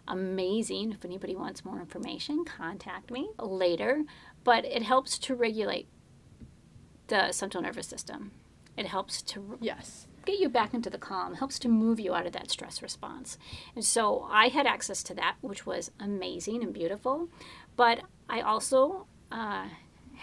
amazing. 0.09 0.93
If 0.93 1.05
anybody 1.05 1.35
wants 1.35 1.65
more 1.65 1.81
information, 1.81 2.45
contact 2.45 3.11
me 3.11 3.31
later. 3.39 4.05
But 4.43 4.65
it 4.65 4.83
helps 4.83 5.19
to 5.21 5.35
regulate 5.35 5.89
the 7.09 7.33
central 7.33 7.63
nervous 7.63 7.87
system. 7.87 8.33
It 8.77 8.87
helps 8.87 9.23
to 9.23 9.59
Yes. 9.61 10.07
get 10.25 10.39
you 10.41 10.49
back 10.49 10.75
into 10.75 10.91
the 10.91 10.99
calm, 10.99 11.35
helps 11.35 11.59
to 11.61 11.69
move 11.69 12.01
you 12.01 12.15
out 12.15 12.27
of 12.27 12.33
that 12.33 12.51
stress 12.51 12.83
response. 12.83 13.39
And 13.75 13.85
so 13.85 14.27
I 14.31 14.49
had 14.49 14.67
access 14.67 15.03
to 15.05 15.15
that, 15.15 15.37
which 15.43 15.67
was 15.67 15.91
amazing 16.01 16.63
and 16.63 16.73
beautiful. 16.73 17.29
But 17.77 18.03
I 18.29 18.41
also 18.41 19.07
uh, 19.31 19.69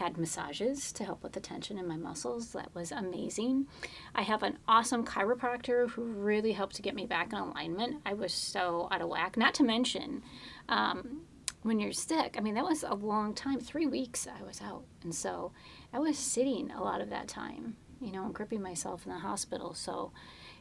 had 0.02 0.18
massages 0.18 0.92
to 0.94 1.04
help 1.04 1.22
with 1.22 1.34
the 1.34 1.40
tension 1.40 1.78
in 1.78 1.88
my 1.88 1.96
muscles. 1.96 2.54
That 2.54 2.74
was 2.74 2.92
amazing. 2.92 3.68
I 4.16 4.24
have 4.24 4.42
an 4.42 4.58
awesome 4.68 5.06
chiropractor 5.06 5.90
who 5.92 6.02
really 6.04 6.54
helped 6.54 6.76
to 6.78 6.82
get 6.82 6.96
me 6.96 7.06
back 7.06 7.32
in 7.32 7.40
alignment. 7.40 8.02
I 8.06 8.14
was 8.14 8.34
so 8.34 8.88
out 8.92 9.02
of 9.02 9.10
whack. 9.10 9.38
Not 9.38 9.54
to 9.56 9.64
mention, 9.64 10.24
um, 10.68 11.22
when 11.62 11.80
you're 11.80 11.92
sick, 11.94 12.36
I 12.36 12.42
mean, 12.42 12.56
that 12.56 12.64
was 12.64 12.84
a 12.84 12.96
long 12.96 13.36
time. 13.36 13.60
Three 13.60 13.86
weeks 13.86 14.28
I 14.28 14.44
was 14.44 14.60
out. 14.62 14.84
And 15.04 15.14
so 15.14 15.52
I 15.94 16.00
was 16.00 16.18
sitting 16.18 16.72
a 16.72 16.84
lot 16.84 17.02
of 17.02 17.12
that 17.12 17.28
time, 17.28 17.76
you 18.02 18.12
know, 18.12 18.26
and 18.26 18.34
gripping 18.34 18.64
myself 18.64 19.06
in 19.06 19.12
the 19.12 19.20
hospital. 19.20 19.76
So 19.76 20.12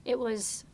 it 0.05 0.18
was, 0.18 0.64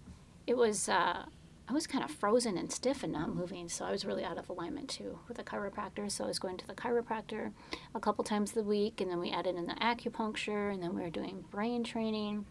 it 0.47 0.57
was, 0.57 0.89
uh, 0.89 1.27
I 1.69 1.73
was 1.73 1.87
kind 1.87 2.05
of 2.05 2.11
frozen 2.11 2.57
and 2.57 2.71
stiff 2.71 3.03
and 3.03 3.13
not 3.13 3.35
moving. 3.35 3.69
So 3.69 3.85
I 3.85 3.91
was 3.91 4.05
really 4.05 4.25
out 4.25 4.39
of 4.39 4.49
alignment 4.49 4.89
too 4.89 5.19
with 5.27 5.37
the 5.37 5.43
chiropractor. 5.43 6.11
So 6.11 6.25
I 6.25 6.29
was 6.29 6.39
going 6.39 6.57
to 6.59 6.67
the 6.67 6.75
chiropractor 6.75 7.53
a 7.95 8.01
couple 8.01 8.23
times 8.23 8.57
a 8.57 8.63
week. 8.63 9.01
And 9.01 9.11
then 9.11 9.19
we 9.19 9.31
added 9.31 9.57
in 9.57 9.67
the 9.67 9.75
acupuncture. 9.75 10.73
And 10.73 10.83
then 10.83 10.95
we 10.95 11.03
were 11.03 11.11
doing 11.11 11.45
brain 11.51 11.83
training. 11.83 12.47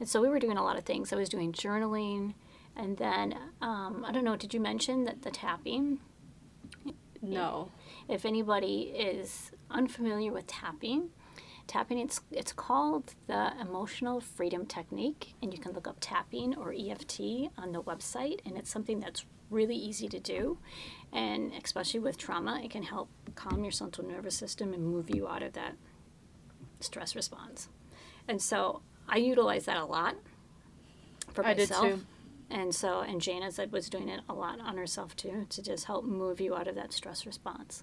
And 0.00 0.08
so 0.08 0.20
we 0.20 0.28
were 0.28 0.40
doing 0.40 0.56
a 0.56 0.64
lot 0.64 0.76
of 0.76 0.84
things. 0.84 1.12
I 1.12 1.16
was 1.16 1.28
doing 1.28 1.52
journaling. 1.52 2.34
And 2.74 2.96
then, 2.96 3.38
um, 3.60 4.04
I 4.06 4.10
don't 4.10 4.24
know, 4.24 4.36
did 4.36 4.52
you 4.52 4.60
mention 4.60 5.04
that 5.04 5.22
the 5.22 5.30
tapping? 5.30 6.00
No. 7.24 7.70
if 8.08 8.24
anybody 8.24 8.92
is 8.96 9.52
unfamiliar 9.70 10.32
with 10.32 10.48
tapping 10.48 11.10
tapping 11.66 11.98
it's 11.98 12.20
it's 12.30 12.52
called 12.52 13.14
the 13.26 13.52
emotional 13.60 14.20
freedom 14.20 14.66
technique 14.66 15.34
and 15.42 15.52
you 15.52 15.58
can 15.58 15.72
look 15.72 15.86
up 15.86 15.96
tapping 16.00 16.54
or 16.56 16.72
EFT 16.72 17.20
on 17.56 17.72
the 17.72 17.82
website 17.82 18.40
and 18.44 18.56
it's 18.56 18.70
something 18.70 19.00
that's 19.00 19.24
really 19.50 19.76
easy 19.76 20.08
to 20.08 20.18
do 20.18 20.58
and 21.12 21.52
especially 21.62 22.00
with 22.00 22.16
trauma 22.16 22.60
it 22.64 22.70
can 22.70 22.82
help 22.82 23.08
calm 23.34 23.62
your 23.62 23.72
central 23.72 24.06
nervous 24.06 24.34
system 24.34 24.72
and 24.72 24.82
move 24.82 25.14
you 25.14 25.28
out 25.28 25.42
of 25.42 25.52
that 25.52 25.74
stress 26.80 27.14
response 27.14 27.68
and 28.28 28.40
so 28.40 28.82
I 29.08 29.16
utilize 29.16 29.66
that 29.66 29.76
a 29.76 29.84
lot 29.84 30.16
for 31.32 31.44
I 31.44 31.54
did 31.54 31.70
myself 31.70 31.94
too. 31.94 32.06
and 32.50 32.74
so, 32.74 33.00
and 33.00 33.20
Jana 33.20 33.50
said 33.50 33.72
was 33.72 33.88
doing 33.88 34.08
it 34.08 34.20
a 34.28 34.34
lot 34.34 34.60
on 34.60 34.76
herself 34.76 35.16
too, 35.16 35.46
to 35.50 35.62
just 35.62 35.86
help 35.86 36.04
move 36.04 36.40
you 36.40 36.54
out 36.54 36.68
of 36.68 36.74
that 36.74 36.92
stress 36.92 37.26
response. 37.26 37.82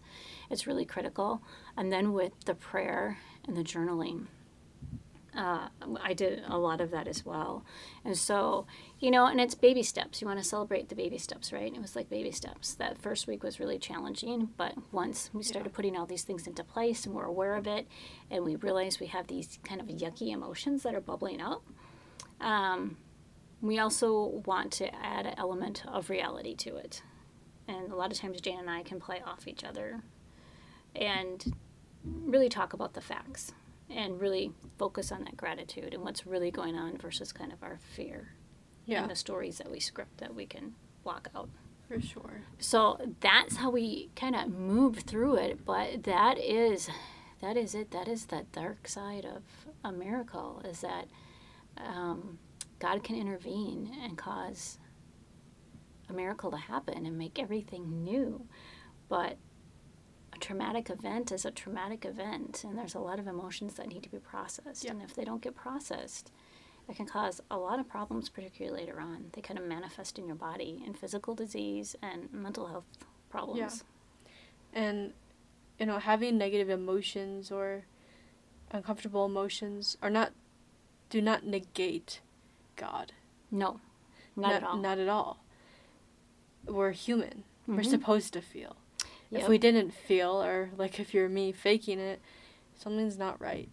It's 0.50 0.68
really 0.68 0.86
critical. 0.86 1.42
And 1.76 1.92
then 1.92 2.14
with 2.14 2.34
the 2.46 2.56
prayer 2.56 3.18
and 3.50 3.58
the 3.58 3.64
journaling, 3.64 4.28
uh, 5.36 5.70
I 6.02 6.14
did 6.14 6.44
a 6.48 6.58
lot 6.58 6.82
of 6.82 6.92
that 6.92 7.08
as 7.08 7.26
well. 7.26 7.66
And 8.06 8.16
so, 8.16 8.68
you 9.00 9.10
know, 9.10 9.26
and 9.26 9.42
it's 9.42 9.56
baby 9.56 9.84
steps. 9.84 10.22
You 10.22 10.28
want 10.28 10.40
to 10.40 10.46
celebrate 10.46 10.90
the 10.90 10.96
baby 10.96 11.18
steps, 11.18 11.52
right? 11.52 11.74
It 11.74 11.82
was 11.82 11.96
like 11.96 12.10
baby 12.10 12.32
steps. 12.32 12.76
That 12.76 12.98
first 12.98 13.28
week 13.28 13.44
was 13.44 13.60
really 13.60 13.80
challenging, 13.80 14.50
but 14.56 14.76
once 14.92 15.30
we 15.34 15.44
started 15.44 15.74
putting 15.74 15.98
all 15.98 16.06
these 16.06 16.24
things 16.24 16.46
into 16.46 16.64
place 16.64 17.06
and 17.06 17.16
we're 17.16 17.26
aware 17.26 17.56
of 17.56 17.68
it, 17.68 17.88
and 18.30 18.44
we 18.44 18.56
realize 18.56 19.00
we 19.00 19.08
have 19.08 19.28
these 19.28 19.60
kind 19.64 19.82
of 19.82 19.88
yucky 19.88 20.32
emotions 20.32 20.84
that 20.84 20.94
are 20.94 21.02
bubbling 21.02 21.42
up, 21.42 21.64
um, 22.40 22.98
we 23.62 23.80
also 23.80 24.42
want 24.46 24.72
to 24.74 24.94
add 24.96 25.26
an 25.26 25.34
element 25.38 25.84
of 25.88 26.10
reality 26.10 26.56
to 26.56 26.76
it. 26.76 27.02
And 27.68 27.92
a 27.92 27.96
lot 27.96 28.12
of 28.12 28.18
times 28.18 28.42
Jane 28.42 28.60
and 28.60 28.70
I 28.70 28.84
can 28.84 29.00
play 29.00 29.22
off 29.26 29.48
each 29.48 29.64
other 29.64 30.02
and 30.96 31.54
really 32.04 32.50
talk 32.50 32.74
about 32.74 32.94
the 32.94 33.02
facts 33.02 33.54
and 33.90 34.20
really 34.22 34.52
focus 34.78 35.12
on 35.12 35.24
that 35.24 35.36
gratitude 35.38 35.94
and 35.94 36.04
what's 36.04 36.26
really 36.26 36.52
going 36.52 36.76
on 36.76 36.98
versus 36.98 37.32
kind 37.32 37.52
of 37.52 37.62
our 37.64 37.80
fear 37.96 38.30
Yeah. 38.86 39.02
and 39.02 39.10
the 39.12 39.16
stories 39.16 39.58
that 39.58 39.72
we 39.72 39.80
script 39.80 40.18
that 40.20 40.36
we 40.36 40.46
can 40.46 40.76
block 41.04 41.30
out. 41.36 41.50
For 41.88 42.00
sure. 42.00 42.42
So 42.60 43.00
that's 43.20 43.56
how 43.58 43.72
we 43.72 44.12
kind 44.16 44.36
of 44.36 44.50
move 44.50 45.00
through 45.00 45.36
it, 45.38 45.66
but 45.66 46.04
that 46.04 46.38
is 46.38 46.88
that 47.42 47.56
is 47.58 47.74
it. 47.74 47.90
That 47.92 48.08
is 48.08 48.26
the 48.28 48.46
dark 48.52 48.88
side 48.88 49.26
of 49.26 49.44
a 49.84 49.92
miracle 49.92 50.62
is 50.66 50.82
that 50.82 51.08
um, 51.78 52.38
God 52.80 53.02
can 53.04 53.16
intervene 53.16 53.92
and 54.04 54.18
cause 54.18 54.78
a 56.10 56.14
miracle 56.14 56.52
to 56.52 56.58
happen 56.58 57.06
and 57.06 57.18
make 57.18 57.40
everything 57.40 58.04
new. 58.04 58.46
But 59.08 59.38
traumatic 60.40 60.90
event 60.90 61.32
is 61.32 61.46
a 61.46 61.52
traumatic 61.52 62.06
event, 62.06 62.64
and 62.64 62.78
there's 62.78 62.96
a 62.96 63.00
lot 63.00 63.20
of 63.20 63.28
emotions 63.28 63.76
that 63.76 63.88
need 63.88 64.04
to 64.04 64.10
be 64.10 64.18
processed. 64.20 64.84
Yeah. 64.84 64.92
And 64.92 65.02
if 65.02 65.14
they 65.14 65.24
don't 65.24 65.42
get 65.42 65.56
processed, 65.56 66.32
it 66.88 66.96
can 66.96 67.06
cause 67.06 67.42
a 67.52 67.58
lot 67.58 67.80
of 67.80 67.88
problems, 67.88 68.30
particularly 68.30 68.80
later 68.82 69.00
on. 69.00 69.26
They 69.34 69.42
kind 69.42 69.60
of 69.60 69.66
manifest 69.66 70.18
in 70.18 70.26
your 70.26 70.36
body 70.36 70.82
in 70.86 70.94
physical 70.94 71.36
disease 71.36 71.96
and 72.02 72.32
mental 72.34 72.68
health 72.68 72.86
problems. 73.30 73.84
Yeah. 74.74 74.82
And 74.82 75.14
you 75.80 75.86
know, 75.86 75.98
having 76.00 76.38
negative 76.38 76.70
emotions 76.70 77.52
or 77.52 77.86
uncomfortable 78.72 79.26
emotions 79.26 79.98
are 80.02 80.10
not 80.10 80.34
do 81.10 81.22
not 81.22 81.46
negate 81.46 82.22
God. 82.76 83.14
No, 83.50 83.80
not, 84.36 84.54
at 84.54 84.64
all. 84.64 84.78
Not 84.78 85.00
at 85.00 85.08
all. 85.08 85.44
We're 86.66 86.92
human. 86.92 87.46
We're 87.66 87.80
Mhm. 87.80 87.90
supposed 87.90 88.34
to 88.34 88.42
feel. 88.42 88.76
Yep. 89.32 89.42
If 89.44 89.48
we 89.48 89.58
didn't 89.58 89.94
feel, 89.94 90.42
or 90.42 90.72
like 90.78 91.00
if 91.00 91.14
you're 91.14 91.30
me 91.30 91.52
faking 91.52 92.00
it, 92.00 92.20
something's 92.76 93.18
not 93.18 93.40
right. 93.40 93.70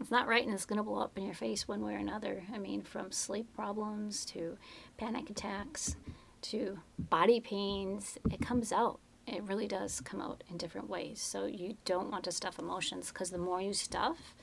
It's 0.00 0.10
not 0.10 0.26
right, 0.26 0.44
and 0.44 0.54
it's 0.54 0.64
going 0.64 0.76
to 0.78 0.82
blow 0.82 1.00
up 1.00 1.16
in 1.16 1.24
your 1.24 1.34
face 1.34 1.68
one 1.68 1.84
way 1.84 1.94
or 1.94 1.98
another. 1.98 2.44
I 2.52 2.58
mean, 2.58 2.82
from 2.82 3.12
sleep 3.12 3.46
problems 3.54 4.24
to 4.26 4.56
panic 4.96 5.30
attacks 5.30 5.96
to 6.42 6.78
body 6.98 7.40
pains, 7.40 8.18
it 8.30 8.40
comes 8.40 8.72
out. 8.72 8.98
It 9.26 9.42
really 9.44 9.66
does 9.66 10.00
come 10.00 10.20
out 10.20 10.44
in 10.50 10.58
different 10.58 10.90
ways. 10.90 11.20
So 11.20 11.46
you 11.46 11.76
don't 11.84 12.10
want 12.10 12.24
to 12.24 12.32
stuff 12.32 12.58
emotions 12.58 13.08
because 13.08 13.30
the 13.30 13.38
more 13.38 13.60
you 13.62 13.72
stuff, 13.72 14.34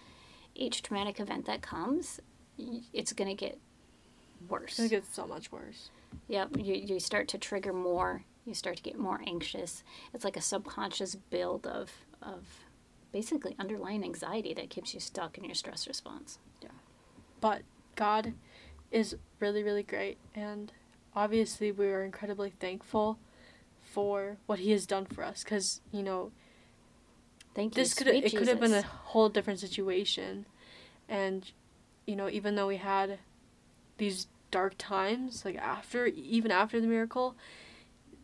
each 0.55 0.81
traumatic 0.81 1.19
event 1.19 1.45
that 1.45 1.61
comes, 1.61 2.19
it's 2.93 3.13
going 3.13 3.29
to 3.29 3.35
get 3.35 3.59
worse. 4.49 4.71
It's 4.71 4.77
gonna 4.77 4.89
get 4.89 5.13
so 5.13 5.27
much 5.27 5.51
worse. 5.51 5.89
Yep, 6.27 6.57
you, 6.57 6.75
you 6.75 6.99
start 6.99 7.27
to 7.29 7.37
trigger 7.37 7.73
more. 7.73 8.23
You 8.45 8.53
start 8.53 8.77
to 8.77 8.83
get 8.83 8.97
more 8.97 9.21
anxious. 9.25 9.83
It's 10.13 10.23
like 10.25 10.37
a 10.37 10.41
subconscious 10.41 11.15
build 11.15 11.67
of, 11.67 11.91
of 12.21 12.43
basically 13.11 13.55
underlying 13.59 14.03
anxiety 14.03 14.53
that 14.53 14.69
keeps 14.69 14.93
you 14.93 14.99
stuck 14.99 15.37
in 15.37 15.43
your 15.43 15.55
stress 15.55 15.87
response. 15.87 16.39
Yeah. 16.61 16.69
But 17.39 17.61
God 17.95 18.33
is 18.91 19.15
really, 19.39 19.63
really 19.63 19.83
great, 19.83 20.17
and 20.35 20.71
obviously 21.15 21.71
we 21.71 21.87
are 21.87 22.03
incredibly 22.03 22.49
thankful 22.49 23.19
for 23.81 24.37
what 24.45 24.59
He 24.59 24.71
has 24.71 24.85
done 24.85 25.05
for 25.05 25.23
us. 25.23 25.43
Because 25.43 25.81
you 25.91 26.03
know, 26.03 26.31
Thank 27.53 27.75
you. 27.75 27.83
this 27.83 27.93
could 27.93 28.07
it 28.07 28.35
could 28.35 28.47
have 28.47 28.59
been 28.59 28.73
a 28.73 28.81
whole 28.81 29.29
different 29.29 29.59
situation, 29.59 30.45
and 31.07 31.51
you 32.05 32.15
know, 32.15 32.29
even 32.29 32.55
though 32.55 32.67
we 32.67 32.77
had 32.77 33.19
these 33.97 34.27
dark 34.51 34.75
times, 34.77 35.45
like 35.45 35.57
after 35.57 36.07
even 36.07 36.51
after 36.51 36.79
the 36.79 36.87
miracle, 36.87 37.35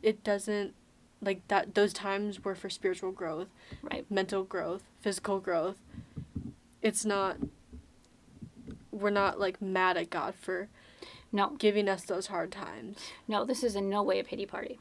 it 0.04 0.24
doesn't 0.24 0.74
like 1.22 1.48
that 1.48 1.74
those 1.76 1.94
times 1.94 2.44
were 2.44 2.56
for 2.56 2.70
spiritual 2.70 3.12
growth 3.12 3.48
Right. 3.82 4.06
mental 4.10 4.44
growth 4.44 4.84
physical 5.02 5.40
growth 5.40 5.78
it's 6.82 7.04
not 7.06 7.38
we're 8.92 9.10
not 9.10 9.40
like 9.40 9.62
mad 9.62 9.98
at 9.98 10.10
god 10.10 10.36
for 10.36 10.70
No, 11.32 11.50
giving 11.58 11.90
us 11.90 12.04
those 12.04 12.28
hard 12.28 12.52
times 12.52 12.98
no, 13.28 13.44
this 13.46 13.64
is 13.64 13.76
in 13.76 13.90
no 13.90 14.04
way 14.04 14.20
a 14.20 14.24
pity 14.24 14.46
party. 14.46 14.80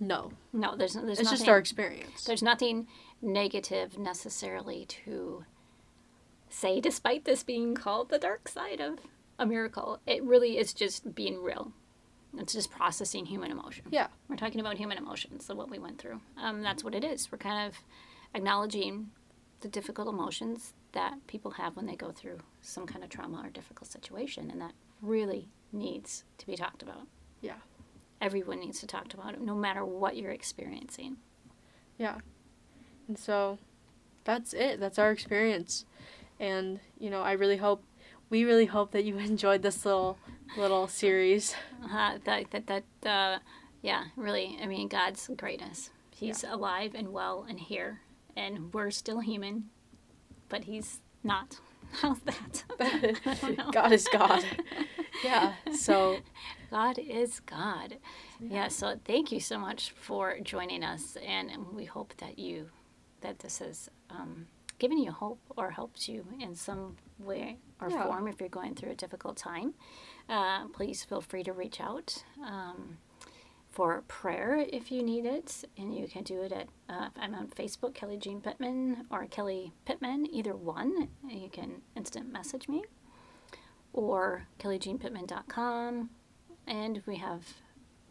no 0.00 0.32
No, 0.52 0.76
there's 0.76 0.94
there's 0.94 1.18
it's 1.18 1.22
nothing, 1.24 1.38
just 1.38 1.48
our 1.48 1.58
experience 1.58 2.24
there's 2.24 2.42
nothing 2.42 2.86
negative 3.20 3.98
necessarily 3.98 4.84
to 4.86 5.44
say 6.48 6.80
despite 6.80 7.24
this 7.24 7.42
being 7.42 7.74
called 7.74 8.08
the 8.08 8.18
dark 8.18 8.46
side 8.48 8.80
of 8.80 8.98
a 9.38 9.46
miracle. 9.46 9.98
It 10.06 10.22
really 10.22 10.58
is 10.58 10.72
just 10.74 11.14
being 11.14 11.42
real. 11.42 11.72
It's 12.38 12.52
just 12.52 12.70
processing 12.70 13.26
human 13.26 13.50
emotion. 13.50 13.84
yeah 13.90 14.08
We're 14.28 14.36
talking 14.36 14.60
about 14.60 14.78
human 14.78 14.98
emotions, 14.98 15.44
so 15.44 15.54
what 15.54 15.70
we 15.70 15.78
went 15.78 15.98
through. 15.98 16.20
Um, 16.36 16.62
that's 16.62 16.82
what 16.82 16.94
it 16.94 17.04
is. 17.04 17.30
We're 17.30 17.38
kind 17.38 17.68
of 17.68 17.78
acknowledging 18.34 19.10
the 19.60 19.68
difficult 19.68 20.08
emotions 20.08 20.72
that 20.92 21.14
people 21.26 21.52
have 21.52 21.76
when 21.76 21.86
they 21.86 21.94
go 21.96 22.10
through 22.10 22.38
some 22.60 22.86
kind 22.86 23.04
of 23.04 23.10
trauma 23.10 23.42
or 23.44 23.50
difficult 23.50 23.90
situation, 23.90 24.50
and 24.50 24.60
that 24.60 24.72
really 25.00 25.48
needs 25.72 26.24
to 26.38 26.46
be 26.46 26.56
talked 26.56 26.82
about. 26.82 27.06
Yeah. 27.40 27.56
Everyone 28.20 28.60
needs 28.60 28.80
to 28.80 28.86
talk 28.86 29.12
about 29.14 29.34
it, 29.34 29.40
no 29.40 29.54
matter 29.54 29.84
what 29.84 30.16
you're 30.16 30.30
experiencing. 30.30 31.16
Yeah. 31.98 32.18
And 33.08 33.18
so 33.18 33.58
that's 34.24 34.52
it. 34.54 34.80
That's 34.80 34.98
our 34.98 35.10
experience. 35.10 35.84
And, 36.40 36.80
you 36.98 37.10
know, 37.10 37.22
I 37.22 37.32
really 37.32 37.56
hope 37.56 37.82
we 38.32 38.44
really 38.44 38.64
hope 38.64 38.92
that 38.92 39.04
you 39.04 39.18
enjoyed 39.30 39.62
this 39.62 39.84
little 39.84 40.18
little 40.56 40.88
series. 40.88 41.54
Uh, 41.84 42.18
that 42.24 42.50
that 42.50 42.66
that 42.66 43.08
uh, 43.08 43.38
yeah, 43.82 44.06
really. 44.16 44.58
I 44.60 44.66
mean, 44.66 44.88
God's 44.88 45.30
greatness. 45.36 45.90
He's 46.10 46.42
alive 46.42 46.94
and 46.94 47.12
well 47.12 47.46
and 47.48 47.60
here, 47.60 48.00
and 48.36 48.72
we're 48.72 48.90
still 48.90 49.20
human, 49.20 49.70
but 50.48 50.64
He's 50.64 51.00
not. 51.22 51.60
How's 52.00 52.20
that? 52.20 52.64
I 52.80 53.34
don't 53.34 53.58
know. 53.58 53.70
God 53.70 53.92
is 53.92 54.08
God. 54.10 54.42
Yeah. 55.22 55.52
So, 55.74 56.20
God 56.70 56.98
is 56.98 57.40
God. 57.40 57.98
Yeah. 58.40 58.68
So 58.68 58.98
thank 59.04 59.30
you 59.30 59.40
so 59.40 59.58
much 59.58 59.90
for 59.90 60.38
joining 60.40 60.82
us, 60.82 61.18
and 61.26 61.50
we 61.74 61.84
hope 61.84 62.14
that 62.16 62.38
you 62.38 62.70
that 63.20 63.40
this 63.40 63.58
has 63.58 63.90
um, 64.08 64.46
given 64.78 64.98
you 64.98 65.12
hope 65.12 65.38
or 65.56 65.70
helped 65.70 66.08
you 66.08 66.24
in 66.40 66.54
some 66.54 66.96
way 67.24 67.58
or 67.80 67.88
Yeah. 67.90 68.06
form 68.06 68.28
if 68.28 68.40
you're 68.40 68.48
going 68.48 68.74
through 68.74 68.90
a 68.92 68.94
difficult 68.94 69.36
time. 69.36 69.74
Uh, 70.28 70.68
please 70.68 71.04
feel 71.04 71.20
free 71.20 71.42
to 71.44 71.52
reach 71.52 71.80
out. 71.80 72.24
Um, 72.44 72.98
for 73.70 74.02
prayer 74.06 74.56
if 74.70 74.92
you 74.92 75.02
need 75.02 75.24
it, 75.24 75.64
and 75.78 75.96
you 75.96 76.06
can 76.06 76.22
do 76.24 76.42
it 76.42 76.52
at 76.52 76.68
uh, 76.90 77.08
I'm 77.16 77.34
on 77.34 77.48
Facebook, 77.48 77.94
Kelly 77.94 78.18
Jean 78.18 78.42
Pittman 78.42 79.06
or 79.10 79.24
Kelly 79.26 79.72
Pittman, 79.86 80.26
either 80.30 80.54
one. 80.54 81.08
You 81.26 81.48
can 81.48 81.80
instant 81.96 82.30
message 82.30 82.68
me 82.68 82.84
or 83.94 84.46
kellyjeanpittman.com, 84.58 86.10
and 86.66 87.02
we 87.06 87.16
have 87.16 87.54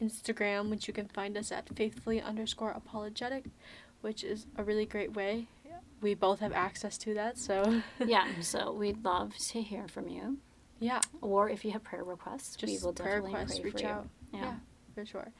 Instagram, 0.01 0.69
which 0.69 0.87
you 0.87 0.93
can 0.93 1.07
find 1.07 1.37
us 1.37 1.51
at 1.51 1.69
faithfully 1.75 2.19
underscore 2.21 2.71
apologetic, 2.71 3.45
which 4.01 4.23
is 4.23 4.47
a 4.57 4.63
really 4.63 4.85
great 4.87 5.13
way. 5.13 5.47
We 6.01 6.13
both 6.15 6.39
have 6.39 6.51
access 6.53 6.97
to 6.99 7.13
that. 7.13 7.37
So, 7.37 7.81
yeah. 8.05 8.27
So 8.41 8.71
we'd 8.73 9.03
love 9.03 9.35
to 9.49 9.61
hear 9.61 9.87
from 9.87 10.07
you, 10.09 10.37
yeah, 10.79 11.01
or 11.21 11.49
if 11.49 11.63
you 11.63 11.71
have 11.71 11.83
prayer 11.83 12.03
requests, 12.03 12.57
we 12.63 12.77
will 12.81 12.93
prayer 12.93 13.19
definitely 13.21 13.33
requests, 13.39 13.59
pray 13.59 13.69
reach 13.71 13.81
for 13.81 13.87
out. 13.87 14.07
you. 14.33 14.39
Yeah. 14.39 14.53
for 14.95 15.05
sure. 15.05 15.31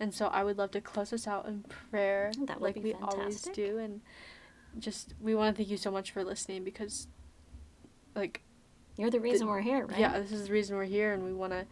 And 0.00 0.12
so 0.12 0.26
I 0.26 0.42
would 0.44 0.58
love 0.58 0.70
to 0.72 0.80
close 0.80 1.12
us 1.12 1.26
out 1.28 1.46
in 1.46 1.64
prayer, 1.90 2.32
That 2.46 2.60
would 2.60 2.74
like 2.76 2.84
we 2.84 2.94
always 2.94 3.42
do. 3.42 3.78
And 3.78 4.00
just, 4.78 5.14
we 5.20 5.34
want 5.34 5.54
to 5.54 5.56
thank 5.56 5.70
you 5.70 5.76
so 5.76 5.90
much 5.90 6.10
for 6.10 6.24
listening 6.24 6.64
because, 6.64 7.06
like, 8.16 8.42
You're 8.96 9.10
the 9.10 9.20
reason 9.20 9.46
we're 9.46 9.60
here, 9.60 9.86
right? 9.86 9.98
yeah, 9.98 10.18
this 10.18 10.32
is 10.32 10.46
the 10.48 10.52
reason 10.52 10.76
we're 10.76 10.84
here, 10.84 11.12
and 11.12 11.22
we 11.24 11.32
want 11.32 11.52
to, 11.52 11.64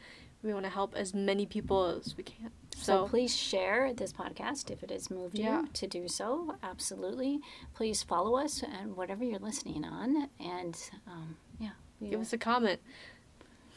we 0.43 0.53
want 0.53 0.65
to 0.65 0.71
help 0.71 0.95
as 0.95 1.13
many 1.15 1.47
people 1.47 1.85
as 1.85 2.17
we 2.17 2.23
can. 2.23 2.51
So, 2.79 3.05
So, 3.05 3.09
please 3.09 3.35
share 3.35 3.93
this 3.95 4.13
podcast 4.13 4.71
if 4.71 4.83
it 4.83 4.91
has 4.91 5.11
moved 5.11 5.39
Yeah. 5.39 5.63
you 5.63 5.69
to 5.73 5.87
do 5.87 6.09
so. 6.09 6.57
Absolutely. 6.63 7.41
Please 7.75 8.03
follow 8.03 8.37
us 8.37 8.63
and 8.63 8.97
whatever 8.97 9.25
you're 9.25 9.39
listening 9.39 9.85
on. 9.85 10.29
And 10.39 10.79
um, 11.07 11.37
yeah, 11.59 11.71
give 12.03 12.21
us 12.21 12.33
a 12.35 12.39
comment. 12.39 12.81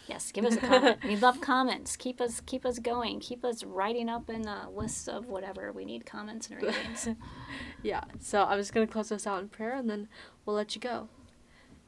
yes, 0.08 0.32
give 0.34 0.44
us 0.44 0.56
a 0.56 0.60
comment. 0.60 0.98
we 1.06 1.16
love 1.16 1.40
comments. 1.40 1.96
Keep 1.96 2.20
us 2.20 2.42
keep 2.46 2.66
us 2.66 2.78
going. 2.80 3.20
Keep 3.22 3.46
us 3.46 3.64
writing 3.64 4.10
up 4.10 4.30
in 4.30 4.42
the 4.42 4.68
lists 4.76 5.08
of 5.08 5.28
whatever 5.28 5.72
we 5.72 5.86
need 5.86 6.06
comments 6.06 6.50
and 6.50 6.62
ratings. 6.62 7.08
Yeah. 7.84 8.04
So 8.20 8.44
I'm 8.44 8.60
just 8.60 8.74
gonna 8.74 8.86
close 8.88 9.12
us 9.14 9.26
out 9.26 9.42
in 9.42 9.48
prayer, 9.48 9.76
and 9.76 9.90
then 9.90 10.10
we'll 10.46 10.58
let 10.58 10.76
you 10.76 10.82
go. 10.82 11.08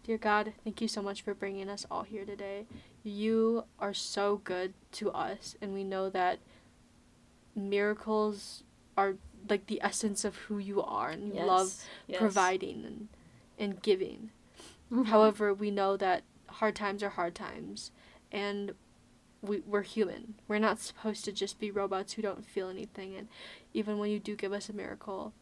Dear 0.03 0.17
God, 0.17 0.53
thank 0.63 0.79
you 0.81 0.87
so 0.87 1.01
much 1.01 1.21
for 1.21 1.33
bringing 1.33 1.67
us 1.69 1.85
all 1.91 2.03
here 2.03 2.23
today. 2.25 2.65
You 3.03 3.65
are 3.79 3.93
so 3.93 4.37
good 4.45 4.73
to 4.93 5.11
us, 5.11 5.55
and 5.61 5.73
we 5.73 5.83
know 5.83 6.09
that 6.09 6.39
miracles 7.55 8.63
are 8.97 9.15
like 9.49 9.67
the 9.67 9.81
essence 9.81 10.23
of 10.23 10.35
who 10.35 10.57
you 10.57 10.81
are, 10.81 11.09
and 11.09 11.27
you 11.27 11.33
Yes, 11.35 11.47
love 11.47 11.83
yes. 12.07 12.19
providing 12.19 12.85
and 12.85 13.07
and 13.57 13.81
giving. 13.81 14.31
Mhm. 14.91 15.05
However, 15.07 15.53
we 15.53 15.69
know 15.71 15.95
that 15.97 16.23
hard 16.47 16.75
times 16.75 17.03
are 17.03 17.09
hard 17.09 17.35
times, 17.35 17.91
and 18.31 18.73
we, 19.41 19.59
we're 19.61 19.81
human. 19.83 20.35
We're 20.47 20.59
not 20.59 20.79
supposed 20.79 21.25
to 21.25 21.31
just 21.31 21.59
be 21.59 21.71
robots 21.71 22.13
who 22.13 22.21
don't 22.21 22.45
feel 22.45 22.69
anything. 22.69 23.15
And 23.15 23.27
even 23.73 23.97
when 23.97 24.09
you 24.11 24.19
do 24.19 24.35
give 24.35 24.53
us 24.53 24.69
a 24.69 24.73
miracle, 24.73 25.33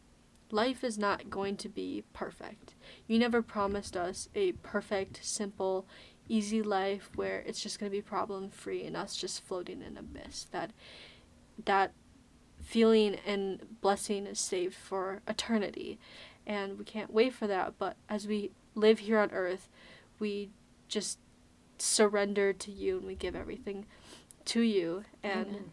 life 0.50 0.82
is 0.84 0.98
not 0.98 1.28
going 1.30 1.56
to 1.58 1.68
be 1.68 2.04
perfect. 2.12 2.74
You 3.06 3.18
never 3.18 3.42
promised 3.42 3.96
us 3.96 4.28
a 4.34 4.52
perfect, 4.52 5.20
simple, 5.24 5.86
easy 6.28 6.62
life 6.62 7.10
where 7.14 7.40
it's 7.40 7.60
just 7.62 7.78
going 7.78 7.90
to 7.90 7.96
be 7.96 8.02
problem 8.02 8.50
free 8.50 8.84
and 8.84 8.96
us 8.96 9.16
just 9.16 9.42
floating 9.42 9.82
in 9.82 9.96
abyss. 9.96 10.46
That 10.50 10.70
that 11.66 11.92
feeling 12.62 13.16
and 13.26 13.80
blessing 13.80 14.26
is 14.26 14.38
saved 14.38 14.74
for 14.74 15.22
eternity 15.26 15.98
and 16.46 16.78
we 16.78 16.84
can't 16.84 17.12
wait 17.12 17.32
for 17.32 17.46
that 17.46 17.74
but 17.78 17.96
as 18.08 18.26
we 18.26 18.50
live 18.74 19.00
here 19.00 19.18
on 19.18 19.30
earth 19.32 19.68
we 20.18 20.50
just 20.88 21.18
surrender 21.78 22.52
to 22.52 22.70
you 22.70 22.98
and 22.98 23.06
we 23.06 23.14
give 23.14 23.34
everything 23.34 23.86
to 24.44 24.60
you 24.60 25.04
and 25.22 25.46
Amen. 25.46 25.72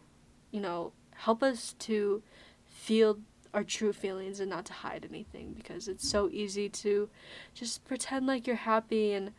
you 0.50 0.60
know 0.60 0.92
help 1.14 1.42
us 1.42 1.74
to 1.80 2.22
feel 2.64 3.18
our 3.52 3.64
true 3.64 3.92
feelings 3.92 4.40
and 4.40 4.50
not 4.50 4.64
to 4.66 4.72
hide 4.72 5.06
anything 5.08 5.52
because 5.52 5.88
it's 5.88 6.08
so 6.08 6.28
easy 6.30 6.68
to 6.68 7.08
just 7.54 7.84
pretend 7.84 8.26
like 8.26 8.46
you're 8.46 8.56
happy 8.56 9.12
and 9.12 9.32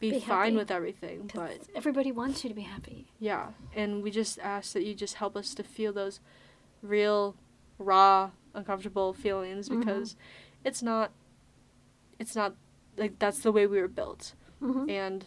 be, 0.00 0.10
Be 0.12 0.20
fine 0.20 0.44
happy. 0.52 0.56
with 0.56 0.70
everything. 0.70 1.30
but 1.34 1.58
everybody 1.74 2.12
wants 2.12 2.42
you 2.44 2.48
to 2.50 2.54
be 2.54 2.62
happy. 2.62 3.06
yeah, 3.18 3.48
and 3.74 4.02
we 4.02 4.10
just 4.10 4.38
ask 4.40 4.72
that 4.72 4.84
you 4.84 4.94
just 4.94 5.14
help 5.14 5.36
us 5.36 5.54
to 5.54 5.62
feel 5.62 5.92
those 5.92 6.20
real, 6.82 7.36
raw, 7.78 8.30
uncomfortable 8.54 9.12
feelings 9.12 9.68
Mhm. 9.68 9.78
because 9.80 10.16
it's 10.64 10.82
not, 10.82 11.10
it's 12.18 12.34
not 12.36 12.54
like 12.96 13.18
that's 13.18 13.40
the 13.42 13.52
way 13.52 13.66
we 13.66 13.80
were 13.80 13.88
built. 13.88 14.34
hmm 14.60 14.88
And 14.88 15.24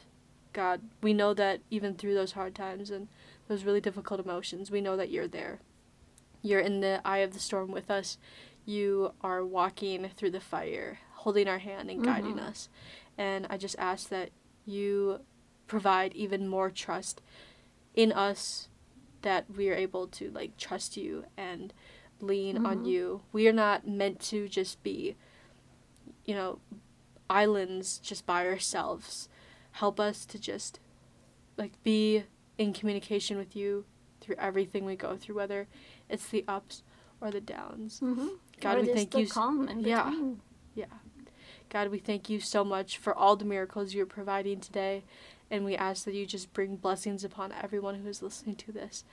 God, 0.53 0.81
we 1.01 1.13
know 1.13 1.33
that 1.33 1.61
even 1.69 1.93
through 1.95 2.13
those 2.15 2.31
hard 2.31 2.55
times 2.55 2.89
and 2.89 3.07
those 3.47 3.63
really 3.63 3.81
difficult 3.81 4.19
emotions, 4.19 4.71
we 4.71 4.81
know 4.81 4.95
that 4.97 5.09
you're 5.11 5.27
there. 5.27 5.59
You're 6.41 6.59
in 6.61 6.79
the 6.79 7.01
eye 7.05 7.19
of 7.19 7.33
the 7.33 7.39
storm 7.39 7.71
with 7.71 7.91
us. 7.91 8.17
You 8.65 9.13
are 9.21 9.45
walking 9.45 10.09
through 10.15 10.31
the 10.31 10.39
fire, 10.39 10.99
holding 11.13 11.47
our 11.47 11.59
hand 11.59 11.89
and 11.89 12.03
guiding 12.03 12.35
Mhm. 12.37 12.47
us. 12.49 12.69
And 13.17 13.45
I 13.49 13.57
just 13.57 13.75
ask 13.77 14.09
that 14.09 14.29
you 14.67 15.21
provide 15.67 16.13
even 16.13 16.47
more 16.47 16.69
trust 16.69 17.21
in 17.95 18.11
us 18.11 18.67
that 19.23 19.45
we 19.55 19.69
are 19.69 19.73
able 19.73 20.07
to 20.07 20.29
like 20.31 20.55
trust 20.57 20.95
you 20.97 21.25
and 21.35 21.73
lean 22.21 22.65
on 22.65 22.83
Mhm. 22.83 22.87
you. 22.87 23.21
We 23.31 23.47
are 23.47 23.53
not 23.53 23.87
meant 23.87 24.19
to 24.29 24.47
just 24.47 24.81
be 24.83 25.15
you 26.25 26.35
know 26.35 26.59
islands 27.29 27.99
just 27.99 28.25
by 28.25 28.45
ourselves. 28.47 29.29
Help 29.71 29.99
us 29.99 30.25
to 30.25 30.39
just 30.39 30.79
like 31.57 31.81
be 31.83 32.23
in 32.57 32.73
communication 32.73 33.37
with 33.37 33.55
you 33.55 33.85
through 34.21 34.35
everything 34.37 34.85
we 34.85 34.95
go 34.95 35.15
through 35.15 35.35
whether 35.35 35.67
it's 36.09 36.27
the 36.29 36.43
ups 36.47 36.83
or 37.21 37.31
the 37.31 37.41
downs. 37.41 37.99
hmm 37.99 38.27
God, 38.59 38.77
or 38.77 38.81
we 38.81 38.87
thank 38.87 39.15
you 39.15 39.25
s- 39.25 39.31
calm 39.31 39.67
in 39.69 39.79
yeah. 39.81 40.09
between. 40.09 40.41
God, 41.69 41.89
we 41.89 41.99
thank 41.99 42.29
you 42.29 42.39
so 42.39 42.63
much 42.63 42.97
for 42.97 43.13
all 43.13 43.35
the 43.35 43.45
miracles 43.45 43.93
you're 43.93 44.05
providing 44.05 44.59
today. 44.59 45.03
And 45.49 45.63
we 45.63 45.75
ask 45.75 46.03
that 46.05 46.13
you 46.13 46.25
just 46.25 46.53
bring 46.53 46.75
blessings 46.75 47.23
upon 47.23 47.51
everyone 47.53 47.95
who 47.95 48.07
is 48.09 48.21
listening 48.21 48.55
to 48.57 48.71
this. 48.71 49.03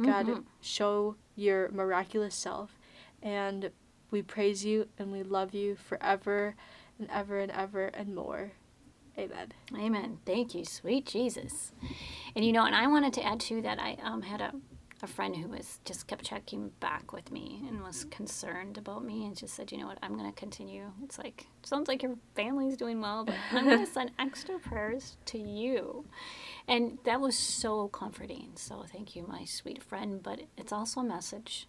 God, 0.00 0.26
Mhm. 0.26 0.44
show 0.60 1.16
your 1.34 1.68
miraculous 1.70 2.34
self. 2.34 2.78
And 3.22 3.70
we 4.10 4.22
praise 4.22 4.64
you 4.64 4.88
and 4.98 5.10
we 5.12 5.22
love 5.22 5.52
you 5.54 5.74
forever 5.76 6.54
and 6.98 7.10
ever 7.10 7.40
and 7.40 7.50
ever 7.52 7.86
and 7.86 8.14
more. 8.14 8.52
Amen. 9.18 9.52
Amen. 9.76 10.18
Thank 10.24 10.54
you, 10.54 10.64
sweet 10.64 11.06
Jesus. 11.06 11.72
And 12.36 12.44
you 12.44 12.52
know, 12.52 12.64
and 12.64 12.74
I 12.74 12.86
wanted 12.86 13.12
to 13.14 13.24
add 13.24 13.40
too 13.40 13.60
that 13.62 13.78
I 13.80 13.98
um, 14.02 14.22
had 14.22 14.40
a 14.40 14.54
a 15.02 15.06
friend 15.06 15.36
who 15.36 15.48
was 15.48 15.78
just 15.84 16.06
kept 16.06 16.24
checking 16.24 16.70
back 16.80 17.12
with 17.12 17.30
me 17.30 17.62
and 17.68 17.82
was 17.82 18.00
mm-hmm. 18.00 18.10
concerned 18.10 18.78
about 18.78 19.04
me 19.04 19.24
and 19.24 19.36
just 19.36 19.54
said, 19.54 19.72
you 19.72 19.78
know 19.78 19.86
what, 19.86 19.98
I'm 20.02 20.16
going 20.16 20.30
to 20.30 20.38
continue. 20.38 20.92
It's 21.02 21.18
like, 21.18 21.46
sounds 21.62 21.88
like 21.88 22.02
your 22.02 22.16
family's 22.34 22.76
doing 22.76 23.00
well, 23.00 23.24
but 23.24 23.34
I'm 23.52 23.64
going 23.64 23.78
to 23.86 23.90
send 23.90 24.10
extra 24.18 24.58
prayers 24.58 25.16
to 25.26 25.38
you. 25.38 26.04
And 26.68 26.98
that 27.04 27.20
was 27.20 27.36
so 27.36 27.88
comforting. 27.88 28.52
So 28.56 28.84
thank 28.92 29.16
you, 29.16 29.24
my 29.26 29.44
sweet 29.44 29.82
friend. 29.82 30.22
But 30.22 30.42
it's 30.56 30.72
also 30.72 31.00
a 31.00 31.04
message 31.04 31.66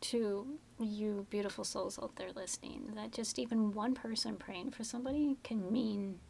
to 0.00 0.46
you 0.78 1.26
beautiful 1.28 1.64
souls 1.64 1.98
out 2.00 2.14
there 2.16 2.30
listening 2.34 2.92
that 2.94 3.10
just 3.10 3.38
even 3.38 3.72
one 3.72 3.94
person 3.94 4.36
praying 4.36 4.70
for 4.70 4.84
somebody 4.84 5.36
can 5.42 5.72
mean 5.72 6.20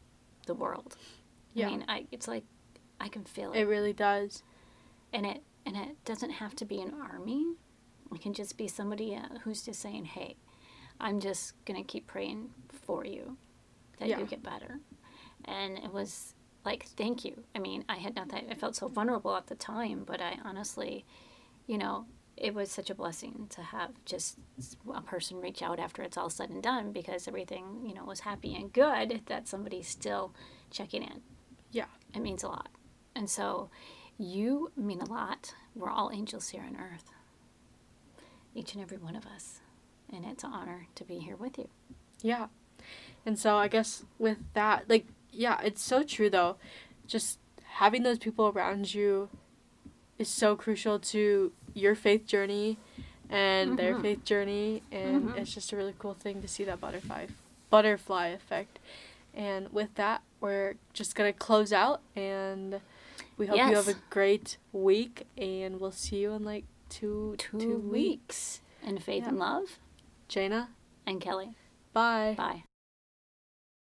the 0.46 0.55
world. 0.55 0.96
Yeah. 1.53 1.66
I 1.66 1.70
mean, 1.70 1.84
I, 1.88 2.07
it's 2.11 2.26
like 2.26 2.44
I 3.01 3.09
can 3.09 3.24
feel 3.24 3.53
it. 3.53 3.61
It 3.61 3.64
really 3.66 3.92
does. 3.92 4.42
and 5.12 5.26
it 5.26 5.42
and 5.68 5.76
it 5.76 6.02
doesn't 6.04 6.30
have 6.30 6.56
to 6.56 6.64
be 6.64 6.80
an 6.80 6.94
army. 6.94 7.54
It 8.14 8.22
can 8.22 8.32
just 8.32 8.56
be 8.56 8.66
somebody 8.68 9.14
uh, 9.14 9.38
who's 9.42 9.62
just 9.62 9.80
saying, 9.80 10.06
"Hey, 10.06 10.36
I'm 10.98 11.20
just 11.20 11.52
gonna 11.66 11.84
keep 11.84 12.06
praying 12.06 12.50
for 12.72 13.04
you 13.04 13.36
that 13.98 14.08
Yeah. 14.08 14.18
you 14.18 14.24
get 14.26 14.42
better." 14.42 14.80
And 15.44 15.76
it 15.78 15.92
was 15.92 16.34
like, 16.64 16.86
"Thank 16.86 17.24
you." 17.24 17.44
I 17.54 17.58
mean, 17.58 17.84
I 17.88 17.96
had 17.96 18.14
not 18.16 18.28
that. 18.30 18.44
I 18.50 18.54
felt 18.54 18.76
so 18.76 18.88
vulnerable 18.88 19.36
at 19.36 19.46
the 19.48 19.54
time, 19.54 20.04
but 20.04 20.20
I 20.22 20.38
honestly, 20.42 21.04
you 21.66 21.76
know, 21.76 22.06
it 22.36 22.54
was 22.54 22.70
such 22.70 22.88
a 22.88 22.94
blessing 22.94 23.46
to 23.50 23.60
have 23.62 23.92
just 24.06 24.38
a 24.94 25.02
person 25.02 25.40
reach 25.40 25.60
out 25.60 25.78
after 25.78 26.02
it's 26.02 26.16
all 26.16 26.30
said 26.30 26.48
and 26.50 26.62
done 26.62 26.92
because 26.92 27.28
everything, 27.28 27.84
you 27.84 27.92
know, 27.94 28.04
was 28.04 28.20
happy 28.20 28.54
and 28.54 28.72
good. 28.72 29.22
That 29.26 29.46
somebody's 29.48 29.88
still 29.88 30.32
checking 30.70 31.02
in 31.02 31.20
Yeah. 31.72 31.86
it 32.14 32.20
means 32.20 32.42
a 32.42 32.48
lot. 32.48 32.68
And 33.14 33.28
so 33.28 33.70
you 34.18 34.70
mean 34.76 35.00
a 35.00 35.08
lot. 35.10 35.54
We're 35.74 35.90
all 35.90 36.10
angels 36.12 36.48
here 36.50 36.62
on 36.62 36.76
earth, 36.76 37.10
each 38.54 38.74
and 38.74 38.82
every 38.82 38.96
one 38.98 39.16
of 39.16 39.26
us. 39.26 39.60
And 40.12 40.24
it's 40.24 40.42
an 40.44 40.52
honor 40.52 40.86
to 40.94 41.04
be 41.04 41.18
here 41.18 41.36
with 41.36 41.58
you. 41.58 41.68
Yeah. 42.22 42.46
And 43.26 43.38
so 43.38 43.56
I 43.56 43.68
guess 43.68 44.04
with 44.18 44.38
that, 44.54 44.88
like, 44.88 45.06
yeah, 45.30 45.60
it's 45.62 45.82
so 45.82 46.02
true 46.02 46.30
though. 46.30 46.56
Just 47.06 47.38
having 47.74 48.02
those 48.02 48.18
people 48.18 48.48
around 48.48 48.94
you 48.94 49.28
is 50.18 50.28
so 50.28 50.56
crucial 50.56 50.98
to 50.98 51.52
your 51.74 51.94
faith 51.94 52.26
journey 52.26 52.78
and 53.28 53.78
their 53.78 53.94
Mhm. 53.94 54.02
faith 54.02 54.24
journey. 54.24 54.82
And 54.90 55.28
Mhm. 55.28 55.36
it's 55.36 55.52
just 55.54 55.72
a 55.72 55.76
really 55.76 55.94
cool 55.98 56.14
thing 56.14 56.40
to 56.42 56.48
see 56.48 56.64
that 56.64 56.80
butterfly 56.80 57.26
butterfly 57.70 58.28
effect. 58.28 58.78
And 59.34 59.70
with 59.74 59.94
that, 59.96 60.22
we're 60.40 60.76
just 60.94 61.14
gonna 61.14 61.34
close 61.34 61.70
out 61.70 62.00
and 62.16 62.80
we 63.39 63.47
hope 63.47 63.57
you 63.57 63.74
have 63.76 63.89
a 63.89 63.95
great 64.11 64.59
week 64.72 65.26
and 65.39 65.80
we'll 65.80 65.91
see 65.93 66.16
you 66.18 66.32
in 66.32 66.45
like 66.45 66.64
two 66.89 67.34
Two, 67.39 67.78
weeks. 67.78 68.61
in 68.82 68.99
faith 68.99 69.22
Yeah. 69.22 69.28
and 69.30 69.39
love. 69.39 69.78
Jaina, 70.28 70.68
And 71.07 71.20
Kelly, 71.20 71.55
bye. 71.93 72.34
bye. 72.36 72.64